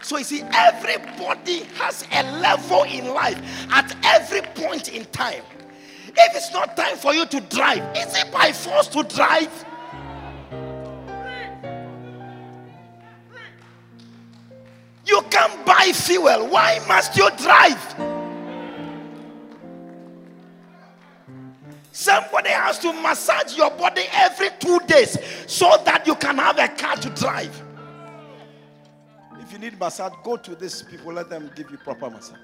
So 0.00 0.18
you 0.18 0.24
see, 0.24 0.42
everybody 0.52 1.64
has 1.78 2.06
a 2.12 2.22
level 2.40 2.84
in 2.84 3.08
life 3.12 3.40
at 3.72 3.96
every 4.04 4.42
point 4.42 4.90
in 4.90 5.06
time. 5.06 5.42
If 6.08 6.36
it's 6.36 6.52
not 6.52 6.76
time 6.76 6.96
for 6.96 7.12
you 7.14 7.26
to 7.26 7.40
drive, 7.40 7.96
is 7.96 8.16
it 8.16 8.30
by 8.30 8.52
force 8.52 8.86
to 8.88 9.02
drive? 9.02 9.50
You 15.06 15.22
can't 15.30 15.64
buy 15.66 15.92
fuel. 15.94 16.48
Why 16.48 16.80
must 16.88 17.16
you 17.16 17.28
drive? 17.36 18.14
Somebody 21.92 22.50
has 22.50 22.78
to 22.80 22.92
massage 22.92 23.56
your 23.56 23.70
body 23.70 24.02
every 24.12 24.48
two 24.58 24.80
days 24.80 25.16
so 25.46 25.80
that 25.84 26.06
you 26.06 26.14
can 26.16 26.38
have 26.38 26.58
a 26.58 26.68
car 26.68 26.96
to 26.96 27.10
drive. 27.10 27.62
If 29.40 29.52
you 29.52 29.58
need 29.58 29.78
massage, 29.78 30.12
go 30.24 30.36
to 30.36 30.54
these 30.54 30.82
people, 30.82 31.12
let 31.12 31.28
them 31.28 31.50
give 31.54 31.70
you 31.70 31.78
proper 31.78 32.10
massage. 32.10 32.38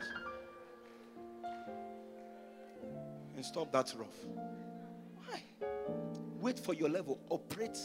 And 3.34 3.44
stop 3.44 3.72
that 3.72 3.92
rough. 3.98 4.08
Why? 5.26 5.42
Wait 6.40 6.58
for 6.58 6.74
your 6.74 6.88
level. 6.90 7.18
Operate, 7.30 7.78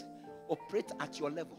operate 0.49 0.91
at 0.99 1.17
your 1.17 1.32
level. 1.32 1.57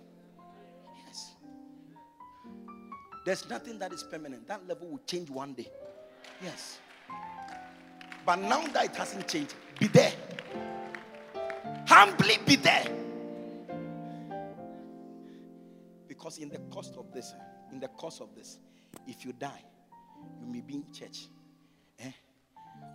There's 3.27 3.49
nothing 3.51 3.81
that 3.81 3.93
is 3.93 4.05
permanent. 4.05 4.47
That 4.47 4.69
level 4.69 4.87
will 4.87 5.01
change 5.05 5.29
one 5.31 5.53
day. 5.53 5.69
Yes. 6.41 6.79
But 8.25 8.37
now 8.37 8.65
that 8.69 8.85
it 8.85 8.95
hasn't 8.95 9.27
changed, 9.27 9.53
be 9.81 9.89
there. 9.89 10.13
Humbly 11.89 12.39
be 12.47 12.55
there. 12.55 12.87
Because 16.07 16.39
in 16.39 16.51
the 16.51 16.59
cost 16.71 16.95
of 16.97 17.13
this, 17.13 17.35
in 17.73 17.81
the 17.81 17.89
course 17.89 18.21
of 18.21 18.33
this, 18.37 18.61
if 19.09 19.25
you 19.25 19.33
die, 19.33 19.65
you 20.41 20.47
may 20.47 20.61
be 20.61 20.75
in 20.75 20.85
church. 20.93 21.27
Eh? 21.99 22.13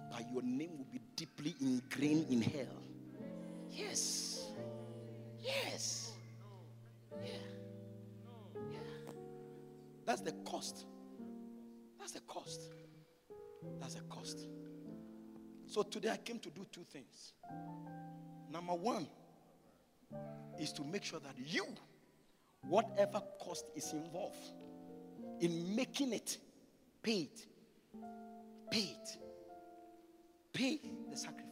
But 0.10 0.32
your 0.32 0.44
name 0.44 0.78
will 0.78 0.88
be 0.94 1.02
deeply 1.14 1.56
ingrained 1.60 2.28
in 2.30 2.42
hell. 2.42 2.82
Yes. 3.70 4.46
Yes. 5.42 6.14
Yeah. 7.22 7.32
Yeah. 8.72 8.91
That's 10.06 10.22
the 10.22 10.32
cost. 10.46 10.86
That's 12.00 12.14
the 12.14 12.22
cost. 12.22 12.72
That's 13.80 13.96
the 13.96 14.02
cost. 14.02 14.48
So 15.68 15.84
today 15.84 16.10
I 16.10 16.18
came 16.18 16.40
to 16.40 16.50
do 16.50 16.66
two 16.72 16.86
things. 16.92 17.34
Number 18.52 18.74
one 18.74 19.08
is 20.60 20.74
to 20.74 20.84
make 20.84 21.04
sure 21.04 21.20
that 21.20 21.36
you, 21.38 21.66
whatever 22.68 23.22
cost 23.40 23.66
is 23.76 23.94
involved 23.94 24.36
in 25.40 25.76
making 25.76 26.14
it, 26.14 26.38
pay 27.02 27.30
it. 27.30 27.46
Pay 28.70 28.98
it. 29.02 29.18
Pay 30.54 30.80
the 31.10 31.18
sacrifice. 31.18 31.48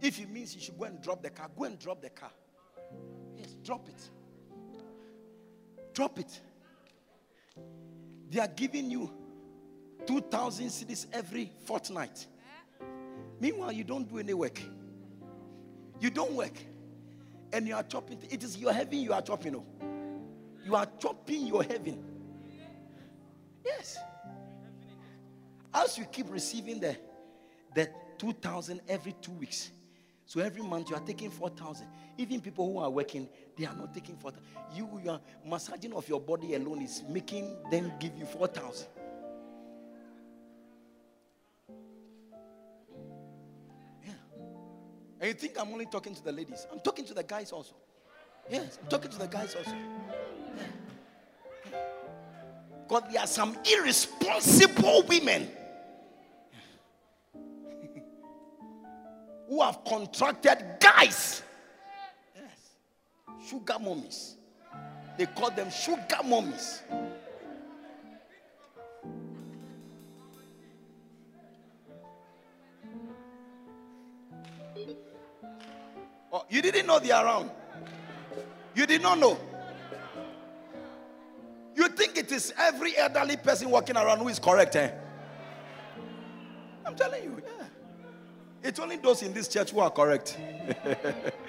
If 0.00 0.18
it 0.18 0.30
means 0.30 0.54
you 0.54 0.60
should 0.60 0.78
go 0.78 0.84
and 0.84 1.00
drop 1.02 1.22
the 1.22 1.30
car, 1.30 1.50
go 1.56 1.64
and 1.64 1.78
drop 1.78 2.00
the 2.00 2.10
car. 2.10 2.32
Yes, 3.36 3.54
drop 3.62 3.88
it. 3.88 4.10
Drop 5.92 6.18
it. 6.18 6.40
They 8.30 8.40
are 8.40 8.48
giving 8.48 8.90
you 8.90 9.10
2,000 10.06 10.66
cedis 10.66 11.06
every 11.12 11.52
fortnight. 11.64 12.26
Meanwhile, 13.40 13.72
you 13.72 13.84
don't 13.84 14.08
do 14.08 14.18
any 14.18 14.34
work. 14.34 14.60
You 16.00 16.10
don't 16.10 16.32
work. 16.32 16.54
And 17.52 17.66
you 17.66 17.74
are 17.74 17.82
chopping. 17.82 18.18
It 18.30 18.44
is 18.44 18.56
your 18.56 18.72
heaven 18.72 18.98
you 18.98 19.12
are 19.12 19.22
chopping. 19.22 19.56
Oh. 19.56 19.64
You 20.64 20.76
are 20.76 20.86
chopping 20.98 21.46
your 21.46 21.62
heaven. 21.62 22.04
Yes. 23.64 23.98
As 25.72 25.98
you 25.98 26.04
keep 26.04 26.30
receiving 26.30 26.80
the, 26.80 26.96
the 27.74 27.88
2,000 28.18 28.80
every 28.88 29.14
two 29.20 29.32
weeks. 29.32 29.70
So 30.26 30.40
every 30.40 30.62
month 30.62 30.90
you 30.90 30.96
are 30.96 31.00
taking 31.02 31.30
4,000. 31.30 31.86
Even 32.20 32.42
people 32.42 32.70
who 32.70 32.78
are 32.80 32.90
working, 32.90 33.26
they 33.56 33.64
are 33.64 33.74
not 33.74 33.94
taking 33.94 34.14
4,000. 34.14 34.46
You, 34.76 35.00
your 35.02 35.18
massaging 35.48 35.94
of 35.94 36.06
your 36.06 36.20
body 36.20 36.54
alone 36.54 36.82
is 36.82 37.02
making 37.08 37.56
them 37.70 37.90
give 37.98 38.14
you 38.14 38.26
4,000. 38.26 38.86
Yeah. 44.04 44.12
And 45.18 45.28
you 45.28 45.32
think 45.32 45.58
I'm 45.58 45.72
only 45.72 45.86
talking 45.86 46.14
to 46.14 46.22
the 46.22 46.30
ladies? 46.30 46.66
I'm 46.70 46.80
talking 46.80 47.06
to 47.06 47.14
the 47.14 47.22
guys 47.22 47.52
also. 47.52 47.74
Yes, 48.50 48.78
I'm 48.82 48.88
talking 48.90 49.10
to 49.12 49.18
the 49.18 49.26
guys 49.26 49.54
also. 49.54 49.74
Because 52.86 53.02
there 53.10 53.22
are 53.22 53.26
some 53.26 53.56
irresponsible 53.64 55.04
women 55.08 55.48
who 59.48 59.62
have 59.62 59.82
contracted 59.86 60.66
guys. 60.80 61.44
Sugar 63.46 63.78
mummies. 63.78 64.36
They 65.16 65.26
call 65.26 65.50
them 65.50 65.70
sugar 65.70 66.20
mummies. 66.24 66.82
Oh, 76.32 76.44
you 76.48 76.62
didn't 76.62 76.86
know 76.86 76.98
they 76.98 77.10
are 77.10 77.24
around. 77.24 77.50
You 78.74 78.86
did 78.86 79.02
not 79.02 79.18
know. 79.18 79.38
You 81.74 81.88
think 81.88 82.16
it 82.16 82.30
is 82.30 82.52
every 82.58 82.96
elderly 82.96 83.36
person 83.36 83.70
walking 83.70 83.96
around 83.96 84.18
who 84.18 84.28
is 84.28 84.38
correct, 84.38 84.76
eh? 84.76 84.92
I'm 86.84 86.94
telling 86.94 87.24
you, 87.24 87.42
yeah. 87.44 87.66
It's 88.62 88.78
only 88.78 88.96
those 88.96 89.22
in 89.22 89.32
this 89.32 89.48
church 89.48 89.70
who 89.70 89.80
are 89.80 89.90
correct. 89.90 90.38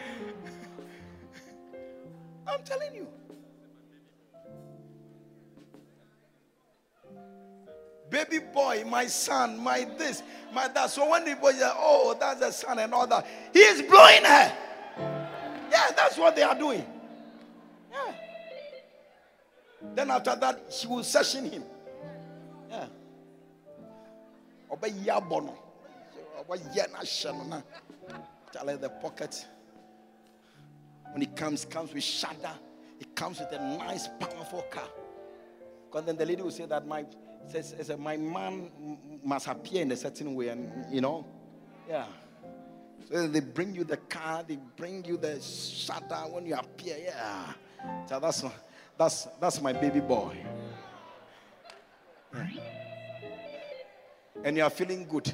I'm 2.51 2.63
telling 2.63 2.93
you. 2.93 3.07
Baby 8.09 8.39
boy, 8.53 8.83
my 8.85 9.07
son, 9.07 9.57
my 9.57 9.87
this, 9.97 10.21
my 10.53 10.67
that. 10.67 10.89
So 10.89 11.09
when 11.09 11.23
the 11.23 11.35
boy 11.35 11.53
say, 11.53 11.69
oh, 11.71 12.15
that's 12.19 12.41
a 12.41 12.51
son 12.51 12.79
and 12.79 12.93
all 12.93 13.07
that, 13.07 13.25
he 13.53 13.59
is 13.59 13.81
blowing 13.83 14.25
her. 14.25 14.51
Yeah, 15.71 15.91
that's 15.95 16.17
what 16.17 16.35
they 16.35 16.41
are 16.41 16.57
doing. 16.57 16.85
Yeah. 17.89 18.13
Then 19.95 20.11
after 20.11 20.35
that, 20.35 20.61
she 20.69 20.87
will 20.87 21.05
session 21.05 21.49
him. 21.49 21.63
Yeah. 22.69 22.87
Obey 24.69 24.89
Yabono. 24.89 25.55
Tell 28.51 28.67
her 28.67 28.75
the 28.75 28.89
pocket. 28.89 29.45
When 31.11 31.21
it 31.21 31.35
comes, 31.35 31.65
comes 31.65 31.93
with 31.93 32.03
shudder. 32.03 32.53
It 32.99 33.15
comes 33.15 33.39
with 33.39 33.51
a 33.51 33.77
nice, 33.77 34.07
powerful 34.19 34.61
car. 34.69 34.87
Because 35.85 36.05
then 36.05 36.17
the 36.17 36.25
lady 36.25 36.41
will 36.41 36.51
say 36.51 36.65
that 36.65 36.87
my 36.87 37.05
says, 37.47 37.75
says 37.81 37.97
my 37.97 38.15
man 38.17 38.69
must 39.23 39.47
appear 39.47 39.81
in 39.81 39.91
a 39.91 39.95
certain 39.97 40.35
way, 40.35 40.49
and 40.49 40.71
you 40.93 41.01
know, 41.01 41.25
yeah. 41.89 42.05
So 43.09 43.27
they 43.27 43.39
bring 43.39 43.73
you 43.73 43.83
the 43.83 43.97
car, 43.97 44.43
they 44.47 44.57
bring 44.77 45.03
you 45.03 45.17
the 45.17 45.41
shutter 45.41 46.15
when 46.29 46.45
you 46.45 46.55
appear, 46.55 46.97
yeah. 47.03 47.53
So 48.07 48.19
that's 48.19 48.45
that's 48.97 49.27
that's 49.39 49.61
my 49.61 49.73
baby 49.73 49.99
boy. 49.99 50.37
And 54.43 54.55
you 54.55 54.63
are 54.63 54.69
feeling 54.69 55.05
good. 55.07 55.33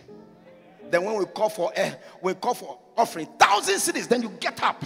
Then 0.90 1.04
when 1.04 1.18
we 1.18 1.26
call 1.26 1.50
for 1.50 1.72
air, 1.76 2.00
we 2.22 2.34
call 2.34 2.54
for 2.54 2.80
offering 2.98 3.28
thousand 3.38 3.76
cedis, 3.76 4.08
then 4.08 4.22
you 4.22 4.30
get 4.40 4.62
up. 4.64 4.84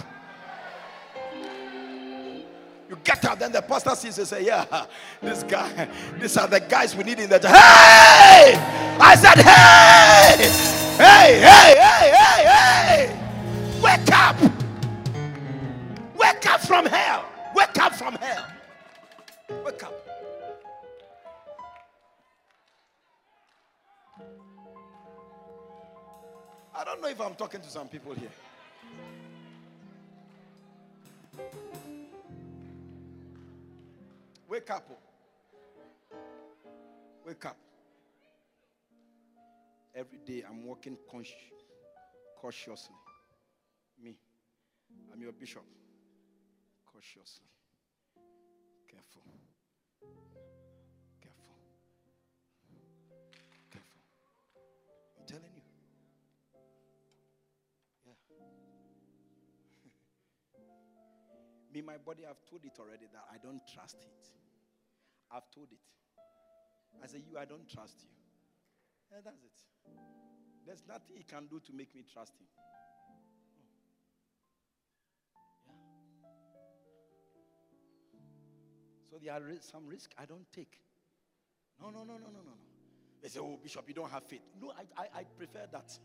You 2.92 2.98
get 3.02 3.24
up, 3.24 3.38
then 3.38 3.52
the 3.52 3.62
pastor 3.62 3.96
sees 3.96 4.18
you 4.18 4.26
say, 4.26 4.44
Yeah, 4.44 4.84
this 5.22 5.42
guy, 5.44 5.88
these 6.20 6.36
are 6.36 6.46
the 6.46 6.60
guys 6.60 6.94
we 6.94 7.04
need 7.04 7.20
in 7.20 7.30
the 7.30 7.38
church. 7.38 7.50
Hey! 7.50 8.52
I 9.00 9.16
said, 9.16 9.38
Hey! 9.38 10.36
Hey, 10.98 11.40
hey, 11.40 11.74
hey, 11.80 12.10
hey, 12.12 12.44
hey! 12.52 13.80
Wake 13.80 14.12
up! 14.12 14.36
Wake 16.14 16.46
up 16.46 16.60
from 16.60 16.84
hell! 16.84 17.24
Wake 17.54 17.78
up 17.78 17.94
from 17.94 18.14
hell! 18.16 18.46
Wake 19.64 19.82
up. 19.82 19.94
I 26.76 26.84
don't 26.84 27.00
know 27.00 27.08
if 27.08 27.18
I'm 27.22 27.34
talking 27.36 27.62
to 27.62 27.70
some 27.70 27.88
people 27.88 28.12
here. 28.12 28.28
Wake 34.52 34.70
up. 34.70 34.86
Oh. 34.90 36.16
wake 37.26 37.46
up. 37.46 37.56
Every 39.94 40.18
day 40.26 40.44
I'm 40.46 40.66
walking 40.66 40.98
cautiously. 42.38 42.94
Me, 43.98 44.14
I'm 45.10 45.22
your 45.22 45.32
bishop. 45.32 45.62
Cautiously. 46.84 47.46
Careful. 48.90 49.22
Careful. 49.22 49.51
Me, 61.72 61.80
my 61.80 61.96
body, 61.96 62.24
I've 62.28 62.44
told 62.48 62.64
it 62.64 62.76
already 62.78 63.06
that 63.12 63.24
I 63.32 63.38
don't 63.38 63.62
trust 63.66 63.96
it. 64.00 64.28
I've 65.30 65.50
told 65.50 65.68
it. 65.72 65.80
I 67.02 67.06
say, 67.06 67.18
You, 67.18 67.38
I 67.38 67.44
don't 67.46 67.66
trust 67.68 67.96
you. 68.02 68.08
Yeah, 69.10 69.20
that's 69.24 69.42
it. 69.42 69.58
There's 70.66 70.82
nothing 70.86 71.16
he 71.16 71.24
can 71.24 71.46
do 71.46 71.60
to 71.60 71.72
make 71.72 71.94
me 71.94 72.04
trust 72.12 72.34
him. 72.38 72.46
So 79.10 79.18
there 79.22 79.34
are 79.34 79.42
some 79.60 79.86
risk 79.86 80.12
I 80.18 80.24
don't 80.24 80.50
take. 80.52 80.78
No, 81.80 81.90
no, 81.90 81.98
no, 81.98 82.14
no, 82.14 82.18
no, 82.18 82.30
no, 82.30 82.42
no. 82.44 82.52
They 83.22 83.28
say, 83.28 83.40
Oh, 83.40 83.58
Bishop, 83.62 83.84
you 83.88 83.94
don't 83.94 84.10
have 84.10 84.24
faith. 84.24 84.42
No, 84.60 84.70
I, 84.70 85.02
I, 85.02 85.20
I 85.20 85.24
prefer 85.24 85.66
that. 85.70 85.98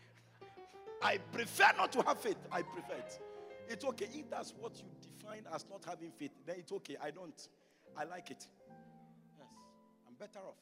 I 1.02 1.18
prefer 1.18 1.72
not 1.76 1.92
to 1.92 2.02
have 2.02 2.18
faith. 2.18 2.36
I 2.50 2.62
prefer 2.62 2.94
it. 2.94 3.20
It's 3.68 3.84
okay. 3.84 4.08
If 4.12 4.30
that's 4.30 4.54
what 4.58 4.76
you 4.78 4.88
define 5.00 5.44
as 5.54 5.64
not 5.70 5.84
having 5.84 6.12
faith, 6.12 6.32
then 6.46 6.56
it's 6.58 6.72
okay. 6.72 6.96
I 7.02 7.10
don't. 7.10 7.48
I 7.96 8.04
like 8.04 8.30
it. 8.30 8.46
Yes. 9.38 9.48
I'm 10.06 10.14
better 10.14 10.38
off. 10.38 10.58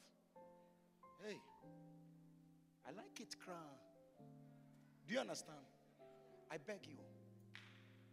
Hey. 1.25 1.37
I 2.87 2.91
like 2.91 3.19
it, 3.19 3.35
cry. 3.43 3.55
Do 5.07 5.13
you 5.13 5.19
understand? 5.19 5.59
I 6.51 6.57
beg 6.57 6.87
you. 6.87 6.97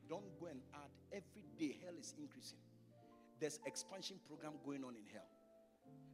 Don't 0.09 0.39
go 0.41 0.47
and 0.47 0.61
add. 0.75 0.91
Every 1.13 1.45
day 1.59 1.79
hell 1.85 1.95
is 1.99 2.15
increasing. 2.19 2.59
There's 3.41 3.61
expansion 3.67 4.17
program 4.27 4.53
going 4.65 4.85
on 4.85 4.95
in 4.97 5.05
hell. 5.13 5.29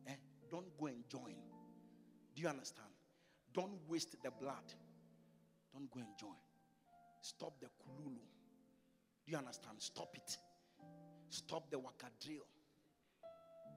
Eh? 0.09 0.15
Don't 0.51 0.77
go 0.79 0.87
and 0.87 1.03
join. 1.09 1.35
Do 2.35 2.43
you 2.43 2.49
understand? 2.49 2.89
Don't 3.53 3.79
waste 3.89 4.17
the 4.23 4.31
blood. 4.31 4.73
Don't 5.73 5.91
go 5.91 6.01
and 6.01 6.09
join. 6.19 6.39
Stop 7.21 7.61
the 7.61 7.67
kululu. 7.67 8.19
Do 9.29 9.33
you 9.33 9.39
understand? 9.39 9.75
Stop 9.79 10.09
it. 10.17 10.39
Stop 11.29 11.71
the 11.71 11.77
wakadrill. 11.77 12.41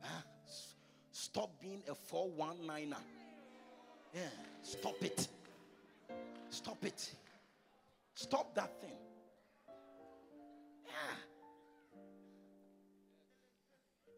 Ah, 0.01 0.23
s- 0.47 0.75
Stop 1.11 1.49
being 1.59 1.83
a 1.89 1.93
419er. 1.93 2.95
Yeah, 4.15 4.21
stop 4.63 4.95
it. 5.03 5.27
Stop 6.49 6.85
it. 6.85 7.11
Stop 8.13 8.55
that 8.55 8.79
thing. 8.79 8.95
Yeah. 10.85 10.91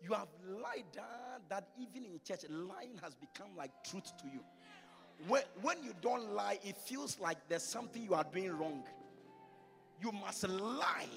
You 0.04 0.14
have 0.14 0.28
lied 0.48 0.86
down 0.94 1.42
that 1.50 1.68
even 1.80 2.06
in 2.06 2.20
church, 2.24 2.42
lying 2.48 3.00
has 3.02 3.16
become 3.16 3.50
like 3.58 3.72
truth 3.84 4.16
to 4.22 4.26
you. 4.28 4.42
When, 5.28 5.42
when 5.64 5.82
you 5.84 5.94
don't 6.00 6.34
lie, 6.36 6.60
it 6.64 6.78
feels 6.78 7.20
like 7.20 7.38
there's 7.50 7.64
something 7.64 8.04
you 8.04 8.14
are 8.14 8.26
doing 8.32 8.56
wrong. 8.56 8.84
You 10.04 10.12
must 10.12 10.50
lie. 10.50 11.08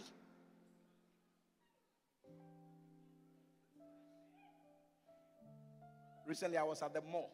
Recently, 6.24 6.56
I 6.56 6.62
was 6.62 6.82
at 6.82 6.94
the 6.94 7.00
mall 7.00 7.30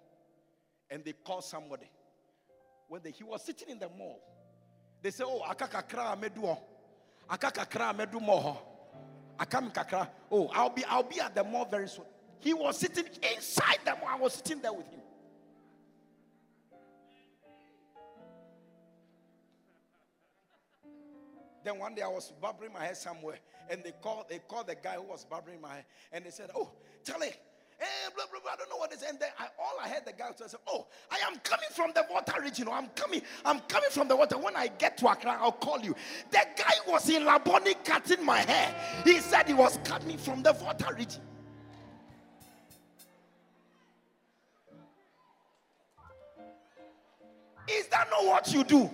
and 0.91 1.05
they 1.05 1.13
called 1.13 1.45
somebody. 1.45 1.91
When 2.89 3.03
they, 3.03 3.11
he 3.11 3.23
was 3.23 3.43
sitting 3.43 3.69
in 3.69 3.79
the 3.79 3.89
mall, 3.91 4.21
they 5.03 5.11
said, 5.11 5.27
Oh, 5.29 5.43
akakakra 5.47 6.19
meduo. 6.19 6.57
Akakakra 7.31 7.95
medu 7.95 8.21
moho. 8.21 8.57
Akam 9.39 9.73
kakra. 9.75 10.09
Oh, 10.31 10.49
I'll 10.55 10.71
be 10.71 10.85
I'll 10.87 11.03
be 11.03 11.21
at 11.21 11.35
the 11.35 11.45
mall 11.45 11.67
very 11.67 11.89
soon. 11.89 12.07
He 12.41 12.55
was 12.55 12.79
sitting 12.79 13.05
inside 13.35 13.79
the 13.85 13.93
mall. 13.93 14.09
I 14.09 14.17
was 14.17 14.35
sitting 14.35 14.63
there 14.63 14.73
with 14.73 14.89
him. 14.89 15.01
Then 21.65 21.79
one 21.79 21.95
day 21.95 22.03
I 22.03 22.09
was 22.09 22.33
barbering 22.41 22.73
my 22.73 22.85
hair 22.85 22.95
somewhere, 22.95 23.39
and 23.71 23.83
they 23.85 23.93
called 24.03 24.27
they 24.29 24.41
called 24.41 24.67
the 24.67 24.75
guy 24.75 24.95
who 24.95 25.03
was 25.03 25.25
barbering 25.25 25.61
my 25.61 25.75
hair, 25.75 25.85
and 26.13 26.25
they 26.25 26.31
said, 26.31 26.51
"Oh, 26.57 26.71
Charlie, 27.05 27.29
eh, 27.29 27.85
blah 28.17 28.25
blah 28.31 28.41
blah. 28.41 28.53
I 28.53 28.57
don't 28.57 28.69
know 28.69 28.77
what 28.77 28.93
it 28.93 28.97
is." 28.97 29.03
And 29.09 29.19
then 29.19 29.31
I, 29.39 29.47
all 29.59 29.75
I 29.81 29.89
heard 29.89 30.05
the 30.05 30.13
guy 30.13 30.31
say, 30.35 30.57
"Oh, 30.67 30.89
I 31.11 31.19
am 31.31 31.39
coming 31.45 31.69
from 31.73 31.93
the 31.95 32.05
Volta 32.09 32.41
region. 32.41 32.69
I'm 32.69 32.89
coming. 32.97 33.23
I'm 33.45 33.61
coming 33.61 33.91
from 33.91 34.09
the 34.09 34.17
Volta. 34.17 34.39
When 34.39 34.57
I 34.57 34.67
get 34.67 34.99
to 34.99 35.09
Accra, 35.09 35.39
I'll 35.41 35.53
call 35.53 35.81
you." 35.81 35.95
The 36.31 36.45
guy 36.57 36.75
was 36.89 37.09
in 37.09 37.23
Labone 37.23 37.85
cutting 37.85 38.25
my 38.25 38.39
hair. 38.39 38.75
He 39.05 39.21
said 39.21 39.47
he 39.47 39.55
was 39.55 39.79
cutting 39.85 40.19
from 40.19 40.43
the 40.43 40.53
Volta 40.53 40.93
region. 40.97 41.23
Is 47.69 47.87
that 47.89 48.09
not 48.11 48.27
what 48.27 48.53
you 48.53 48.65
do? 48.65 48.91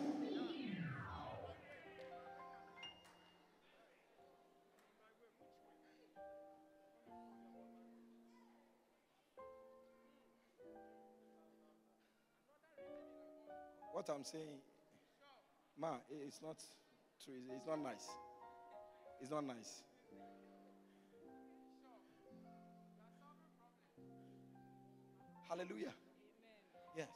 What 13.98 14.10
I'm 14.10 14.22
saying, 14.22 14.62
ma, 15.76 15.96
it's 16.08 16.40
not 16.40 16.62
true. 17.24 17.34
It's- 17.50 17.66
not 17.66 17.80
nice. 17.80 18.06
It's 19.20 19.28
not 19.28 19.44
nice. 19.44 19.82
Hallelujah. 25.48 25.92
Yes. 26.96 27.08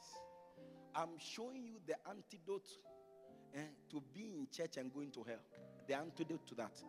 I'm 0.93 1.17
showing 1.17 1.63
you 1.63 1.79
the 1.87 1.95
antidote 2.09 2.67
eh, 3.55 3.61
to 3.89 4.03
being 4.13 4.39
in 4.39 4.47
church 4.51 4.75
and 4.75 4.93
going 4.93 5.11
to 5.11 5.23
hell. 5.23 5.39
The 5.87 5.93
antidote 5.95 6.45
to 6.47 6.55
that. 6.55 6.83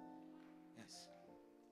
Yes. 0.76 1.08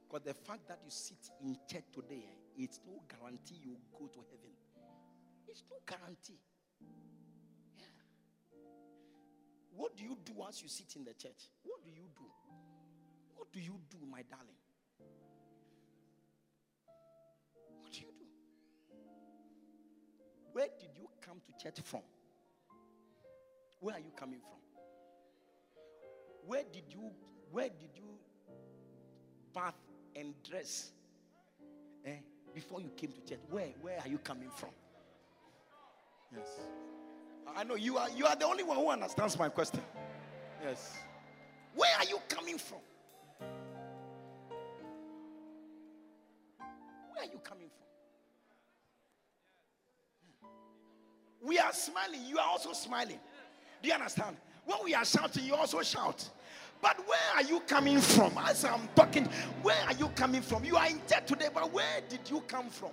Because 0.07 0.25
the 0.25 0.35
fact 0.35 0.69
that 0.69 0.79
you 0.85 0.93
sit 0.93 1.29
in 1.43 1.57
church 1.69 1.87
today, 1.93 2.23
eh, 2.23 2.63
it's 2.63 2.79
no 2.87 3.03
guarantee 3.09 3.59
you 3.65 3.77
go 3.99 4.07
to 4.07 4.21
heaven. 4.31 4.55
It's 5.49 5.65
no 5.69 5.79
guarantee. 5.85 6.39
What 9.75 9.97
do 9.97 10.05
you 10.05 10.17
do 10.25 10.33
once 10.35 10.63
you 10.63 10.69
sit 10.69 10.97
in 10.97 11.05
the 11.05 11.15
church? 11.15 11.51
What 11.65 11.83
do 11.85 11.91
you 11.91 12.09
do? 12.17 12.25
What 13.37 13.53
do 13.53 13.61
you 13.61 13.81
do, 13.91 13.99
my 14.11 14.23
darling? 14.23 14.57
What 17.81 17.93
do 17.93 18.01
you 18.01 18.13
do? 18.19 18.27
Where 20.53 20.69
did 20.79 20.91
you 20.97 21.09
come 21.21 21.41
to 21.47 21.65
church 21.65 21.81
from? 21.85 22.03
Where 23.81 23.95
are 23.97 24.01
you 24.01 24.13
coming 24.15 24.41
from? 24.41 24.59
Where 26.47 26.63
did 26.71 26.85
you 26.91 27.11
where 27.51 27.69
did 27.69 27.91
you 27.97 28.05
bath 29.55 29.75
and 30.15 30.35
dress 30.49 30.91
eh, 32.05 32.17
before 32.55 32.81
you 32.81 32.91
came 32.97 33.13
to 33.13 33.21
church? 33.23 33.41
Where 33.49 33.69
where 33.81 33.99
are 34.01 34.09
you 34.09 34.19
coming 34.19 34.51
from? 34.51 34.71
Yes. 36.35 36.61
I 37.57 37.65
know 37.65 37.75
you 37.75 37.99
are 37.99 38.09
you 38.11 38.27
are 38.27 38.37
the 38.37 38.47
only 38.47 38.65
one 38.65 38.77
who 38.77 38.89
understands 38.89 39.39
my 39.39 39.49
question. 39.49 39.81
Yes. 40.63 40.97
Where 41.75 41.91
are 41.99 42.05
you 42.05 42.19
coming 42.29 42.59
from? 42.59 42.79
Where 47.11 47.23
are 47.23 47.33
you 47.33 47.39
coming 47.43 47.69
from? 47.69 47.83
We 51.43 51.59
are 51.59 51.73
smiling, 51.73 52.21
you 52.27 52.39
are 52.39 52.49
also 52.49 52.73
smiling. 52.73 53.19
Do 53.83 53.89
you 53.89 53.95
understand? 53.95 54.37
When 54.65 54.79
we 54.85 54.95
are 54.95 55.05
shouting, 55.05 55.45
you 55.45 55.55
also 55.55 55.83
shout. 55.83 56.29
But 56.81 56.99
where 57.07 57.19
are 57.37 57.43
you 57.43 57.61
coming 57.61 58.01
from? 58.01 58.33
As 58.39 58.65
I'm 58.65 58.89
talking, 58.95 59.25
where 59.63 59.83
are 59.87 59.95
you 59.95 60.09
coming 60.15 60.43
from? 60.43 60.65
You 60.65 60.77
are 60.77 60.87
in 60.87 61.01
church 61.09 61.27
today, 61.27 61.49
but 61.53 61.73
where 61.73 62.01
did 62.09 62.31
you 62.31 62.41
come 62.43 62.71
from? 62.71 62.91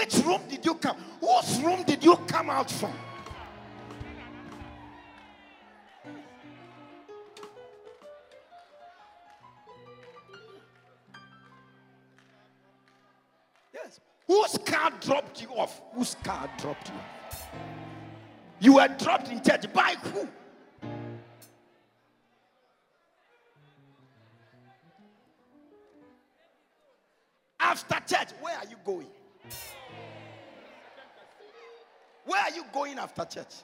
Which 0.00 0.14
room 0.24 0.40
did 0.48 0.64
you 0.64 0.74
come? 0.76 0.96
Whose 1.20 1.60
room 1.60 1.82
did 1.82 2.02
you 2.02 2.16
come 2.26 2.48
out 2.48 2.70
from? 2.70 2.94
Yes. 13.74 14.00
Whose 14.26 14.56
car 14.64 14.90
dropped 15.02 15.42
you 15.42 15.48
off? 15.50 15.82
Whose 15.92 16.16
car 16.24 16.48
dropped 16.56 16.88
you? 16.88 16.94
You 18.58 18.74
were 18.76 18.88
dropped 18.88 19.28
in 19.28 19.42
church 19.42 19.70
by 19.74 19.96
who? 20.02 20.26
After 27.60 27.96
church, 28.08 28.28
where 28.40 28.56
are 28.56 28.66
you 28.66 28.76
going? 28.82 29.06
Are 32.38 32.50
you 32.50 32.64
going 32.72 32.98
after 32.98 33.24
church? 33.24 33.54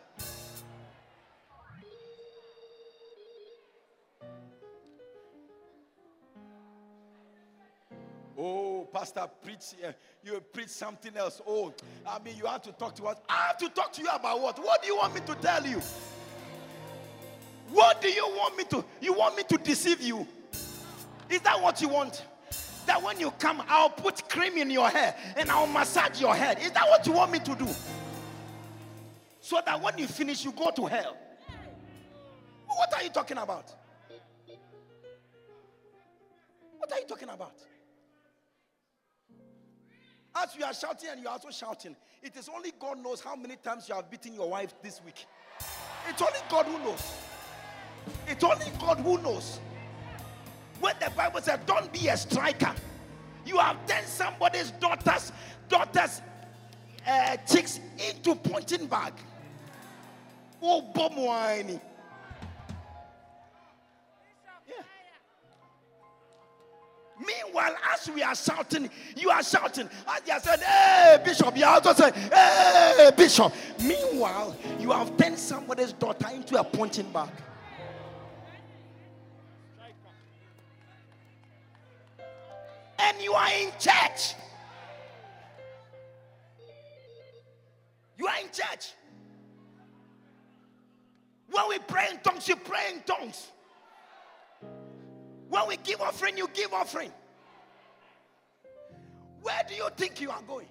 Oh, 8.38 8.86
Pastor, 8.93 9.26
preach. 9.43 9.74
Uh, 9.82 9.93
you 10.22 10.40
preach 10.52 10.68
something 10.68 11.16
else. 11.16 11.40
Oh, 11.47 11.72
I 12.06 12.18
mean, 12.18 12.36
you 12.36 12.47
have 12.47 12.62
to 12.62 12.72
talk 12.72 12.94
to 12.97 13.05
us. 13.05 13.16
I 13.28 13.47
have 13.48 13.59
to 13.59 13.68
talk 13.70 13.93
to 13.94 14.02
you 14.02 14.09
about 14.09 14.40
what? 14.40 14.59
What 14.59 14.82
do 14.82 14.88
you 14.88 14.97
want 14.97 15.14
me 15.14 15.20
to 15.26 15.34
tell 15.36 15.66
you? 15.66 15.80
What 17.70 18.01
do 18.02 18.09
you 18.09 18.26
want 18.26 18.56
me 18.56 18.64
to? 18.64 18.84
You 19.01 19.14
want 19.14 19.36
me 19.36 19.43
to 19.44 19.56
deceive 19.56 20.01
you? 20.01 20.26
Is 21.30 21.40
that 21.40 21.60
what 21.60 21.80
you 21.80 21.88
want? 21.88 22.24
That 22.86 23.02
when 23.02 23.18
you 23.18 23.30
come, 23.32 23.62
I'll 23.68 23.90
put 23.90 24.28
cream 24.28 24.56
in 24.59 24.70
your 24.70 24.88
hair 24.88 25.16
and 25.36 25.51
I'll 25.51 25.66
massage 25.66 26.20
your 26.20 26.34
head. 26.34 26.59
Is 26.60 26.70
that 26.72 26.88
what 26.88 27.06
you 27.06 27.12
want 27.12 27.32
me 27.32 27.38
to 27.40 27.55
do? 27.55 27.66
So 29.47 29.60
that 29.64 29.81
when 29.81 29.97
you 29.97 30.09
finish, 30.09 30.44
you 30.44 30.51
go 30.51 30.73
to 30.73 30.86
hell. 30.86 31.16
What 32.66 32.93
are 32.93 33.05
you 33.05 33.10
talking 33.10 33.39
about? 33.39 33.73
What 36.78 36.93
are 36.93 36.98
you 36.98 37.06
talking 37.06 37.28
about? 37.28 37.55
As 40.35 40.56
you 40.59 40.64
are 40.64 40.74
shouting 40.74 41.10
and 41.12 41.20
you 41.23 41.28
are 41.28 41.35
also 41.35 41.51
shouting, 41.51 41.94
it 42.24 42.36
is 42.36 42.51
only 42.52 42.73
God 42.77 42.98
knows 43.01 43.20
how 43.20 43.36
many 43.36 43.55
times 43.55 43.89
you 43.89 43.94
have 43.94 44.10
beaten 44.10 44.35
your 44.35 44.51
wife 44.51 44.74
this 44.82 45.01
week. 45.05 45.27
It's 46.09 46.20
only 46.20 46.40
God 46.51 46.66
who 46.66 46.81
knows. 46.81 47.14
It's 48.27 48.43
only 48.43 48.66
God 48.81 48.98
who 48.98 49.16
knows. 49.23 49.60
When 50.81 50.97
the 50.98 51.10
Bible 51.10 51.40
says, 51.40 51.60
"Don't 51.66 51.93
be 51.93 52.09
a 52.09 52.16
striker," 52.16 52.74
you 53.44 53.59
have 53.59 53.77
turned 53.86 54.09
somebody's 54.09 54.73
daughter's 54.73 55.31
daughter's 55.68 56.20
uh, 57.06 57.36
chicks 57.48 57.78
into 58.09 58.35
punching 58.35 58.86
bag. 58.89 59.12
Oh, 60.62 60.82
bomb 60.82 61.16
wine. 61.16 61.80
Meanwhile, 67.18 67.76
as 67.94 68.10
we 68.10 68.22
are 68.22 68.34
shouting, 68.34 68.90
you 69.16 69.30
are 69.30 69.42
shouting. 69.42 69.88
As 70.06 70.20
they 70.22 70.32
are 70.32 70.40
saying, 70.40 70.60
Hey, 70.60 71.22
Bishop, 71.24 71.56
you 71.56 71.64
are 71.64 71.74
also 71.74 71.94
saying, 71.94 72.12
Hey, 72.12 73.10
Bishop. 73.16 73.52
Meanwhile, 73.82 74.56
you 74.78 74.90
have 74.92 75.16
turned 75.16 75.38
somebody's 75.38 75.92
daughter 75.92 76.28
into 76.34 76.60
a 76.60 76.64
punching 76.64 77.10
bag. 77.12 77.30
And 82.98 83.22
you 83.22 83.32
are 83.32 83.50
in 83.50 83.70
church. 83.78 84.34
You 88.18 88.26
are 88.26 88.40
in 88.40 88.46
church. 88.46 88.92
When 91.56 91.68
we 91.70 91.78
pray 91.78 92.08
in 92.10 92.18
tongues, 92.18 92.46
you 92.48 92.56
pray 92.56 92.92
in 92.92 93.00
tongues. 93.00 93.50
When 95.48 95.68
we 95.68 95.78
give 95.78 96.02
offering, 96.02 96.36
you 96.36 96.48
give 96.52 96.74
offering. 96.74 97.10
Where 99.40 99.62
do 99.66 99.74
you 99.74 99.88
think 99.96 100.20
you 100.20 100.30
are 100.30 100.42
going? 100.42 100.68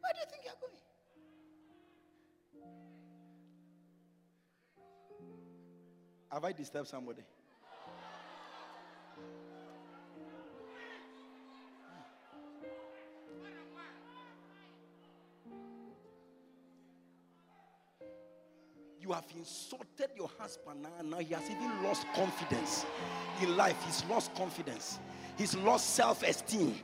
Where 0.00 0.12
do 0.12 0.18
you 0.20 0.26
think 0.30 0.42
you 0.44 0.50
are 0.50 0.60
going? 0.60 0.74
Have 6.30 6.44
I 6.44 6.52
disturbed 6.52 6.88
somebody? 6.88 7.22
You 19.08 19.14
have 19.14 19.24
insulted 19.34 20.10
your 20.16 20.28
husband 20.38 20.82
now, 20.82 20.90
now 21.02 21.16
he 21.16 21.32
has 21.32 21.42
even 21.44 21.82
lost 21.82 22.04
confidence 22.14 22.84
in 23.40 23.56
life. 23.56 23.82
He's 23.86 24.04
lost 24.04 24.34
confidence, 24.34 24.98
he's 25.38 25.56
lost 25.56 25.94
self 25.94 26.22
esteem. 26.22 26.74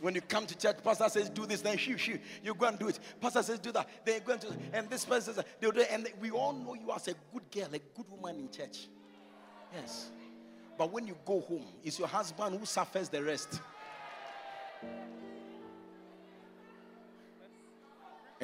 When 0.00 0.14
you 0.14 0.20
come 0.20 0.46
to 0.46 0.56
church, 0.56 0.76
pastor 0.84 1.08
says 1.08 1.28
do 1.28 1.44
this, 1.44 1.60
then 1.60 1.76
shoo, 1.76 1.98
shoo, 1.98 2.20
you 2.44 2.54
go 2.54 2.66
and 2.66 2.78
do 2.78 2.86
it. 2.86 3.00
Pastor 3.20 3.42
says 3.42 3.58
do 3.58 3.72
that, 3.72 3.88
then 4.04 4.14
you 4.14 4.20
go 4.20 4.34
and 4.34 4.40
do 4.40 4.46
it. 4.46 4.58
And 4.74 4.88
this 4.88 5.04
person 5.04 5.34
says 5.34 5.44
do 5.60 5.70
it. 5.70 5.88
And 5.90 6.06
we 6.20 6.30
all 6.30 6.52
know 6.52 6.74
you 6.74 6.92
as 6.94 7.08
a 7.08 7.14
good 7.32 7.50
girl, 7.50 7.74
a 7.74 7.80
good 7.96 8.08
woman 8.08 8.38
in 8.38 8.48
church. 8.48 8.86
Yes. 9.74 10.10
But 10.78 10.92
when 10.92 11.08
you 11.08 11.16
go 11.24 11.40
home, 11.40 11.64
it's 11.82 11.98
your 11.98 12.06
husband 12.06 12.56
who 12.56 12.64
suffers 12.64 13.08
the 13.08 13.24
rest. 13.24 13.60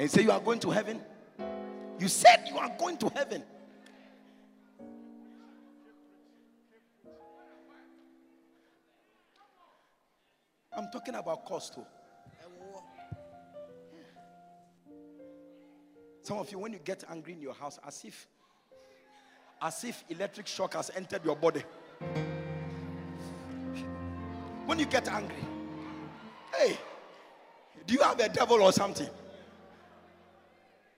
And 0.01 0.09
say 0.09 0.23
you 0.23 0.31
are 0.31 0.39
going 0.39 0.57
to 0.61 0.71
heaven. 0.71 0.99
You 1.99 2.07
said 2.07 2.47
you 2.49 2.57
are 2.57 2.71
going 2.75 2.97
to 2.97 3.09
heaven. 3.09 3.43
I'm 10.75 10.89
talking 10.91 11.13
about 11.13 11.45
cost. 11.45 11.77
Some 16.23 16.39
of 16.39 16.51
you, 16.51 16.57
when 16.57 16.73
you 16.73 16.79
get 16.83 17.03
angry 17.07 17.33
in 17.33 17.41
your 17.41 17.53
house, 17.53 17.77
as 17.85 18.03
if 18.03 18.27
as 19.61 19.83
if 19.83 20.03
electric 20.09 20.47
shock 20.47 20.73
has 20.73 20.89
entered 20.95 21.23
your 21.23 21.35
body. 21.35 21.61
When 24.65 24.79
you 24.79 24.85
get 24.85 25.07
angry, 25.07 25.35
hey, 26.57 26.79
do 27.85 27.93
you 27.93 28.01
have 28.01 28.19
a 28.19 28.29
devil 28.29 28.63
or 28.63 28.71
something? 28.71 29.07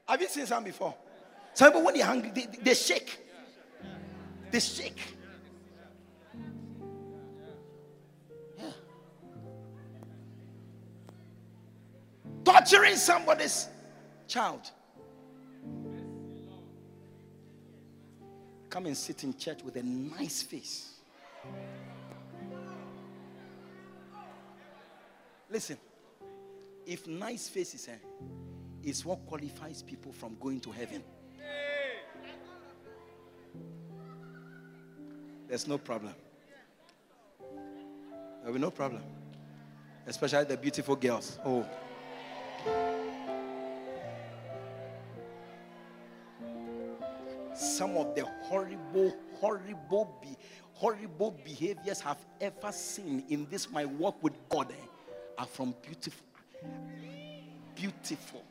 Have 0.07 0.21
you 0.21 0.27
seen 0.27 0.45
some 0.45 0.63
before? 0.63 0.95
Some 1.53 1.71
people, 1.71 1.85
when 1.85 1.95
they're 1.95 2.05
hungry, 2.05 2.31
they, 2.34 2.47
they 2.61 2.73
shake. 2.73 3.19
They 4.51 4.59
shake. 4.59 4.99
Yeah. 8.57 8.71
Torturing 12.43 12.95
somebody's 12.95 13.67
child. 14.27 14.69
Come 18.69 18.88
and 18.88 18.97
sit 18.97 19.23
in 19.23 19.38
church 19.38 19.63
with 19.63 19.75
a 19.75 19.84
nice 19.84 20.41
face. 20.41 20.89
Listen, 25.49 25.77
if 26.85 27.07
nice 27.07 27.47
face 27.47 27.75
is, 27.75 27.88
is 28.84 29.05
what 29.05 29.26
qualifies 29.26 29.81
people 29.81 30.11
from 30.11 30.35
going 30.39 30.60
to 30.61 30.72
heaven, 30.72 31.03
there's 35.47 35.68
no 35.68 35.77
problem. 35.77 36.14
There 37.39 38.51
will 38.51 38.53
be 38.53 38.60
no 38.60 38.72
problem. 38.72 39.01
Especially 40.05 40.43
the 40.43 40.57
beautiful 40.57 40.95
girls. 40.97 41.39
Oh. 41.45 41.65
Some 47.55 47.95
of 47.97 48.15
the 48.15 48.26
horrible, 48.41 49.15
horrible, 49.39 50.19
be, 50.22 50.35
horrible 50.73 51.31
behaviors 51.45 52.01
I've 52.05 52.26
ever 52.41 52.72
seen 52.72 53.23
in 53.30 53.47
this 53.49 53.69
my 53.69 53.85
work 53.85 54.22
with 54.22 54.34
God 54.49 54.72
eh, 54.72 54.85
are 55.38 55.45
from 55.45 55.73
beautiful, 55.81 56.26
beautiful. 57.76 58.43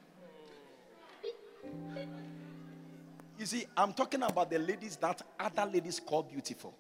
You 3.39 3.47
see, 3.47 3.67
I'm 3.77 3.93
talking 3.93 4.23
about 4.23 4.51
the 4.51 4.59
ladies 4.59 4.97
that 4.97 5.21
other 5.39 5.67
ladies 5.67 6.01
call 6.01 6.23
beautiful. 6.23 6.75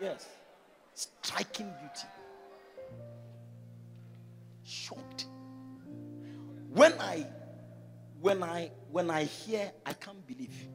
Yes, 0.00 0.28
striking 0.94 1.66
beauty. 1.80 2.06
Shocked. 4.64 5.26
When 6.72 6.92
I, 7.00 7.26
when 8.20 8.42
I, 8.42 8.70
when 8.90 9.10
I 9.10 9.24
hear, 9.24 9.72
I 9.84 9.92
can't 9.94 10.24
believe. 10.26 10.68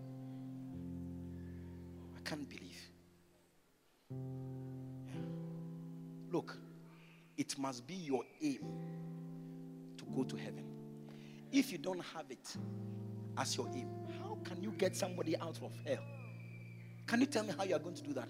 I 2.18 2.30
can't 2.30 2.50
believe. 2.50 2.64
Look, 6.32 6.58
it 7.38 7.58
must 7.58 7.86
be 7.86 7.94
your 7.94 8.24
aim 8.42 8.60
to 9.98 10.04
go 10.16 10.24
to 10.24 10.36
heaven. 10.36 10.66
If 11.52 11.72
you 11.72 11.78
don't 11.78 12.04
have 12.16 12.26
it 12.30 12.58
as 13.38 13.56
your 13.58 13.68
aim, 13.74 13.90
how 14.20 14.38
can 14.44 14.62
you 14.62 14.72
get 14.72 14.96
somebody 14.96 15.38
out 15.38 15.60
of 15.62 15.72
hell? 15.86 16.04
Can 17.08 17.22
you 17.22 17.26
tell 17.26 17.44
me 17.44 17.54
how 17.58 17.64
you 17.64 17.76
are 17.76 17.80
going 17.80 17.96
to 17.96 18.04
do 18.04 18.14
that? 18.14 18.30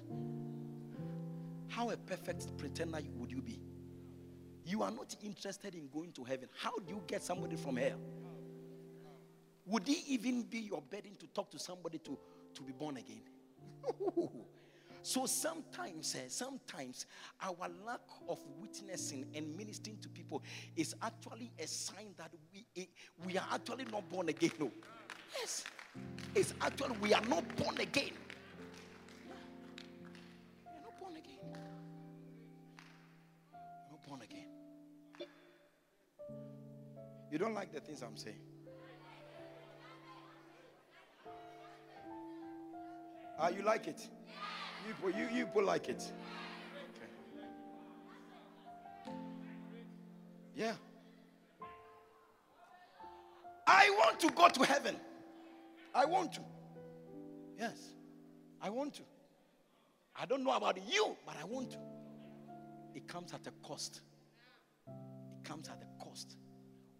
How 1.68 1.90
a 1.90 1.98
perfect 1.98 2.56
pretender 2.58 3.00
would 3.16 3.32
you 3.32 3.42
be? 3.42 3.60
You 4.66 4.84
are 4.84 4.92
not 4.92 5.16
interested 5.24 5.76
in 5.76 5.90
going 5.90 6.12
to 6.14 6.24
heaven. 6.24 6.48
How 6.58 6.72
do 6.78 6.94
you 6.94 7.02
get 7.08 7.24
somebody 7.24 7.56
from 7.56 7.76
hell? 7.76 8.00
Would 9.66 9.88
it 9.88 10.04
even 10.08 10.44
be 10.44 10.60
your 10.60 10.82
burden 10.82 11.16
to 11.20 11.28
talk 11.28 11.52
to 11.52 11.60
somebody 11.60 11.98
to, 12.00 12.18
to 12.54 12.62
be 12.62 12.72
born 12.74 12.98
again? 12.98 13.22
So 15.04 15.26
sometimes, 15.26 16.16
eh, 16.16 16.30
sometimes 16.30 17.08
our 17.42 17.68
lack 17.86 18.00
of 18.30 18.40
witnessing 18.62 19.26
and 19.36 19.56
ministering 19.58 19.98
to 20.02 20.08
people 20.08 20.42
is 20.78 20.96
actually 21.02 21.52
a 21.60 21.68
sign 21.68 22.16
that 22.18 22.32
we 22.54 22.66
eh, 22.78 22.86
we 23.26 23.38
are 23.38 23.46
actually 23.52 23.84
not 23.92 24.10
born 24.10 24.30
again. 24.30 24.52
No, 24.58 24.72
yes, 25.38 25.66
it's 26.34 26.54
actually 26.62 26.96
we 27.02 27.14
are 27.14 27.22
not 27.28 27.44
born 27.58 27.78
again. 27.82 28.12
We 30.64 30.72
are 30.72 30.82
not 30.82 30.98
born 30.98 31.18
again. 31.18 31.40
Not 33.92 34.08
born 34.08 34.22
again. 34.22 34.48
You 37.30 37.38
don't 37.38 37.54
like 37.54 37.74
the 37.74 37.82
things 37.82 38.02
I'm 38.02 38.16
saying. 38.16 38.40
Ah, 43.38 43.50
you 43.50 43.64
like 43.64 43.88
it? 43.88 44.08
You 44.88 45.10
you, 45.10 45.28
you 45.38 45.46
people 45.46 45.64
like 45.64 45.90
it. 45.90 46.12
Okay. 46.90 47.08
Yeah. 50.56 50.74
I 53.66 53.90
want 53.98 54.20
to 54.20 54.30
go 54.30 54.50
to 54.50 54.64
heaven. 54.66 54.96
I 55.96 56.06
want 56.06 56.34
to. 56.34 56.42
Yes. 57.58 57.78
I 58.62 58.70
want 58.70 58.96
to. 58.96 59.04
I 60.16 60.26
don't 60.26 60.44
know 60.44 60.52
about 60.52 60.78
you, 60.88 61.16
but 61.26 61.36
I 61.42 61.46
want 61.46 61.72
to. 61.72 61.78
It 62.96 63.08
comes 63.08 63.34
at 63.34 63.48
a 63.48 63.52
cost. 63.66 64.02
It 64.88 65.44
comes 65.44 65.70
at 65.70 65.82
a 65.82 66.04
cost. 66.04 66.38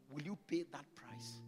Will 0.10 0.24
you 0.24 0.38
pay 0.48 0.66
that 0.72 0.86
price? 0.96 1.42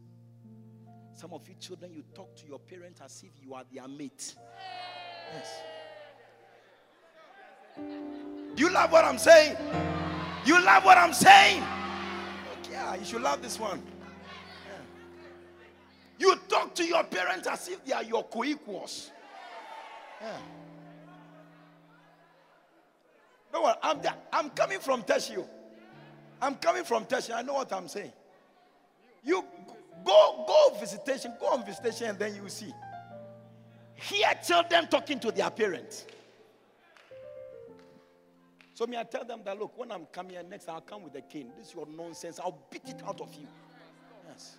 Some 1.13 1.33
of 1.33 1.47
you 1.47 1.55
children, 1.59 1.93
you 1.93 2.03
talk 2.13 2.35
to 2.35 2.45
your 2.45 2.59
parents 2.59 3.01
as 3.01 3.23
if 3.23 3.41
you 3.43 3.53
are 3.53 3.63
their 3.71 3.87
mate. 3.87 4.35
Yes. 5.33 5.61
You 8.55 8.71
love 8.71 8.91
what 8.91 9.05
I'm 9.05 9.17
saying? 9.17 9.57
You 10.45 10.63
love 10.63 10.85
what 10.85 10.97
I'm 10.97 11.13
saying? 11.13 11.63
Okay, 12.59 12.71
yeah, 12.71 12.95
you 12.95 13.05
should 13.05 13.21
love 13.21 13.41
this 13.41 13.59
one. 13.59 13.81
Yeah. 14.65 14.77
You 16.19 16.39
talk 16.47 16.73
to 16.75 16.85
your 16.85 17.03
parents 17.03 17.47
as 17.47 17.67
if 17.67 17.83
they 17.83 17.93
are 17.93 18.03
your 18.03 18.23
co 18.23 18.43
equals. 18.43 19.11
Yeah. 20.21 20.37
I'm, 23.81 24.01
I'm 24.33 24.49
coming 24.51 24.79
from 24.79 25.03
Teshie. 25.03 25.43
I'm 26.41 26.55
coming 26.55 26.83
from 26.83 27.05
Teshie. 27.05 27.33
I 27.33 27.41
know 27.41 27.53
what 27.53 27.71
I'm 27.71 27.87
saying. 27.87 28.11
You 29.23 29.43
go, 30.05 30.45
go 30.45 30.77
visitation, 30.79 31.33
go 31.39 31.47
on 31.47 31.65
visitation, 31.65 32.07
and 32.07 32.19
then 32.19 32.35
you 32.35 32.49
see. 32.49 32.73
Hear 33.95 34.27
children 34.45 34.87
talking 34.87 35.19
to 35.19 35.31
their 35.31 35.49
parents. 35.49 36.05
So 38.75 38.85
me, 38.85 38.97
I 38.97 39.03
tell 39.03 39.23
them 39.23 39.39
that 39.45 39.57
look, 39.57 39.77
when 39.77 39.89
I'm 39.89 40.05
coming 40.07 40.33
here 40.33 40.43
next, 40.43 40.67
I'll 40.67 40.81
come 40.81 41.03
with 41.03 41.15
a 41.15 41.21
cane. 41.21 41.49
This 41.57 41.69
is 41.69 41.73
your 41.73 41.87
nonsense. 41.87 42.41
I'll 42.41 42.59
beat 42.69 42.89
it 42.89 43.01
out 43.07 43.21
of 43.21 43.33
you. 43.33 43.47
Yes. 44.27 44.57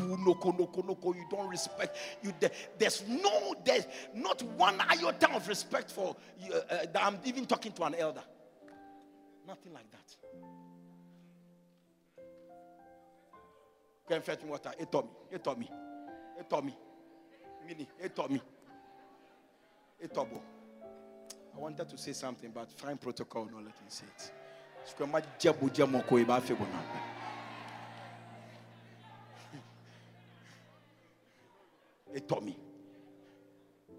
You 0.00 1.26
don't 1.30 1.48
respect. 1.48 1.98
You 2.22 2.32
there's 2.78 3.04
no 3.06 3.54
there's 3.62 3.86
not 4.14 4.42
one 4.42 4.80
iota 4.80 5.30
of 5.34 5.46
respect 5.46 5.90
for 5.90 6.16
you, 6.40 6.54
uh, 6.54 6.86
that 6.92 7.02
I'm 7.02 7.18
even 7.24 7.44
talking 7.44 7.72
to 7.72 7.84
an 7.84 7.94
elder. 7.94 8.24
Nothing 9.46 9.74
like 9.74 9.90
that. 9.90 10.16
And 14.14 14.24
fetch 14.24 14.42
me 14.42 14.48
water. 14.48 14.72
It 14.78 14.90
taught 14.90 15.04
me. 15.04 15.12
It 15.30 15.44
taught 15.44 15.58
me. 15.58 15.70
It 16.38 16.48
taught 16.48 16.64
me. 16.64 16.74
Mini. 17.66 17.86
It 18.02 18.16
taught 18.16 18.30
me. 18.30 18.40
It 20.00 20.14
taught 20.14 20.32
me. 20.32 20.40
I 21.54 21.58
wanted 21.58 21.88
to 21.88 21.98
say 21.98 22.12
something, 22.12 22.50
but 22.54 22.70
fine 22.72 22.96
protocol, 22.96 23.44
no 23.46 23.56
let 23.58 23.66
me 23.66 23.88
say 23.88 24.04
it. 24.06 24.32
It 32.14 32.28
taught 32.28 32.42
me. 32.42 32.56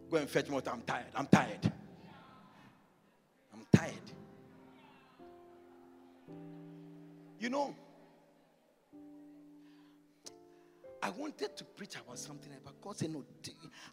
Go 0.10 0.18
and 0.18 0.30
fetch 0.30 0.50
water. 0.50 0.72
I'm 0.72 0.82
tired. 0.82 1.06
I'm 1.16 1.28
tired. 1.28 1.72
I'm 3.54 3.66
tired. 3.72 3.94
You 7.40 7.50
know, 7.50 7.76
I 11.04 11.10
wanted 11.10 11.58
to 11.58 11.64
preach 11.64 11.96
about 11.96 12.20
something, 12.20 12.52
but 12.64 12.80
God 12.80 12.98
said, 12.98 13.12
No. 13.12 13.24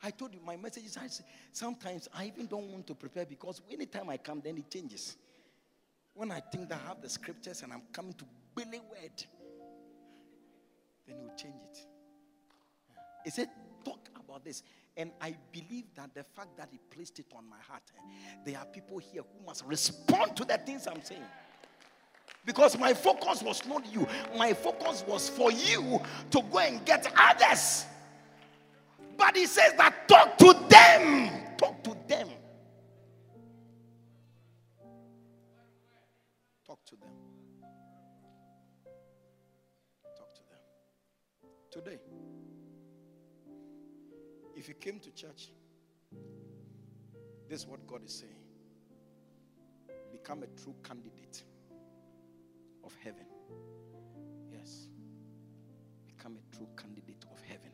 I 0.03 0.11
told 0.11 0.35
you 0.35 0.41
my 0.45 0.57
messages. 0.57 0.97
I 0.97 1.07
say, 1.07 1.25
sometimes 1.53 2.09
I 2.15 2.27
even 2.27 2.47
don't 2.47 2.71
want 2.71 2.87
to 2.89 2.95
prepare 2.95 3.25
because 3.25 3.63
anytime 3.71 4.11
I 4.11 4.19
come, 4.19 4.43
then 4.45 4.59
it 4.59 4.71
changes. 4.71 5.17
When 6.15 6.31
I 6.31 6.41
think 6.41 6.69
that 6.69 6.81
I 6.85 6.89
have 6.89 7.01
the 7.01 7.09
scriptures 7.09 7.63
and 7.63 7.73
I'm 7.73 7.83
coming 7.93 8.13
to 8.15 8.25
Billy 8.55 8.81
word, 8.81 9.25
then 11.07 11.17
you 11.21 11.31
change 11.37 11.55
it. 11.73 11.79
He 13.25 13.31
said, 13.31 13.49
Talk 13.85 14.11
about 14.19 14.45
this. 14.45 14.63
And 14.97 15.13
I 15.21 15.35
believe 15.53 15.85
that 15.95 16.13
the 16.15 16.25
fact 16.25 16.57
that 16.59 16.69
He 16.71 16.79
placed 16.91 17.19
it 17.21 17.27
on 17.35 17.49
my 17.49 17.61
heart, 17.67 17.85
eh, 17.97 18.01
there 18.45 18.59
are 18.59 18.67
people 18.67 18.99
here 18.99 19.23
who 19.23 19.47
must 19.47 19.65
respond 19.65 20.37
to 20.37 20.45
the 20.45 20.59
things 20.59 20.87
I'm 20.87 21.03
saying. 21.03 21.23
Because 22.49 22.79
my 22.79 22.95
focus 22.95 23.43
was 23.43 23.67
not 23.67 23.85
you, 23.93 24.09
my 24.35 24.55
focus 24.55 25.05
was 25.07 25.29
for 25.29 25.53
you 25.53 26.01
to 26.31 26.43
go 26.51 26.59
and 26.61 26.83
get 26.83 27.07
others. 27.15 27.85
But 29.19 29.37
he 29.37 29.45
says 29.45 29.75
that 29.77 30.09
talk 30.09 30.39
to 30.39 30.55
them. 30.67 31.31
Talk 31.59 31.85
to 31.85 31.91
them. 32.09 32.29
Talk 36.67 36.83
to 36.87 36.97
them. 36.97 37.11
Talk 40.17 40.35
to 40.35 40.41
them. 40.49 40.59
Today, 41.71 41.99
if 44.57 44.69
you 44.69 44.75
came 44.75 44.99
to 45.01 45.11
church, 45.11 45.51
this 47.47 47.61
is 47.61 47.67
what 47.67 47.87
God 47.87 48.07
is 48.07 48.15
saying. 48.15 48.33
Become 50.11 50.45
a 50.45 50.47
true 50.59 50.75
candidate 50.83 51.45
of 52.89 52.97
heaven. 53.05 53.27
Yes. 54.51 54.89
Become 56.07 56.39
a 56.39 56.57
true 56.57 56.69
candidate 56.75 57.23
of 57.31 57.39
heaven. 57.43 57.71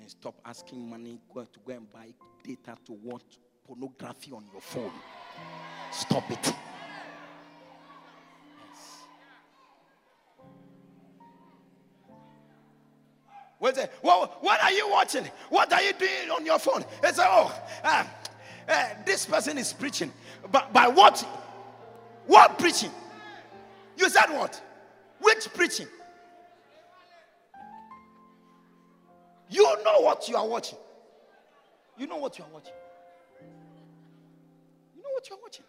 And 0.00 0.10
stop 0.10 0.40
asking 0.44 0.90
money 0.90 1.20
to 1.32 1.46
go 1.64 1.72
and 1.72 1.88
buy 1.92 2.12
data 2.42 2.76
to 2.86 2.92
watch 3.00 3.38
pornography 3.64 4.32
on 4.32 4.44
your 4.52 4.60
phone. 4.60 4.90
Stop 5.92 6.28
it. 6.32 6.44
Yes. 6.44 6.54
What's 13.60 13.78
it? 13.78 13.92
Well, 14.02 14.36
what 14.40 14.60
are 14.60 14.72
you 14.72 14.90
watching? 14.90 15.30
What 15.48 15.72
are 15.72 15.82
you 15.82 15.92
doing 15.92 16.30
on 16.34 16.44
your 16.44 16.58
phone? 16.58 16.84
It's 17.04 17.20
oh, 17.20 17.54
uh, 17.84 18.04
uh, 18.68 18.88
this 19.06 19.26
person 19.26 19.58
is 19.58 19.72
preaching, 19.72 20.12
but 20.50 20.72
by 20.72 20.88
what 20.88 21.24
what 22.26 22.58
preaching? 22.58 22.90
You 23.96 24.08
said 24.08 24.26
what? 24.30 24.60
Which 25.20 25.52
preaching? 25.54 25.86
You 29.50 29.62
know 29.84 30.00
what 30.00 30.28
you 30.28 30.36
are 30.36 30.46
watching. 30.46 30.78
You 31.96 32.06
know 32.06 32.16
what 32.16 32.38
you 32.38 32.44
are 32.44 32.50
watching. 32.52 32.74
You 34.96 35.02
know 35.02 35.10
what 35.12 35.28
you 35.28 35.36
are 35.36 35.38
watching. 35.42 35.64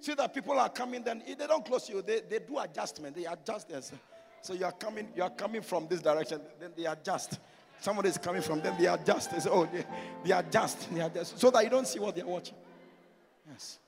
See 0.00 0.12
that 0.12 0.34
people 0.34 0.58
are 0.58 0.68
coming, 0.68 1.02
then 1.02 1.22
they 1.26 1.46
don't 1.46 1.64
close 1.64 1.88
you, 1.88 2.02
they, 2.02 2.20
they 2.28 2.38
do 2.38 2.58
adjustment. 2.58 3.16
They 3.16 3.24
adjust. 3.24 3.70
So 4.42 4.52
you 4.52 4.66
are 4.66 4.72
coming, 4.72 5.08
you 5.16 5.22
are 5.22 5.30
coming 5.30 5.62
from 5.62 5.88
this 5.88 6.02
direction, 6.02 6.42
then 6.60 6.72
they 6.76 6.84
adjust. 6.84 7.38
Somebody 7.80 8.08
is 8.08 8.18
coming 8.18 8.42
from 8.42 8.60
them, 8.60 8.74
they 8.78 8.86
adjust. 8.86 9.30
They 9.30 9.40
say, 9.40 9.50
oh, 9.52 9.66
they, 9.66 9.84
they 10.24 10.42
just. 10.50 10.92
They 10.94 11.00
adjust. 11.00 11.38
So 11.38 11.50
that 11.50 11.64
you 11.64 11.70
don't 11.70 11.86
see 11.86 11.98
what 11.98 12.14
they're 12.14 12.26
watching. 12.26 12.54
Yes. 13.50 13.78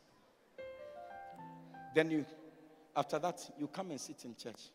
Then 1.95 2.11
you, 2.11 2.27
after 2.95 3.19
that, 3.19 3.41
you 3.59 3.67
come 3.69 3.91
and 3.91 4.01
sit 4.01 4.25
in 4.25 4.37
church. 4.37 4.71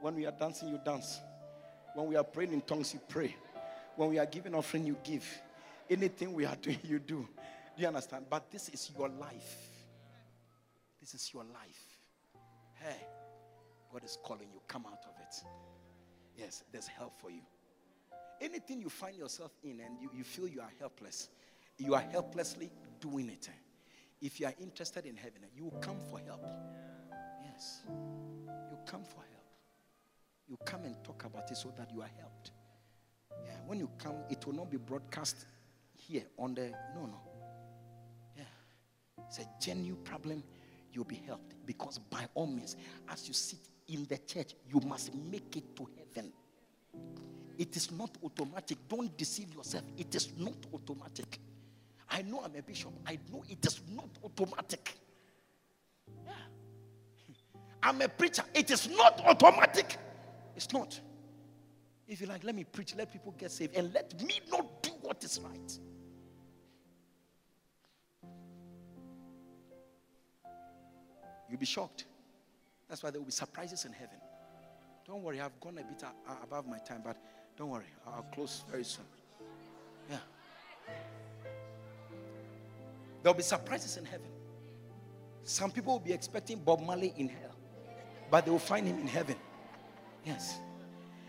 When 0.00 0.14
we 0.14 0.26
are 0.26 0.32
dancing, 0.32 0.68
you 0.68 0.80
dance. 0.82 1.20
When 1.94 2.06
we 2.06 2.16
are 2.16 2.24
praying 2.24 2.52
in 2.52 2.60
tongues, 2.62 2.94
you 2.94 3.00
pray. 3.08 3.34
When 3.96 4.10
we 4.10 4.18
are 4.18 4.26
giving 4.26 4.54
offering, 4.54 4.86
you 4.86 4.96
give. 5.02 5.26
Anything 5.90 6.32
we 6.32 6.46
are 6.46 6.56
doing, 6.62 6.78
you 6.84 6.98
do. 6.98 7.28
Do 7.76 7.82
you 7.82 7.88
understand? 7.88 8.26
But 8.30 8.50
this 8.50 8.68
is 8.70 8.90
your 8.96 9.08
life. 9.08 9.68
This 11.00 11.14
is 11.14 11.30
your 11.32 11.44
life. 11.44 12.00
Hey, 12.74 12.96
God 13.92 14.04
is 14.04 14.16
calling 14.22 14.48
you. 14.52 14.60
Come 14.68 14.86
out 14.86 15.04
of 15.04 15.14
it. 15.20 15.44
Yes, 16.36 16.62
there's 16.72 16.86
help 16.86 17.20
for 17.20 17.30
you. 17.30 17.40
Anything 18.40 18.80
you 18.80 18.88
find 18.88 19.16
yourself 19.16 19.52
in 19.62 19.80
and 19.80 20.00
you, 20.00 20.10
you 20.16 20.24
feel 20.24 20.48
you 20.48 20.60
are 20.60 20.72
helpless, 20.78 21.28
you 21.76 21.94
are 21.94 22.04
helplessly 22.12 22.70
doing 23.00 23.28
it. 23.28 23.48
If 24.20 24.40
you 24.40 24.46
are 24.46 24.54
interested 24.60 25.06
in 25.06 25.16
heaven, 25.16 25.42
you 25.56 25.64
will 25.64 25.78
come 25.80 25.98
for 26.10 26.18
help. 26.20 26.44
Yes. 27.44 27.82
You 27.86 28.78
come 28.86 29.04
for 29.04 29.20
help. 29.20 29.38
You 30.48 30.56
come 30.64 30.84
and 30.84 30.96
talk 31.04 31.24
about 31.24 31.50
it 31.50 31.56
so 31.56 31.72
that 31.76 31.90
you 31.92 32.00
are 32.00 32.10
helped. 32.18 32.52
Yeah, 33.44 33.52
when 33.66 33.78
you 33.78 33.90
come, 33.98 34.16
it 34.30 34.44
will 34.46 34.54
not 34.54 34.70
be 34.70 34.76
broadcast 34.76 35.46
here 35.94 36.24
on 36.38 36.54
the 36.54 36.72
no 36.94 37.06
no. 37.06 37.20
Yeah. 38.36 38.44
It's 39.26 39.38
a 39.38 39.46
genuine 39.60 40.02
problem, 40.02 40.42
you'll 40.92 41.04
be 41.04 41.22
helped. 41.26 41.54
Because 41.66 41.98
by 41.98 42.26
all 42.34 42.46
means, 42.46 42.76
as 43.08 43.28
you 43.28 43.34
sit 43.34 43.60
in 43.88 44.04
the 44.06 44.18
church, 44.18 44.54
you 44.72 44.80
must 44.80 45.14
make 45.14 45.56
it 45.56 45.76
to 45.76 45.88
heaven. 45.96 46.32
It 47.58 47.76
is 47.76 47.90
not 47.90 48.16
automatic. 48.22 48.78
Don't 48.88 49.14
deceive 49.16 49.52
yourself. 49.52 49.82
It 49.96 50.14
is 50.14 50.32
not 50.38 50.54
automatic. 50.72 51.40
I 52.08 52.22
know 52.22 52.40
I'm 52.44 52.54
a 52.56 52.62
bishop. 52.62 52.92
I 53.04 53.18
know 53.30 53.44
it 53.50 53.66
is 53.66 53.80
not 53.90 54.08
automatic. 54.24 54.94
Yeah. 56.24 56.32
I'm 57.82 58.00
a 58.00 58.08
preacher. 58.08 58.44
It 58.54 58.70
is 58.70 58.88
not 58.88 59.20
automatic. 59.26 59.96
It's 60.54 60.72
not. 60.72 61.00
If 62.06 62.20
you 62.20 62.28
like, 62.28 62.44
let 62.44 62.54
me 62.54 62.64
preach, 62.64 62.94
let 62.96 63.12
people 63.12 63.34
get 63.36 63.50
saved, 63.50 63.76
and 63.76 63.92
let 63.92 64.18
me 64.22 64.40
not 64.50 64.82
do 64.82 64.90
what 65.02 65.22
is 65.22 65.40
right. 65.44 65.78
You'll 71.50 71.58
be 71.58 71.66
shocked. 71.66 72.06
That's 72.88 73.02
why 73.02 73.10
there 73.10 73.20
will 73.20 73.26
be 73.26 73.32
surprises 73.32 73.84
in 73.84 73.92
heaven. 73.92 74.16
Don't 75.06 75.22
worry, 75.22 75.40
I've 75.40 75.58
gone 75.60 75.78
a 75.78 75.82
bit 75.82 76.02
above 76.42 76.66
my 76.66 76.78
time, 76.78 77.02
but 77.04 77.16
don't 77.58 77.70
worry, 77.70 77.84
I'll 78.06 78.22
close 78.32 78.62
very 78.70 78.84
soon. 78.84 79.04
Yeah. 80.08 80.18
There'll 83.22 83.36
be 83.36 83.42
surprises 83.42 83.96
in 83.96 84.04
heaven. 84.04 84.28
Some 85.42 85.72
people 85.72 85.94
will 85.94 86.00
be 86.00 86.12
expecting 86.12 86.60
Bob 86.60 86.80
Marley 86.80 87.12
in 87.16 87.28
hell, 87.28 87.56
but 88.30 88.44
they 88.44 88.52
will 88.52 88.60
find 88.60 88.86
him 88.86 88.98
in 89.00 89.08
heaven. 89.08 89.34
Yes. 90.24 90.58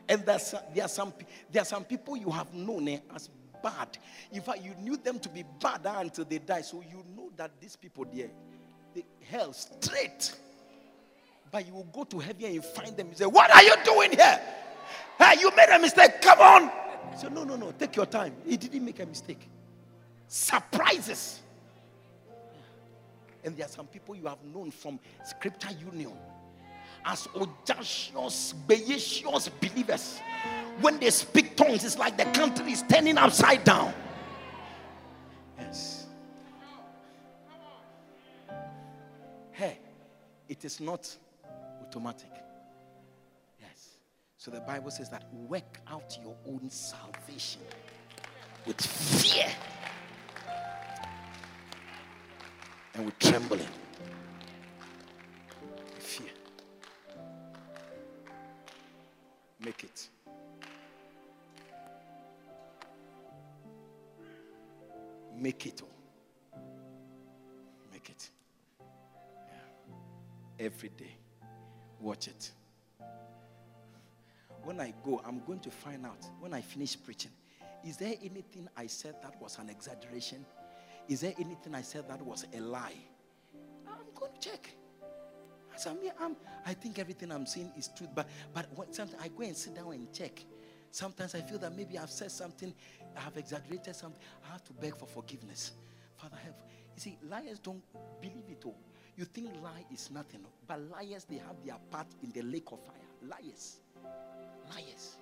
And 0.07 0.23
there, 0.25 0.35
are 0.35 0.87
some, 0.87 1.13
there 1.51 1.63
are 1.63 1.65
some 1.65 1.83
people 1.83 2.15
you 2.15 2.29
have 2.29 2.53
known 2.53 2.87
eh, 2.87 2.99
as 3.15 3.29
bad. 3.63 3.97
In 4.31 4.41
fact, 4.41 4.61
you 4.61 4.75
knew 4.75 4.97
them 4.97 5.19
to 5.19 5.29
be 5.29 5.43
bad 5.59 5.81
until 5.85 6.25
they 6.25 6.37
die. 6.37 6.61
So 6.61 6.81
you 6.81 7.03
know 7.15 7.31
that 7.37 7.51
these 7.59 7.75
people 7.75 8.05
there, 8.11 8.29
they 8.93 9.05
hell 9.29 9.53
straight. 9.53 10.35
But 11.51 11.65
you 11.65 11.73
will 11.73 11.89
go 11.91 12.03
to 12.03 12.19
heaven 12.19 12.45
and 12.45 12.63
find 12.63 12.95
them. 12.95 13.07
You 13.09 13.15
say, 13.15 13.25
What 13.25 13.51
are 13.51 13.63
you 13.63 13.75
doing 13.83 14.11
here? 14.11 14.39
Hey, 15.17 15.39
you 15.39 15.51
made 15.55 15.69
a 15.69 15.79
mistake. 15.79 16.21
Come 16.21 16.39
on. 16.39 16.71
So 17.17 17.27
no, 17.29 17.43
no, 17.43 17.55
no. 17.55 17.71
Take 17.71 17.95
your 17.95 18.05
time. 18.05 18.35
He 18.45 18.57
didn't 18.57 18.83
make 18.85 18.99
a 18.99 19.05
mistake. 19.05 19.47
Surprises. 20.27 21.41
And 23.43 23.55
there 23.55 23.65
are 23.65 23.69
some 23.69 23.87
people 23.87 24.15
you 24.15 24.27
have 24.27 24.43
known 24.43 24.71
from 24.71 24.99
Scripture 25.23 25.69
Union 25.79 26.13
as 27.05 27.27
audacious, 27.35 28.53
beacious 28.67 29.49
believers. 29.49 30.19
When 30.81 30.99
they 30.99 31.09
speak 31.09 31.55
tongues, 31.55 31.83
it's 31.83 31.97
like 31.97 32.17
the 32.17 32.25
country 32.25 32.73
is 32.73 32.83
turning 32.83 33.17
upside 33.17 33.63
down. 33.63 33.93
Yes. 35.57 36.07
Hey, 39.51 39.77
it 40.47 40.63
is 40.63 40.79
not 40.79 41.13
automatic. 41.81 42.31
So 44.39 44.51
the 44.51 44.61
Bible 44.61 44.89
says 44.89 45.09
that 45.09 45.25
work 45.33 45.81
out 45.85 46.17
your 46.23 46.33
own 46.47 46.69
salvation 46.69 47.59
with 48.65 48.79
fear 48.79 49.51
and 52.93 53.05
with 53.05 53.19
trembling. 53.19 53.67
Fear. 55.97 56.29
Make 59.59 59.83
it. 59.83 60.09
Make 65.37 65.65
it. 65.65 65.81
Oh. 65.83 66.59
Make 67.91 68.09
it. 68.09 68.29
Yeah. 68.79 70.65
Every 70.65 70.89
day. 70.89 71.17
Watch 71.99 72.29
it. 72.29 72.51
When 74.69 74.79
I 74.79 74.93
go, 75.03 75.19
I'm 75.25 75.41
going 75.47 75.61
to 75.61 75.71
find 75.71 76.05
out 76.05 76.23
when 76.39 76.53
I 76.53 76.61
finish 76.61 76.95
preaching. 77.03 77.31
Is 77.83 77.97
there 77.97 78.13
anything 78.21 78.69
I 78.77 78.85
said 78.85 79.15
that 79.23 79.41
was 79.41 79.57
an 79.57 79.67
exaggeration? 79.67 80.45
Is 81.07 81.21
there 81.21 81.33
anything 81.39 81.73
I 81.73 81.81
said 81.81 82.07
that 82.07 82.21
was 82.21 82.45
a 82.53 82.59
lie? 82.59 82.93
I'm 83.87 84.13
going 84.13 84.31
to 84.31 84.49
check. 84.51 84.69
I 85.83 85.93
mean, 85.95 86.11
I'm, 86.21 86.35
I 86.67 86.75
think 86.75 86.99
everything 86.99 87.31
I'm 87.31 87.47
saying 87.47 87.71
is 87.79 87.89
truth, 87.97 88.11
but 88.13 88.29
but 88.53 88.67
when 88.75 88.93
sometimes 88.93 89.19
I 89.23 89.29
go 89.29 89.41
and 89.41 89.57
sit 89.57 89.73
down 89.73 89.91
and 89.91 90.13
check. 90.13 90.39
Sometimes 90.91 91.33
I 91.33 91.41
feel 91.41 91.57
that 91.57 91.75
maybe 91.75 91.97
I've 91.97 92.11
said 92.11 92.31
something, 92.31 92.71
I 93.17 93.21
have 93.21 93.37
exaggerated 93.37 93.95
something. 93.95 94.21
I 94.47 94.51
have 94.51 94.63
to 94.65 94.73
beg 94.73 94.95
for 94.95 95.07
forgiveness. 95.07 95.71
Father, 96.15 96.37
help. 96.43 96.61
You 96.93 97.01
see, 97.01 97.17
liars 97.27 97.57
don't 97.57 97.81
believe 98.21 98.45
it 98.47 98.61
all. 98.63 98.77
You 99.17 99.25
think 99.25 99.49
lie 99.63 99.83
is 99.91 100.11
nothing, 100.11 100.41
oh, 100.45 100.51
but 100.67 100.79
liars 100.91 101.23
they 101.23 101.37
have 101.37 101.55
their 101.65 101.77
part 101.89 102.05
in 102.21 102.31
the 102.33 102.43
lake 102.43 102.71
of 102.71 102.79
fire. 102.85 102.95
Liars, 103.27 103.79
liars. 104.69 105.17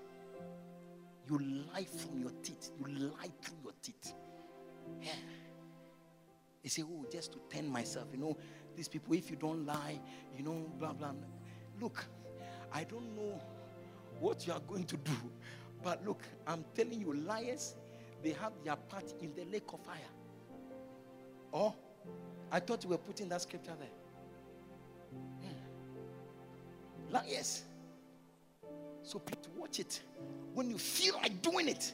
You 1.29 1.39
lie 1.73 1.85
from 1.85 2.21
your 2.21 2.31
teeth. 2.41 2.71
You 2.79 2.87
lie 2.93 3.31
through 3.41 3.57
your 3.63 3.73
teeth. 3.81 4.13
Yeah. 5.01 5.11
They 6.63 6.69
say, 6.69 6.83
oh, 6.83 7.05
just 7.11 7.33
to 7.33 7.39
tend 7.49 7.69
myself. 7.69 8.07
You 8.11 8.19
know, 8.19 8.37
these 8.75 8.87
people, 8.87 9.13
if 9.13 9.29
you 9.29 9.35
don't 9.35 9.65
lie, 9.65 9.99
you 10.37 10.43
know, 10.43 10.69
blah, 10.79 10.93
blah. 10.93 11.11
Look, 11.81 12.05
I 12.73 12.83
don't 12.83 13.15
know 13.15 13.41
what 14.19 14.47
you 14.47 14.53
are 14.53 14.61
going 14.61 14.85
to 14.85 14.97
do. 14.97 15.13
But 15.83 16.05
look, 16.05 16.21
I'm 16.45 16.65
telling 16.75 16.99
you, 17.01 17.13
liars, 17.13 17.75
they 18.23 18.31
have 18.31 18.53
their 18.63 18.75
part 18.75 19.13
in 19.21 19.33
the 19.35 19.45
lake 19.45 19.71
of 19.73 19.79
fire. 19.81 19.97
Oh, 21.53 21.75
I 22.51 22.59
thought 22.59 22.83
you 22.83 22.89
were 22.89 22.97
putting 22.97 23.29
that 23.29 23.41
scripture 23.41 23.75
there. 23.79 23.89
Hmm. 25.41 27.13
Liars. 27.13 27.63
So 29.07 29.19
please 29.19 29.47
watch 29.55 29.79
it. 29.79 30.01
When 30.53 30.69
you 30.69 30.77
feel 30.77 31.15
like 31.15 31.41
doing 31.41 31.69
it, 31.69 31.93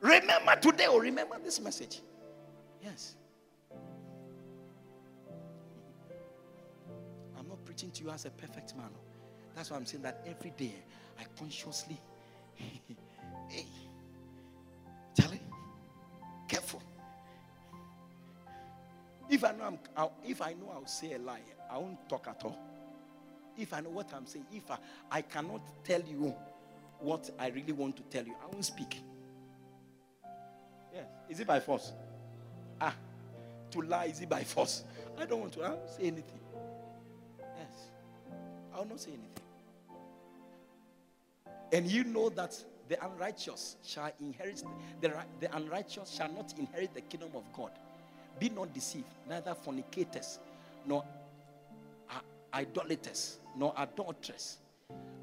remember 0.00 0.54
today 0.60 0.86
or 0.86 1.00
remember 1.00 1.36
this 1.42 1.60
message. 1.60 2.02
Yes. 2.80 3.16
I'm 7.36 7.48
not 7.48 7.64
preaching 7.64 7.90
to 7.90 8.04
you 8.04 8.10
as 8.10 8.26
a 8.26 8.30
perfect 8.30 8.76
man. 8.76 8.90
Oh. 8.94 9.00
That's 9.56 9.72
why 9.72 9.76
I'm 9.76 9.84
saying 9.84 10.04
that 10.04 10.24
every 10.24 10.52
day 10.56 10.72
I 11.18 11.24
consciously, 11.36 12.00
hey, 13.48 13.66
Charlie, 15.20 15.42
careful. 16.46 16.80
If 19.28 19.42
I 19.42 19.50
know 19.50 19.64
I'm, 19.64 19.78
I'll, 19.96 20.12
if 20.24 20.40
I 20.40 20.52
know 20.52 20.70
I'll 20.72 20.86
say 20.86 21.14
a 21.14 21.18
lie, 21.18 21.40
I 21.68 21.76
won't 21.76 22.08
talk 22.08 22.28
at 22.28 22.44
all. 22.44 22.69
If 23.60 23.74
I 23.74 23.80
know 23.80 23.90
what 23.90 24.12
I'm 24.14 24.26
saying, 24.26 24.46
if 24.52 24.70
I, 24.70 24.78
I 25.10 25.22
cannot 25.22 25.60
tell 25.84 26.00
you 26.00 26.34
what 26.98 27.30
I 27.38 27.48
really 27.48 27.72
want 27.72 27.96
to 27.96 28.02
tell 28.04 28.24
you, 28.24 28.34
I 28.42 28.46
won't 28.46 28.64
speak. 28.64 29.00
Yes. 30.94 31.06
Is 31.28 31.40
it 31.40 31.46
by 31.46 31.60
force? 31.60 31.92
Ah, 32.80 32.94
to 33.70 33.82
lie 33.82 34.06
is 34.06 34.20
it 34.20 34.28
by 34.28 34.42
force? 34.42 34.84
I 35.18 35.26
don't 35.26 35.40
want 35.40 35.52
to. 35.54 35.62
I 35.62 35.70
won't 35.70 35.90
say 35.90 36.02
anything. 36.02 36.40
Yes. 37.38 37.90
I 38.74 38.78
will 38.78 38.86
not 38.86 39.00
say 39.00 39.10
anything. 39.10 39.28
And 41.72 41.86
you 41.86 42.04
know 42.04 42.30
that 42.30 42.56
the 42.88 43.04
unrighteous 43.04 43.76
shall 43.84 44.10
inherit, 44.20 44.64
the, 45.00 45.12
the 45.38 45.56
unrighteous 45.56 46.10
shall 46.10 46.32
not 46.32 46.54
inherit 46.58 46.92
the 46.94 47.02
kingdom 47.02 47.30
of 47.34 47.44
God. 47.52 47.70
Be 48.38 48.48
not 48.48 48.72
deceived, 48.72 49.04
neither 49.28 49.54
fornicators, 49.54 50.38
nor 50.86 51.04
idolaters, 52.54 53.38
nor 53.56 53.74
adulterers, 53.76 54.58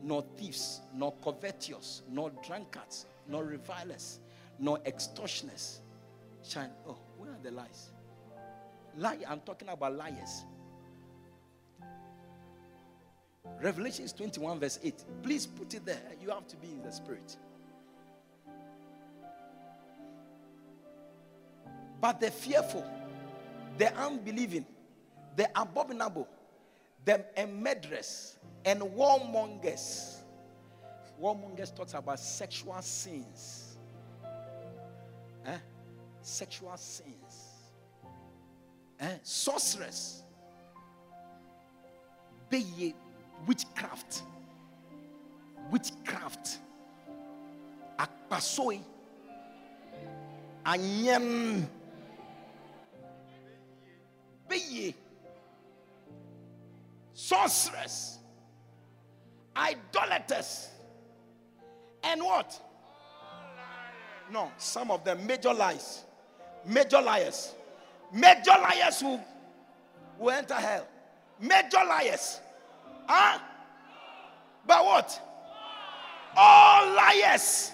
nor 0.04 0.24
thieves, 0.38 0.82
nor 0.94 1.14
covetous, 1.24 2.04
nor 2.10 2.32
drunkards, 2.46 3.06
nor 3.28 3.44
revilers, 3.44 4.20
nor 4.60 4.80
extortioners 4.86 5.82
shall. 6.44 6.70
Oh, 6.88 6.98
where 7.18 7.32
are 7.32 7.40
the 7.44 7.52
lies? 7.52 7.90
Lie, 8.98 9.20
I'm 9.28 9.42
talking 9.42 9.70
about 9.70 9.96
liars. 9.96 10.46
Revelations 13.62 14.14
21, 14.14 14.60
verse 14.60 14.80
8. 14.84 15.06
Please 15.24 15.48
put 15.48 15.74
it 15.74 15.86
there. 15.86 16.02
You 16.22 16.30
have 16.30 16.48
to 16.48 16.58
be 16.58 16.68
in 16.68 16.82
the 16.82 16.92
spirit. 16.92 17.38
But 22.00 22.20
the 22.20 22.30
fearful, 22.30 22.86
the 23.78 23.94
unbelieving, 23.96 24.66
the 25.36 25.50
abominable, 25.60 26.28
them 27.08 27.24
and 27.38 27.64
murderers 27.64 28.38
and 28.66 28.82
whoremongers. 28.82 30.18
Whoremongers 31.20 31.74
talks 31.74 31.94
about 31.94 32.20
sexual 32.20 32.80
sins. 32.82 33.78
Eh? 35.46 35.58
Sexual 36.22 36.76
sins. 36.76 37.64
Eh? 39.00 39.16
Sorceress. 39.24 40.24
Beye, 42.52 42.64
eh, 42.82 42.92
witchcraft. 43.48 44.24
Witchcraft. 45.72 46.60
Akpasoi. 47.98 48.82
Anyem. 50.66 51.66
Beye. 54.50 54.94
Sorceress. 57.28 58.20
Idolaters. 59.54 60.70
And 62.02 62.24
what? 62.24 62.58
No, 64.32 64.50
some 64.58 64.92
of 64.92 65.04
them 65.04 65.28
major 65.28 65.54
lies. 65.54 66.06
Major 66.66 67.02
liars. 67.02 67.54
Major 68.14 68.52
liars 68.52 69.02
who 69.02 69.20
will 70.18 70.30
enter 70.30 70.54
hell. 70.54 70.88
Major 71.38 71.84
liars. 71.86 72.40
Huh? 73.10 73.40
But 74.66 74.86
what? 74.86 75.22
All 76.38 76.96
liars 76.96 77.74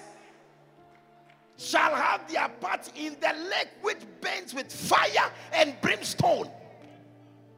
shall 1.59 1.93
have 1.93 2.27
their 2.27 2.49
part 2.59 2.89
in 2.95 3.15
the 3.21 3.33
lake 3.51 3.69
which 3.83 3.99
burns 4.19 4.55
with 4.55 4.73
fire 4.73 5.31
and 5.53 5.79
brimstone. 5.79 6.49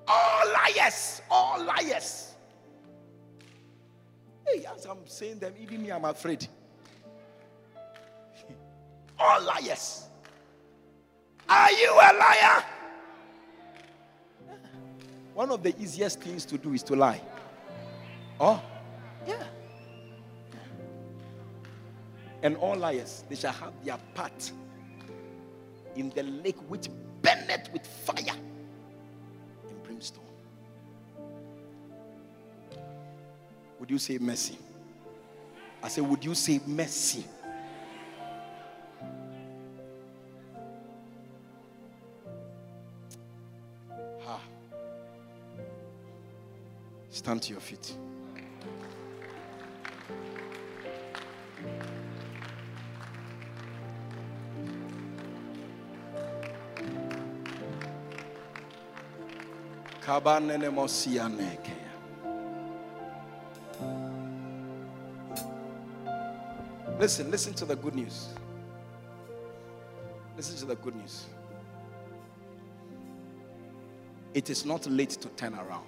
All 0.08 0.54
liars, 0.54 1.22
all 1.30 1.64
liars. 1.64 2.36
Hey, 4.46 4.66
as 4.66 4.86
I'm 4.86 5.06
saying 5.06 5.40
them, 5.40 5.54
even 5.60 5.82
me, 5.82 5.92
I'm 5.92 6.06
afraid. 6.06 6.48
All 9.20 9.42
liars. 9.42 10.04
Are 11.50 11.72
you 11.72 11.92
a 11.94 12.12
liar? 12.14 12.64
One 15.34 15.50
of 15.52 15.64
the 15.64 15.76
easiest 15.82 16.22
things 16.22 16.46
to 16.46 16.58
do 16.58 16.74
is 16.74 16.84
to 16.84 16.96
lie. 16.96 17.22
Oh, 18.40 18.62
yeah. 19.28 19.44
And 22.44 22.56
all 22.58 22.76
liars, 22.76 23.24
they 23.28 23.36
shall 23.36 23.54
have 23.54 23.74
their 23.84 23.98
part 24.14 24.52
in 25.96 26.10
the 26.12 26.24
lake 26.24 26.58
which 26.68 26.88
burneth 27.22 27.72
with 27.74 27.88
fire 27.88 28.36
Would 33.86 33.92
you 33.92 34.00
say 34.00 34.18
mercy? 34.18 34.58
I 35.84 35.90
say, 35.90 36.02
would 36.02 36.26
you 36.26 36.34
say 36.34 36.60
mercy? 36.66 37.24
Ha. 44.24 44.40
Stand 47.12 47.44
to 47.44 47.52
your 47.52 47.62
feet. 47.62 47.94
Kabanene 60.02 60.72
mosianeke. 60.74 61.85
Listen, 67.06 67.30
listen 67.30 67.54
to 67.54 67.66
the 67.66 67.76
good 67.76 67.94
news. 67.94 68.30
Listen 70.36 70.58
to 70.58 70.66
the 70.66 70.76
good 70.76 70.96
news. 70.96 71.28
It 74.34 74.50
is 74.50 74.66
not 74.66 74.88
late 74.88 75.12
to 75.12 75.30
turn 75.30 75.54
around. 75.54 75.86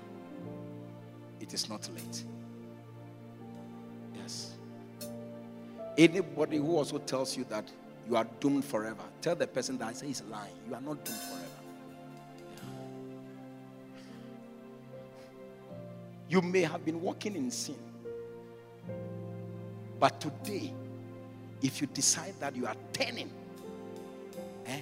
It 1.39 1.55
is 1.55 1.69
not 1.69 1.89
late. 1.95 2.23
Yes. 4.13 4.57
Anybody 5.97 6.57
who 6.57 6.77
also 6.77 6.99
tells 6.99 7.35
you 7.35 7.45
that 7.45 7.67
you 8.07 8.15
are 8.15 8.27
doomed 8.39 8.63
forever, 8.63 9.01
tell 9.19 9.33
the 9.33 9.47
person 9.47 9.79
that 9.79 9.87
I 9.87 9.93
say 9.93 10.11
is 10.11 10.21
lying. 10.29 10.53
You 10.69 10.75
are 10.75 10.81
not 10.81 11.03
doomed 11.03 11.17
forever. 11.17 11.45
You 16.29 16.43
may 16.43 16.61
have 16.61 16.85
been 16.85 17.01
walking 17.01 17.35
in 17.35 17.49
sin. 17.49 17.79
But 19.99 20.21
today, 20.21 20.75
if 21.61 21.81
you 21.81 21.87
decide 21.87 22.33
that 22.39 22.55
you 22.55 22.65
are 22.67 22.75
turning, 22.93 23.29
eh, 24.65 24.81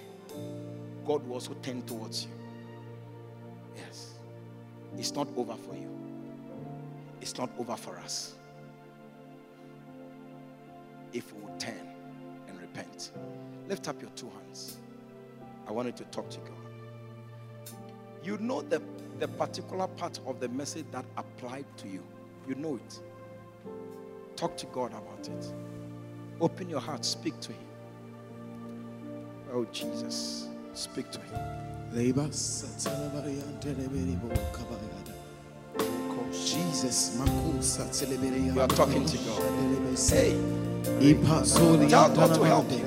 God 1.06 1.26
will 1.27 1.34
also 1.34 1.53
turn 1.61 1.81
towards 1.84 2.26
you. 2.26 2.31
Yes. 3.76 4.15
It's 4.97 5.14
not 5.14 5.27
over 5.35 5.56
for 5.56 5.76
you. 5.76 5.89
It's 7.22 7.38
not 7.38 7.49
over 7.57 7.76
for 7.76 7.97
us. 7.97 8.35
If 11.14 11.34
we 11.34 11.41
will 11.41 11.57
turn 11.57 11.88
and 12.47 12.60
repent. 12.60 13.11
Lift 13.69 13.88
up 13.88 14.02
your 14.02 14.11
two 14.11 14.30
hands. 14.30 14.77
I 15.68 15.72
wanted 15.72 15.95
to 15.97 16.03
talk 16.06 16.30
to 16.30 16.39
God. 16.39 16.52
You 18.23 18.38
know 18.38 18.61
the, 18.61 18.81
the 19.19 19.27
particular 19.27 19.88
part 19.88 20.19
of 20.26 20.39
the 20.39 20.49
message 20.49 20.85
that 20.91 21.06
applied 21.18 21.65
to 21.77 21.88
you. 21.88 22.03
You 22.47 22.56
know 22.56 22.76
it. 22.76 22.99
Talk 24.35 24.57
to 24.57 24.65
God 24.68 24.91
about 24.91 25.27
it. 25.27 25.53
Open 26.41 26.70
your 26.70 26.82
heart, 26.82 27.06
speak 27.06 27.40
to 27.40 27.52
Him. 27.52 27.68
Oh, 29.53 29.66
Jesus, 29.72 30.48
speak 30.74 31.10
to 31.12 31.20
Him. 31.20 31.40
Jesus, 36.34 37.18
You 37.18 38.60
are 38.60 38.68
talking 38.68 39.06
to 39.06 39.18
God. 39.18 39.41
Tell 40.84 41.88
tell 41.88 42.10
God 42.10 42.36
to 42.36 42.44
help 42.44 42.72
you. 42.72 42.84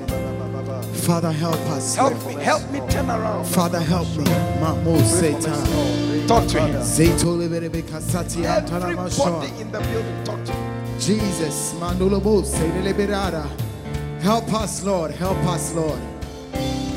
Father, 1.01 1.31
help 1.31 1.55
us. 1.55 1.95
Help 1.95 2.25
me, 2.27 2.33
help 2.33 2.71
me 2.71 2.79
turn 2.89 3.09
around. 3.09 3.45
Father, 3.45 3.79
help 3.79 4.07
me. 4.15 4.25
Mamo 4.61 5.01
Satan. 5.01 6.27
Talk 6.27 6.47
to 6.49 6.61
Him. 6.61 6.75
Zeto 6.83 7.35
lebelebe 7.35 7.81
kasati 7.81 8.45
Everybody 8.45 9.61
in 9.61 9.71
the 9.71 9.79
building, 9.79 10.23
talk 10.23 10.45
to 10.45 10.48
Him. 10.48 10.48
Jesus. 10.99 11.73
Help 14.21 14.53
us, 14.53 14.83
Lord. 14.83 15.11
Help 15.11 15.37
us, 15.45 15.73
Lord. 15.73 15.99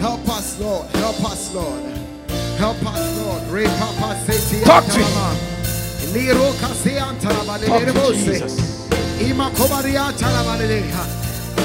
Help 0.00 0.28
us, 0.28 0.58
Lord. 0.60 0.88
Help 0.90 1.24
us, 1.24 1.54
Lord. 1.54 1.82
Help 2.58 2.82
us, 2.86 3.16
Lord. 3.18 3.42
Re 3.50 3.64
Papa 3.64 4.16
Seti 4.26 4.64
Talk 4.64 4.84
to 4.86 4.98
him. 4.98 5.04
Antalama. 5.04 6.12
Liro 6.12 6.52
Kasi 6.60 6.90
Antalama. 6.98 7.58
Talk 7.64 7.84
to. 7.86 8.12
Jesus. 8.14 8.88
Ima 9.20 9.50
Kobaria 9.50 10.06
Antalama. 10.10 10.56
Lereha. 10.58 11.06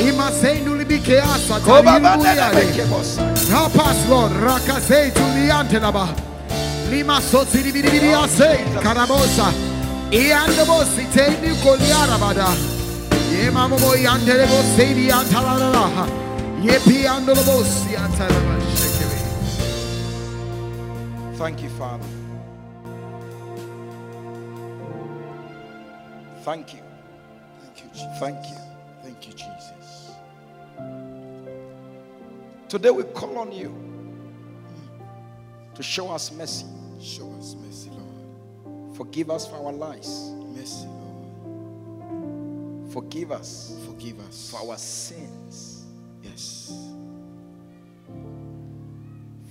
Ima 0.08 0.32
Sendulibike 0.32 1.20
Asa. 1.20 1.60
Koba 1.60 2.00
Talilubuliade. 2.00 2.20
banana 2.24 2.54
make 2.54 2.90
boss. 2.90 3.18
Help 3.50 3.76
us, 3.80 4.10
Lord. 4.10 4.32
Rakase 4.34 5.12
tuliantelaba. 5.12 6.08
Lima 6.92 7.20
sotiri 7.22 8.14
ase 8.14 8.64
karabosa. 8.82 9.66
Iandabosi 10.12 11.06
tendi 11.14 11.54
koliarabada. 11.64 12.48
Yema 13.34 13.68
momo 13.68 13.96
yandelebo 13.96 14.58
seidi 14.76 15.12
antalalala. 15.12 16.08
Yepi 16.64 17.08
andolobosi 17.08 17.96
antalaba 17.98 18.56
shekere. 18.80 19.20
Thank 21.38 21.62
you, 21.62 21.70
Father. 21.70 22.06
Thank 26.46 26.74
you. 26.74 26.80
Thank 27.62 27.84
you, 27.84 27.90
Jesus. 27.94 28.20
Thank 28.20 28.46
you. 28.46 28.58
Thank 29.04 29.28
you, 29.28 29.34
Jesus. 29.34 30.12
Today 32.70 32.92
we 32.92 33.04
call 33.04 33.38
on 33.38 33.52
you 33.52 33.70
mm. 33.70 35.76
to 35.76 35.84
show 35.84 36.10
us 36.12 36.32
mercy. 36.32 36.66
Show 37.02 37.30
us 37.38 37.56
mercy, 37.56 37.90
Lord. 37.90 37.97
Forgive 38.98 39.30
us 39.30 39.45
for 39.48 39.56
our 39.57 39.72
lies. 39.72 40.32
Mercy, 40.56 40.88
Lord. 40.88 41.14
Forgive 42.91 43.32
us 43.32 43.78
Forgive 43.86 44.19
us. 44.22 44.49
for 44.49 44.57
our 44.72 44.78
sins. 44.78 45.86
Yes. 46.24 46.74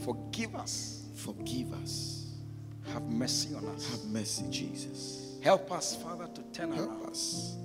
Forgive 0.05 0.57
us. 0.57 1.05
Forgive 1.15 1.73
us. 1.75 2.27
Have 2.93 3.05
mercy 3.05 3.55
on 3.55 3.65
us. 3.67 3.89
Have 3.91 4.05
mercy, 4.07 4.45
Jesus. 4.51 5.39
Help 5.43 5.71
us, 5.71 5.95
Father, 5.97 6.27
to 6.35 6.43
turn 6.53 6.73
Help 6.73 6.89
around. 6.89 7.07
us. 7.11 7.57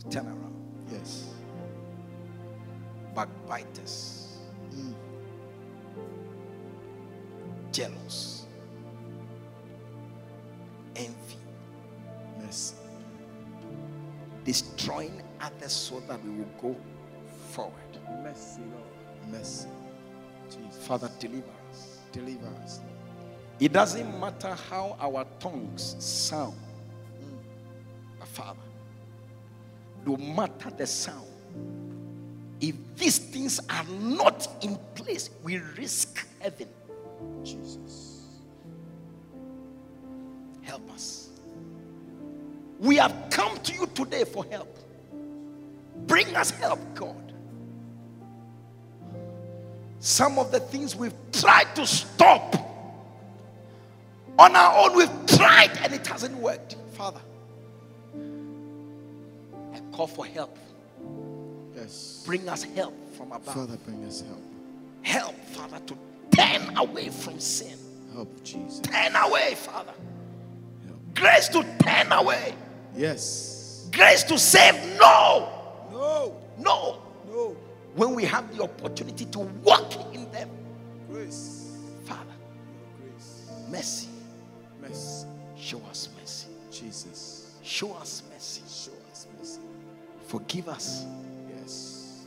To 0.00 0.08
turn 0.08 0.26
around. 0.26 0.54
Yes. 0.90 1.28
Backbiters. 3.14 4.38
Mm. 4.74 4.94
Jealous. 7.72 8.41
Envy. 10.96 11.38
Mercy. 12.40 12.74
Destroying 14.44 15.22
others 15.40 15.72
so 15.72 16.00
that 16.00 16.22
we 16.24 16.30
will 16.30 16.48
go 16.60 16.76
forward. 17.50 17.72
Mercy, 18.22 18.60
Lord. 18.60 19.30
Mercy. 19.30 19.68
Jesus. 20.50 20.86
Father, 20.86 21.10
deliver 21.18 21.44
us. 21.70 21.98
Deliver 22.12 22.48
us. 22.62 22.80
It 23.60 23.72
doesn't 23.72 24.18
matter 24.20 24.56
how 24.70 24.96
our 25.00 25.24
tongues 25.38 25.96
sound, 25.98 26.56
but 28.18 28.28
Father, 28.28 28.58
no 30.04 30.16
matter 30.16 30.70
the 30.70 30.86
sound, 30.86 31.26
If 32.62 32.76
these 32.96 33.18
things 33.18 33.60
are 33.68 33.84
not 33.84 34.48
in 34.62 34.78
place, 34.94 35.30
we 35.42 35.58
risk 35.58 36.24
heaven. 36.38 36.68
Jesus. 37.42 38.11
Help 40.62 40.90
us. 40.92 41.28
We 42.78 42.96
have 42.96 43.14
come 43.30 43.56
to 43.58 43.74
you 43.74 43.86
today 43.94 44.24
for 44.24 44.44
help. 44.46 44.76
Bring 46.06 46.34
us 46.34 46.50
help, 46.50 46.80
God. 46.94 47.32
Some 50.00 50.38
of 50.38 50.50
the 50.50 50.58
things 50.58 50.96
we've 50.96 51.14
tried 51.32 51.76
to 51.76 51.86
stop 51.86 52.56
on 54.38 54.56
our 54.56 54.84
own, 54.84 54.96
we've 54.96 55.26
tried 55.26 55.70
and 55.82 55.92
it 55.92 56.06
hasn't 56.06 56.34
worked. 56.36 56.76
Father, 56.94 57.20
I 59.72 59.80
call 59.92 60.06
for 60.08 60.26
help. 60.26 60.58
Yes. 61.76 62.24
Bring 62.26 62.48
us 62.48 62.64
help 62.64 62.94
from 63.16 63.32
above. 63.32 63.54
Father, 63.54 63.76
bring 63.84 64.04
us 64.04 64.22
help. 64.22 64.42
Help, 65.02 65.36
Father, 65.46 65.78
to 65.86 65.96
turn 66.36 66.76
away 66.76 67.08
from 67.08 67.38
sin. 67.38 67.78
Help, 68.12 68.42
Jesus. 68.42 68.80
Turn 68.80 69.14
away, 69.14 69.54
Father. 69.54 69.94
Grace 71.22 71.46
to 71.50 71.64
turn 71.78 72.10
away. 72.10 72.52
Yes. 72.96 73.88
Grace 73.92 74.24
to 74.24 74.36
save. 74.36 74.74
no. 74.98 75.48
No. 75.92 76.34
No. 76.58 76.98
No. 77.30 77.56
When 77.94 78.14
we 78.16 78.24
have 78.24 78.54
the 78.56 78.64
opportunity 78.64 79.24
to 79.26 79.38
walk 79.38 79.94
in 80.12 80.28
them. 80.32 80.50
Grace. 81.08 81.76
Father, 82.04 82.34
Grace. 83.00 83.50
mercy. 83.70 84.08
Mercy. 84.80 85.26
Show 85.56 85.80
us 85.88 86.08
mercy. 86.20 86.48
Jesus. 86.72 87.54
Show 87.62 87.92
us 87.94 88.24
mercy. 88.32 88.62
Show 88.68 88.96
us 89.12 89.28
mercy. 89.38 89.60
Forgive 90.26 90.68
us 90.68 91.04
Yes. 91.56 92.24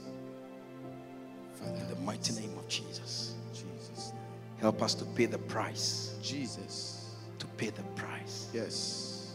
Father, 1.56 1.76
in 1.82 1.88
the 1.90 1.96
mighty 1.98 2.34
name 2.40 2.58
of 2.58 2.66
Jesus. 2.70 3.34
Jesus. 3.52 4.14
Help 4.62 4.82
us 4.82 4.94
to 4.96 5.04
pay 5.04 5.26
the 5.26 5.38
price. 5.40 6.16
Jesus. 6.22 7.16
To 7.40 7.46
pay 7.58 7.72
the 7.72 7.84
price. 7.98 8.15
Yes. 8.54 9.34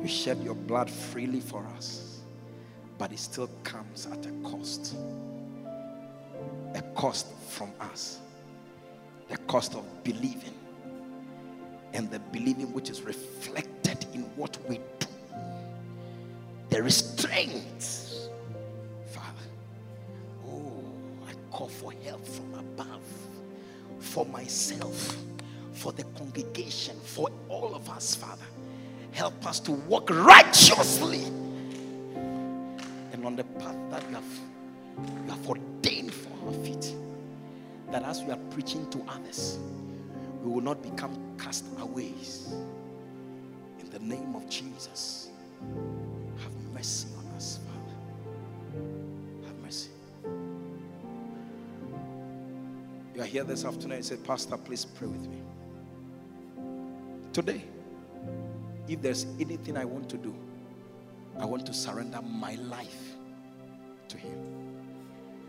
You 0.00 0.06
shed 0.06 0.42
your 0.42 0.54
blood 0.54 0.88
freely 0.90 1.40
for 1.40 1.66
us, 1.76 2.20
but 2.98 3.12
it 3.12 3.18
still 3.18 3.50
comes 3.64 4.06
at 4.06 4.24
a 4.26 4.30
cost. 4.48 4.96
A 6.74 6.82
cost 6.94 7.26
from 7.48 7.72
us. 7.80 8.20
The 9.28 9.36
cost 9.38 9.74
of 9.74 9.84
believing. 10.04 10.54
And 11.94 12.10
the 12.10 12.18
believing 12.18 12.72
which 12.72 12.90
is 12.90 13.02
reflected 13.02 14.06
in 14.14 14.22
what 14.36 14.56
we 14.68 14.76
do. 14.98 15.06
The 16.70 16.82
restraint. 16.82 18.28
Father, 19.10 19.48
oh, 20.46 20.84
I 21.26 21.32
call 21.50 21.68
for 21.68 21.92
help 22.04 22.24
from 22.26 22.54
above. 22.54 23.00
For 23.98 24.24
myself, 24.26 25.16
for 25.78 25.92
the 25.92 26.02
congregation, 26.18 26.96
for 27.04 27.30
all 27.48 27.74
of 27.74 27.88
us, 27.88 28.14
Father. 28.14 28.44
Help 29.12 29.46
us 29.46 29.60
to 29.60 29.72
walk 29.72 30.10
righteously 30.10 31.24
and 33.12 33.24
on 33.24 33.36
the 33.36 33.44
path 33.44 33.76
that 33.90 34.02
you 34.08 34.14
have, 34.14 34.24
you 35.24 35.30
have 35.30 35.48
ordained 35.48 36.12
for 36.12 36.30
our 36.46 36.52
feet. 36.64 36.94
That 37.90 38.02
as 38.02 38.22
we 38.22 38.32
are 38.32 38.38
preaching 38.50 38.88
to 38.90 39.02
others, 39.08 39.58
we 40.42 40.50
will 40.50 40.60
not 40.60 40.82
become 40.82 41.16
castaways. 41.38 42.52
In 43.80 43.88
the 43.90 43.98
name 44.00 44.34
of 44.34 44.48
Jesus, 44.48 45.30
have 46.42 46.52
mercy 46.74 47.08
on 47.18 47.26
us, 47.34 47.60
Father. 47.66 48.86
Have 49.46 49.58
mercy. 49.58 49.90
You 53.14 53.22
are 53.22 53.26
here 53.26 53.44
this 53.44 53.64
afternoon 53.64 53.96
and 53.96 54.04
say, 54.04 54.16
Pastor, 54.16 54.56
please 54.56 54.84
pray 54.84 55.08
with 55.08 55.26
me. 55.28 55.40
Today, 57.32 57.62
if 58.88 59.02
there's 59.02 59.26
anything 59.38 59.76
I 59.76 59.84
want 59.84 60.08
to 60.10 60.16
do, 60.16 60.34
I 61.38 61.44
want 61.44 61.66
to 61.66 61.74
surrender 61.74 62.20
my 62.22 62.54
life 62.54 63.14
to 64.08 64.16
Him. 64.16 64.38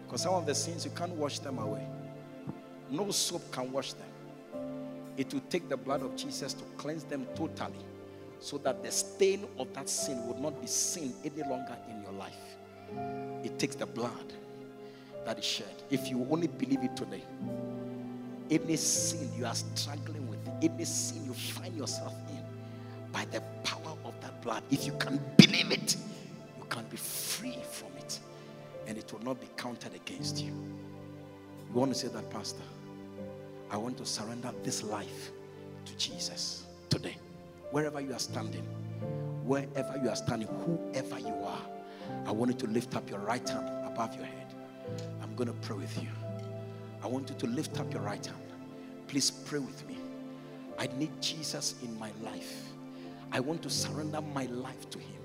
Because 0.05 0.23
some 0.23 0.33
of 0.33 0.45
the 0.45 0.55
sins, 0.55 0.85
you 0.85 0.91
can't 0.91 1.13
wash 1.13 1.39
them 1.39 1.57
away. 1.57 1.85
No 2.91 3.11
soap 3.11 3.51
can 3.51 3.71
wash 3.71 3.93
them. 3.93 4.07
It 5.17 5.33
will 5.33 5.43
take 5.49 5.69
the 5.69 5.77
blood 5.77 6.01
of 6.01 6.15
Jesus 6.15 6.53
to 6.53 6.63
cleanse 6.77 7.03
them 7.03 7.27
totally 7.35 7.85
so 8.39 8.57
that 8.59 8.83
the 8.83 8.91
stain 8.91 9.45
of 9.57 9.73
that 9.73 9.89
sin 9.89 10.25
would 10.27 10.39
not 10.39 10.59
be 10.61 10.67
seen 10.67 11.13
any 11.23 11.43
longer 11.43 11.77
in 11.89 12.01
your 12.01 12.13
life. 12.13 12.57
It 13.43 13.59
takes 13.59 13.75
the 13.75 13.85
blood 13.85 14.33
that 15.25 15.37
is 15.37 15.45
shed. 15.45 15.83
If 15.89 16.09
you 16.09 16.25
only 16.31 16.47
believe 16.47 16.83
it 16.83 16.95
today, 16.95 17.23
any 18.49 18.77
sin 18.77 19.29
you 19.37 19.45
are 19.45 19.55
struggling 19.55 20.18
any 20.61 20.85
sin 20.85 21.25
you 21.25 21.33
find 21.33 21.75
yourself 21.75 22.13
in, 22.29 22.43
by 23.11 23.25
the 23.25 23.41
power 23.63 23.95
of 24.05 24.19
that 24.21 24.41
blood, 24.41 24.63
if 24.69 24.85
you 24.85 24.93
can 24.93 25.19
believe 25.37 25.71
it, 25.71 25.95
you 26.57 26.63
can 26.69 26.85
be 26.85 26.97
free 26.97 27.57
from 27.71 27.89
it 27.97 28.19
and 28.87 28.97
it 28.97 29.11
will 29.13 29.23
not 29.23 29.39
be 29.39 29.47
counted 29.55 29.93
against 29.93 30.43
you. 30.43 30.51
You 30.51 31.73
want 31.73 31.93
to 31.93 31.99
say 31.99 32.07
that, 32.07 32.29
Pastor? 32.31 32.63
I 33.71 33.77
want 33.77 33.97
to 33.97 34.05
surrender 34.05 34.51
this 34.63 34.83
life 34.83 35.31
to 35.85 35.95
Jesus 35.97 36.65
today. 36.89 37.15
Wherever 37.71 38.01
you 38.01 38.13
are 38.13 38.19
standing, 38.19 38.63
wherever 39.43 39.99
you 40.03 40.09
are 40.09 40.15
standing, 40.15 40.47
whoever 40.47 41.19
you 41.19 41.35
are, 41.45 41.61
I 42.25 42.31
want 42.31 42.51
you 42.51 42.67
to 42.67 42.73
lift 42.73 42.95
up 42.95 43.07
your 43.09 43.19
right 43.19 43.47
hand 43.47 43.69
above 43.85 44.15
your 44.15 44.25
head. 44.25 44.55
I'm 45.21 45.35
going 45.35 45.47
to 45.47 45.53
pray 45.53 45.77
with 45.77 46.01
you. 46.01 46.09
I 47.03 47.07
want 47.07 47.29
you 47.29 47.35
to 47.35 47.47
lift 47.47 47.79
up 47.79 47.93
your 47.93 48.01
right 48.01 48.25
hand. 48.25 48.41
Please 49.07 49.29
pray 49.29 49.59
with 49.59 49.87
me. 49.87 49.98
I 50.79 50.87
need 50.97 51.11
Jesus 51.21 51.75
in 51.83 51.99
my 51.99 52.11
life. 52.23 52.63
I 53.33 53.41
want 53.41 53.61
to 53.63 53.69
surrender 53.69 54.21
my 54.21 54.45
life 54.45 54.89
to 54.91 54.97
Him. 54.97 55.21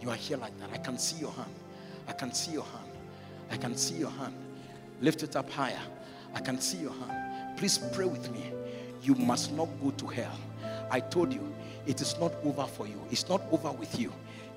You 0.00 0.10
are 0.10 0.16
here 0.16 0.38
like 0.38 0.58
that. 0.58 0.70
I 0.72 0.78
can 0.78 0.98
see 0.98 1.20
your 1.20 1.32
hand. 1.32 1.54
I 2.08 2.12
can 2.12 2.32
see 2.32 2.52
your 2.52 2.64
hand. 2.64 2.90
I 3.50 3.56
can 3.58 3.76
see 3.76 3.96
your 3.96 4.10
hand. 4.10 4.34
Lift 5.00 5.22
it 5.22 5.36
up 5.36 5.50
higher. 5.50 5.80
I 6.34 6.40
can 6.40 6.60
see 6.60 6.78
your 6.78 6.92
hand. 6.92 7.58
Please 7.58 7.78
pray 7.92 8.06
with 8.06 8.32
me. 8.32 8.52
You 9.02 9.14
must 9.14 9.52
not 9.52 9.68
go 9.82 9.90
to 9.90 10.06
hell. 10.06 10.38
I 10.90 11.00
told 11.00 11.32
you, 11.32 11.54
it 11.86 12.00
is 12.00 12.18
not 12.18 12.32
over 12.42 12.66
for 12.66 12.86
you. 12.86 13.00
It's 13.10 13.28
not 13.28 13.42
over 13.52 13.70
with 13.70 14.00
you. 14.00 14.12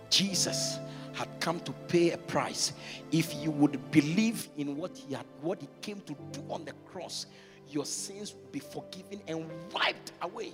Jesus 0.09 0.79
had 1.13 1.27
come 1.41 1.59
to 1.61 1.73
pay 1.89 2.11
a 2.11 2.17
price. 2.17 2.71
If 3.11 3.35
you 3.35 3.51
would 3.51 3.91
believe 3.91 4.47
in 4.55 4.77
what 4.77 4.95
he 4.95 5.15
had, 5.15 5.25
what 5.41 5.59
he 5.59 5.67
came 5.81 5.99
to 6.01 6.15
do 6.31 6.43
on 6.49 6.63
the 6.63 6.73
cross, 6.91 7.25
your 7.69 7.85
sins 7.85 8.34
be 8.52 8.60
forgiven 8.60 9.22
and 9.27 9.45
wiped 9.73 10.11
away. 10.22 10.53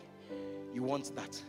You 0.73 0.83
want 0.83 1.15
that? 1.15 1.41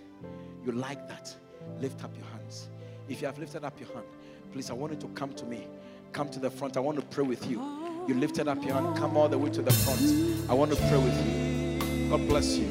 You 0.65 0.73
like 0.73 1.09
that? 1.09 1.35
Lift 1.81 2.05
up 2.05 2.15
your 2.17 2.27
hands. 2.27 2.69
If 3.09 3.21
you 3.21 3.27
have 3.27 3.39
lifted 3.39 3.65
up 3.65 3.79
your 3.79 3.89
hand, 3.93 4.07
please, 4.53 4.71
I 4.71 4.75
want 4.75 4.93
you 4.93 4.99
to 5.01 5.09
come 5.15 5.33
to 5.35 5.45
me. 5.45 5.67
Come 6.13 6.29
to 6.31 6.39
the 6.39 6.51
front. 6.51 6.77
I 6.77 6.81
want 6.81 6.99
to 7.01 7.07
pray 7.07 7.25
with 7.25 7.47
you. 7.51 7.61
You 8.07 8.15
lifted 8.15 8.49
up 8.49 8.63
your 8.63 8.75
hand. 8.75 8.97
Come 8.97 9.17
all 9.17 9.29
the 9.29 9.39
way 9.39 9.51
to 9.51 9.63
the 9.63 9.73
front. 9.73 10.51
I 10.51 10.55
want 10.55 10.71
to 10.73 10.77
pray 10.77 10.99
with 10.99 11.27
you. 11.27 12.09
God 12.11 12.29
bless 12.29 12.57
you. 12.57 12.69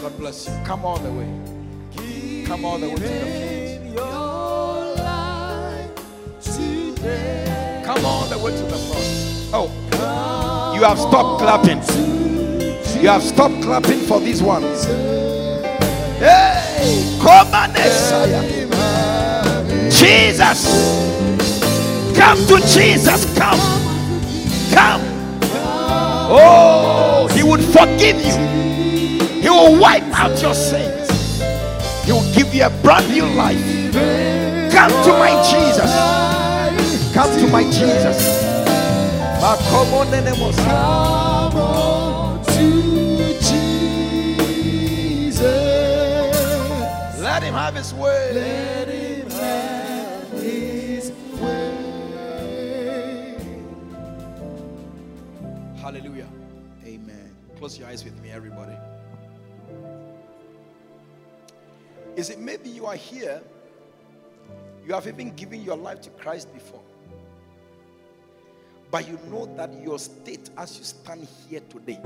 God 0.00 0.18
bless 0.18 0.48
you. 0.48 0.54
Come 0.64 0.84
all 0.84 0.98
the 0.98 1.10
way. 1.10 2.44
Come 2.46 2.64
all 2.64 2.78
the 2.78 2.88
way 2.88 2.94
to 2.96 3.02
the 3.02 3.08
front. 3.08 3.56
Come 7.84 8.04
all 8.04 8.26
the 8.26 8.38
way 8.38 8.50
to 8.50 8.62
the 8.62 8.76
front. 8.76 9.06
Oh, 9.52 9.70
you 10.76 10.82
have 10.84 10.98
stopped 10.98 11.40
clapping. 11.40 11.78
You 13.00 13.08
have 13.08 13.22
stopped 13.22 13.62
clapping 13.62 14.00
for 14.00 14.20
these 14.20 14.42
ones. 14.42 14.84
Hey, 16.18 17.18
come 17.18 17.54
on, 17.54 17.72
Messiah. 17.72 18.42
Jesus, 19.90 20.66
come 22.14 22.36
to 22.46 22.58
Jesus. 22.66 23.24
Come, 23.38 23.58
come. 24.74 25.00
Oh, 26.28 27.26
He 27.32 27.42
would 27.42 27.64
forgive 27.64 28.20
you. 28.20 29.40
He 29.40 29.48
will 29.48 29.80
wipe 29.80 30.02
out 30.18 30.42
your 30.42 30.52
sins. 30.52 31.08
He 32.04 32.12
will 32.12 32.34
give 32.34 32.54
you 32.54 32.66
a 32.66 32.70
brand 32.82 33.10
new 33.10 33.24
life. 33.34 33.92
Come 34.72 34.90
to 34.90 35.12
my 35.12 35.32
Jesus. 35.42 35.90
Come 37.14 37.34
to 37.38 37.46
my 37.48 37.64
Jesus. 45.28 45.40
Let 47.20 47.44
him 47.44 47.54
have 47.54 47.76
his 47.76 47.94
way. 47.94 48.32
Let 48.34 48.88
him 48.88 49.30
have 49.30 50.32
his 50.32 51.12
way. 51.40 51.76
Hallelujah. 55.76 56.26
Amen. 56.84 57.30
Close 57.56 57.78
your 57.78 57.86
eyes 57.86 58.02
with 58.02 58.20
me, 58.20 58.30
everybody. 58.32 58.74
Is 62.16 62.30
it 62.30 62.40
maybe 62.40 62.68
you 62.68 62.86
are 62.86 62.96
here? 62.96 63.40
You 64.84 64.94
have 64.94 65.06
even 65.06 65.36
given 65.36 65.62
your 65.62 65.76
life 65.76 66.00
to 66.00 66.10
Christ 66.10 66.52
before. 66.52 66.82
But 68.90 69.08
you 69.08 69.18
know 69.30 69.46
that 69.56 69.72
your 69.82 69.98
state 69.98 70.50
as 70.56 70.78
you 70.78 70.84
stand 70.84 71.26
here 71.48 71.60
today, 71.68 72.00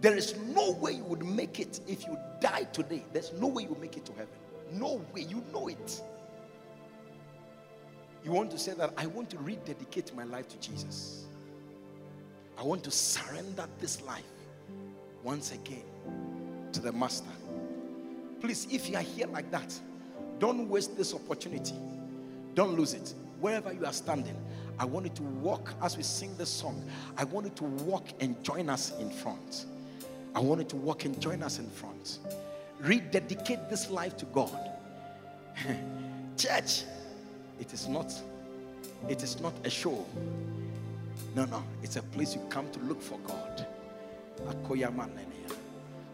there 0.00 0.16
is 0.16 0.34
no 0.54 0.72
way 0.72 0.92
you 0.92 1.04
would 1.04 1.24
make 1.24 1.60
it 1.60 1.80
if 1.86 2.06
you 2.06 2.16
die 2.40 2.64
today. 2.72 3.04
There's 3.12 3.32
no 3.34 3.48
way 3.48 3.64
you 3.64 3.76
make 3.80 3.96
it 3.96 4.06
to 4.06 4.12
heaven. 4.12 4.28
No 4.72 5.02
way. 5.14 5.22
You 5.22 5.42
know 5.52 5.68
it. 5.68 6.00
You 8.24 8.32
want 8.32 8.50
to 8.52 8.58
say 8.58 8.72
that 8.74 8.92
I 8.96 9.06
want 9.06 9.30
to 9.30 9.38
rededicate 9.38 10.14
my 10.14 10.24
life 10.24 10.48
to 10.48 10.58
Jesus. 10.58 11.26
I 12.58 12.62
want 12.62 12.84
to 12.84 12.90
surrender 12.90 13.66
this 13.78 14.02
life 14.02 14.24
once 15.22 15.52
again 15.52 15.84
to 16.72 16.80
the 16.80 16.92
Master. 16.92 17.30
Please, 18.40 18.66
if 18.70 18.88
you 18.88 18.96
are 18.96 19.02
here 19.02 19.26
like 19.26 19.50
that, 19.50 19.78
don't 20.38 20.68
waste 20.68 20.96
this 20.96 21.14
opportunity. 21.14 21.74
Don't 22.54 22.74
lose 22.76 22.94
it. 22.94 23.14
Wherever 23.40 23.72
you 23.72 23.84
are 23.86 23.92
standing, 23.92 24.36
I 24.80 24.86
want 24.86 25.04
you 25.04 25.12
to 25.12 25.22
walk 25.22 25.74
as 25.82 25.98
we 25.98 26.02
sing 26.02 26.34
this 26.38 26.48
song. 26.48 26.82
I 27.18 27.24
want 27.24 27.44
you 27.44 27.52
to 27.56 27.64
walk 27.84 28.08
and 28.18 28.42
join 28.42 28.70
us 28.70 28.98
in 28.98 29.10
front. 29.10 29.66
I 30.34 30.40
want 30.40 30.62
you 30.62 30.66
to 30.68 30.76
walk 30.76 31.04
and 31.04 31.20
join 31.20 31.42
us 31.42 31.58
in 31.58 31.68
front. 31.68 32.18
Rededicate 32.80 33.68
this 33.68 33.90
life 33.90 34.16
to 34.16 34.24
God. 34.26 34.70
Church, 36.38 36.84
it 37.60 37.74
is 37.74 37.88
not 37.88 38.10
it 39.08 39.22
is 39.22 39.38
not 39.40 39.52
a 39.64 39.70
show. 39.70 40.06
No, 41.34 41.44
no, 41.44 41.62
it's 41.82 41.96
a 41.96 42.02
place 42.02 42.34
you 42.34 42.40
come 42.48 42.70
to 42.70 42.80
look 42.80 43.02
for 43.02 43.18
God. 43.18 43.66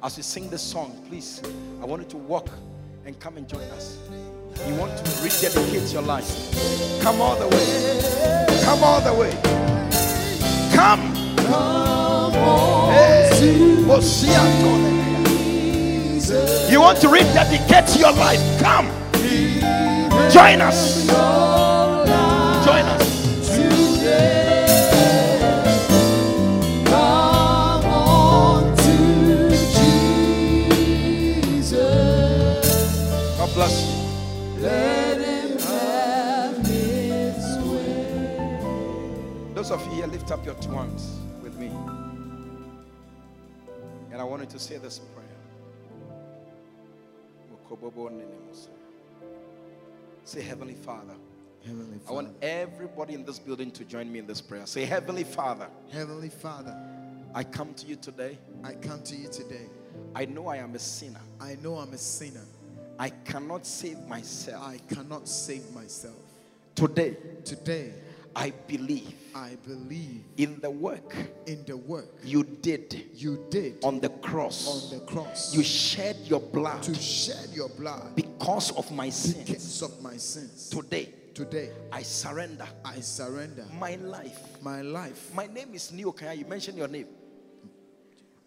As 0.03 0.17
we 0.17 0.23
sing 0.25 0.51
this 0.51 0.63
song, 0.63 1.05
please, 1.09 1.41
I 1.81 1.85
want 1.85 2.03
you 2.03 2.09
to 2.09 2.17
walk 2.17 2.49
and 3.05 3.19
come 3.21 3.37
and 3.37 3.49
join 3.49 3.63
us. 3.71 3.99
You 4.65 4.74
want 4.74 4.97
to 4.97 5.23
rededicate 5.23 5.93
your 5.93 6.03
life. 6.03 7.01
Come 7.03 7.20
all 7.20 7.37
the 7.37 7.49
way. 7.49 8.61
Come 8.65 8.83
all 8.83 9.01
the 9.01 9.12
way. 9.12 9.31
Come. 10.74 11.15
Hey. 12.93 13.31
You 16.70 16.81
want 16.81 17.01
to 17.01 17.09
rededicate 17.09 17.99
your 17.99 18.12
life. 18.12 18.61
Come. 18.61 18.87
Join 20.31 20.61
us. 20.61 21.66
Lift 40.27 40.40
up 40.40 40.44
your 40.44 40.57
two 40.57 40.73
hands 40.73 41.20
with 41.40 41.57
me. 41.57 41.69
And 44.11 44.20
I 44.20 44.24
want 44.24 44.43
you 44.43 44.48
to 44.48 44.59
say 44.59 44.77
this 44.77 44.98
prayer. 44.98 45.24
Say, 50.24 50.43
Heavenly 50.43 50.74
Father. 50.74 51.15
Heavenly 51.65 51.98
Father. 51.98 52.11
I 52.11 52.12
want 52.12 52.35
everybody 52.43 53.15
in 53.15 53.24
this 53.24 53.39
building 53.39 53.70
to 53.70 53.85
join 53.85 54.11
me 54.11 54.19
in 54.19 54.27
this 54.27 54.40
prayer. 54.40 54.66
Say, 54.66 54.85
Heavenly 54.85 55.23
Father, 55.23 55.69
Heavenly 55.93 56.31
Father, 56.31 56.77
I 57.32 57.44
come 57.44 57.73
to 57.74 57.86
you 57.86 57.94
today. 57.94 58.36
I 58.65 58.73
come 58.73 59.05
to 59.05 59.15
you 59.15 59.28
today. 59.28 59.66
I 60.12 60.24
know 60.24 60.48
I 60.48 60.57
am 60.57 60.74
a 60.74 60.81
sinner. 60.81 61.20
I 61.40 61.57
know 61.62 61.77
I'm 61.77 61.93
a 61.93 61.98
sinner. 61.98 62.47
I 62.98 63.11
cannot 63.11 63.65
save 63.65 64.01
myself. 64.09 64.61
I 64.65 64.78
cannot 64.93 65.28
save 65.28 65.73
myself. 65.73 66.16
Today, 66.74 67.16
Today, 67.44 67.93
I 68.39 68.53
believe 68.69 69.15
I 69.35 69.57
believe 69.67 70.23
in 70.37 70.61
the 70.61 70.71
work 70.71 71.17
in 71.47 71.65
the 71.65 71.77
work 71.77 72.11
you 72.23 72.45
did 72.45 73.07
you 73.15 73.47
did 73.49 73.83
on 73.83 73.99
the 73.99 74.11
cross. 74.11 74.69
on 74.93 74.99
the 74.99 75.05
cross 75.07 75.55
You 75.55 75.63
shed 75.63 76.17
your 76.25 76.41
blood 76.41 76.83
to 76.83 76.95
shed 76.95 77.49
your 77.55 77.71
blood 77.71 78.15
because 78.15 78.73
of 78.73 78.91
my 78.93 79.09
sins. 79.09 79.49
because 79.49 79.83
of 79.83 80.03
my 80.03 80.19
sins. 80.19 80.69
Today, 80.69 81.15
Today, 81.33 81.71
I 81.91 82.03
surrender 82.03 82.67
I 82.85 83.01
surrender 83.01 83.65
my 83.79 83.97
life. 83.97 84.39
my 84.63 84.83
life. 84.83 85.33
My 85.35 85.47
name 85.47 85.75
is 85.75 85.91
Neo. 85.93 86.15
You 86.35 86.45
mentioned 86.47 86.77
your 86.77 86.89
name. 86.89 87.07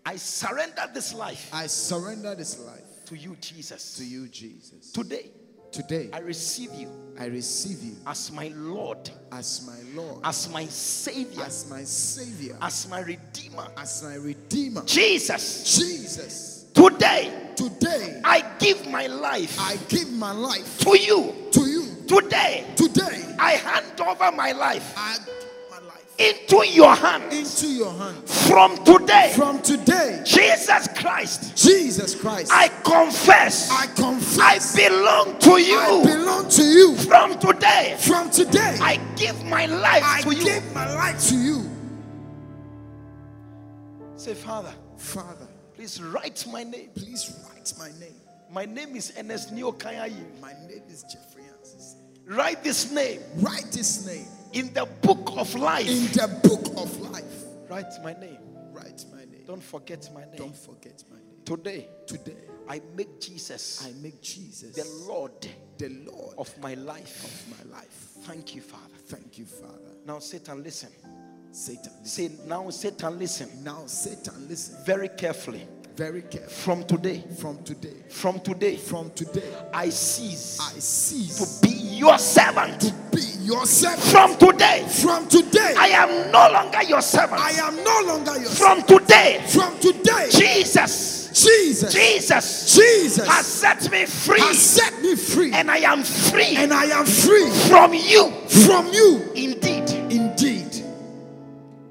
I 0.05 0.15
surrender 0.17 0.85
this 0.93 1.13
life 1.15 1.49
I 1.51 1.65
surrender 1.67 2.35
this 2.35 2.59
life 2.59 3.05
to 3.05 3.17
you, 3.17 3.35
Jesus. 3.41 3.97
to 3.97 4.05
you, 4.05 4.27
Jesus. 4.27 4.91
Today, 4.91 5.31
Today, 5.71 6.09
I 6.13 6.19
receive 6.19 6.73
you 6.73 6.89
I 7.19 7.25
receive 7.25 7.83
you 7.83 7.97
as 8.07 8.31
my 8.31 8.49
Lord, 8.55 9.09
as 9.33 9.67
my 9.67 9.77
Lord, 10.01 10.21
as 10.23 10.49
my 10.49 10.65
Savior, 10.67 11.43
as 11.43 11.69
my 11.69 11.83
Savior, 11.83 12.57
as 12.61 12.87
my 12.87 13.01
Redeemer. 13.01 13.67
as 13.75 14.01
my 14.03 14.15
Redeemer. 14.15 14.83
Jesus, 14.85 15.77
Jesus, 15.77 16.65
today 16.73 17.51
today 17.57 18.21
I 18.23 18.41
give 18.57 18.87
my 18.87 19.07
life 19.07 19.57
I 19.59 19.75
give 19.89 20.09
my 20.13 20.31
life 20.31 20.79
to 20.79 20.97
you. 20.97 21.35
to 21.51 21.61
you. 21.65 21.85
Today 22.07 22.65
Today, 22.77 23.35
I 23.37 23.51
hand 23.53 23.99
over 23.99 24.31
my 24.31 24.53
life 24.53 24.93
I 24.95 25.17
give 25.17 25.27
my 25.27 25.33
life 25.33 25.48
into 26.19 26.67
your 26.67 26.93
hands. 26.95 27.33
into 27.63 27.73
your 27.73 27.93
hands. 27.93 28.47
From 28.47 28.75
today, 28.83 29.31
From 29.35 29.61
today, 29.61 30.21
Jesus 30.25 30.87
Christ, 30.95 31.55
Jesus 31.55 32.13
Christ, 32.15 32.51
I 32.53 32.67
confess 32.83 33.71
I 33.71 33.85
confess. 33.87 34.77
I 34.77 34.89
belong 34.89 35.39
to 35.39 35.51
you. 35.61 35.79
I 35.79 36.03
belong 36.03 36.49
to 36.49 36.63
you. 36.63 36.95
From 36.95 37.39
today, 37.39 37.95
From 37.99 38.29
today, 38.29 38.77
I 38.81 38.99
give 39.15 39.43
my 39.45 39.65
life 39.65 40.03
I 40.03 40.21
to 40.21 40.35
you. 40.35 40.41
I 40.41 40.43
give 40.43 40.73
my 40.73 40.95
life 40.95 41.27
to 41.29 41.35
you. 41.35 41.69
Say, 44.17 44.33
Father, 44.33 44.73
Father, 44.97 45.47
please 45.75 46.01
write 46.03 46.45
my 46.51 46.63
name. 46.63 46.89
please 46.93 47.33
write 47.47 47.73
my 47.79 47.89
name. 47.99 48.15
My 48.51 48.65
name 48.65 48.95
is 48.95 49.13
Ernest 49.17 49.53
neokayaye 49.53 50.41
My 50.41 50.53
name 50.67 50.83
is 50.89 51.03
Jeffrey 51.03 51.43
Ansis. 51.43 51.95
Write 52.25 52.63
this 52.63 52.91
name 52.91 53.21
Write 53.37 53.71
this 53.71 54.05
name 54.05 54.27
in 54.53 54.73
the 54.73 54.85
book 55.01 55.33
of 55.37 55.53
life. 55.55 55.87
in 55.87 56.05
the 56.07 56.27
book 56.43 56.67
of 56.77 56.99
life. 57.11 57.45
Write 57.69 57.91
my 58.03 58.13
name. 58.13 58.39
Write 58.71 59.03
my 59.11 59.19
name. 59.19 59.43
Don't 59.45 59.63
forget 59.63 60.09
my 60.13 60.21
name. 60.21 60.35
Don't 60.37 60.55
forget 60.55 61.03
my 61.09 61.17
name. 61.17 61.25
Today, 61.45 61.87
Today, 62.05 62.35
I 62.67 62.81
make 62.95 63.19
Jesus 63.19 63.83
I 63.87 63.91
make 64.01 64.21
Jesus 64.21 64.75
the 64.75 64.85
Lord 65.07 65.31
the 65.77 65.89
Lord 65.89 66.35
of 66.37 66.55
my 66.61 66.75
life. 66.75 67.23
of 67.23 67.57
my 67.57 67.77
life. 67.77 68.07
Thank 68.21 68.53
you, 68.55 68.61
Father. 68.61 68.83
Thank 69.07 69.37
you, 69.39 69.45
Father. 69.45 69.95
Now, 70.05 70.19
Satan, 70.19 70.61
listen. 70.63 70.89
Satan, 71.51 71.91
listen. 72.03 72.05
Say, 72.05 72.31
now, 72.47 72.69
Satan, 72.69 73.17
listen 73.17 73.49
Now, 73.63 73.85
Satan, 73.87 74.47
listen 74.47 74.75
very 74.85 75.09
carefully. 75.09 75.67
very 75.95 76.21
carefully. 76.21 76.53
From 76.53 76.83
today, 76.85 77.23
From 77.39 77.63
today, 77.63 77.95
from 78.09 78.39
today, 78.41 78.75
from 78.77 79.09
today, 79.11 79.51
I 79.73 79.89
cease 79.89 80.59
I 80.59 80.77
cease 80.79 81.37
to 81.61 81.67
be 81.67 81.73
your 81.99 82.17
servant. 82.17 82.81
to 82.81 82.93
be 83.15 83.21
your 83.41 83.65
servant. 83.65 84.01
From 84.03 84.35
today, 84.37 84.85
From 85.01 85.27
today, 85.27 85.73
I 85.77 85.87
am 85.89 86.31
no 86.31 86.49
longer 86.51 86.83
your 86.83 87.01
servant. 87.01 87.41
I 87.41 87.51
am 87.51 87.75
no 87.83 88.01
longer 88.13 88.37
your 88.37 88.49
servant. 88.49 88.87
From 88.87 88.99
today, 88.99 89.43
From 89.47 89.79
today, 89.79 90.27
Jesus, 90.31 91.29
Jesus, 91.43 91.93
Jesus 91.93 92.75
Jesus 92.75 93.27
has 93.27 93.45
set 93.45 93.91
me 93.91 94.05
free, 94.05 94.39
has 94.39 94.59
set 94.59 95.01
me 95.01 95.15
free, 95.15 95.51
and 95.53 95.69
I 95.71 95.77
am 95.77 96.03
free 96.03 96.55
and 96.55 96.73
I 96.73 96.85
am 96.85 97.05
free 97.05 97.49
from 97.69 97.93
you. 97.93 98.31
from 98.65 98.87
you. 98.93 99.31
Indeed. 99.35 99.89
Indeed. 100.11 100.73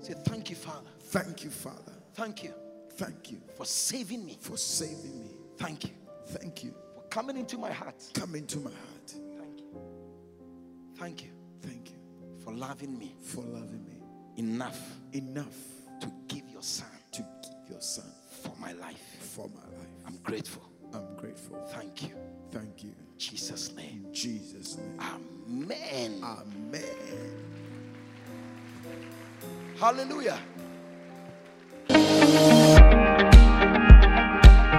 Say 0.03 0.15
thank 0.25 0.51
you, 0.51 0.57
Father. 0.57 0.91
Thank 1.01 1.45
you, 1.45 1.51
Father. 1.51 1.93
Thank 2.15 2.43
you 2.45 2.53
Thank 2.97 3.31
you 3.31 3.39
for 3.57 3.65
saving 3.65 4.25
me. 4.27 4.37
for 4.41 4.57
saving 4.57 5.21
me. 5.21 5.31
Thank 5.57 5.85
you 5.85 5.91
Thank 6.27 6.65
you. 6.65 6.75
for 6.97 7.03
coming 7.09 7.37
into 7.37 7.57
my 7.57 7.71
heart. 7.71 7.95
Come 8.13 8.35
into 8.35 8.59
my 8.59 8.71
heart. 8.71 8.88
Thank 10.99 11.23
you. 11.25 11.31
Thank 11.63 11.91
you 11.91 11.97
for 12.45 12.53
loving 12.53 12.99
me 12.99 13.15
for 13.23 13.43
loving 13.43 13.85
me 13.85 14.03
enough 14.37 14.81
enough 15.13 15.57
to 16.01 16.11
give 16.29 16.49
your 16.51 16.63
son 16.63 16.89
to 17.13 17.23
give 17.43 17.71
your 17.71 17.81
son 17.81 18.07
for 18.43 18.53
my 18.61 18.73
life. 18.73 19.03
for 19.21 19.49
my 19.49 19.63
life. 19.79 19.89
I'm 20.07 20.17
grateful. 20.23 20.63
I'm 20.95 21.17
grateful. 21.17 21.57
Thank 21.71 22.03
you. 22.03 22.15
Thank 22.51 22.83
you. 22.85 22.91
In 22.91 23.19
Jesus' 23.19 23.73
name. 23.77 24.05
In 24.07 24.15
Jesus' 24.15 24.77
name. 24.77 24.99
Amen. 25.01 26.21
Amen. 26.25 26.83
Hallelujah. 29.79 30.41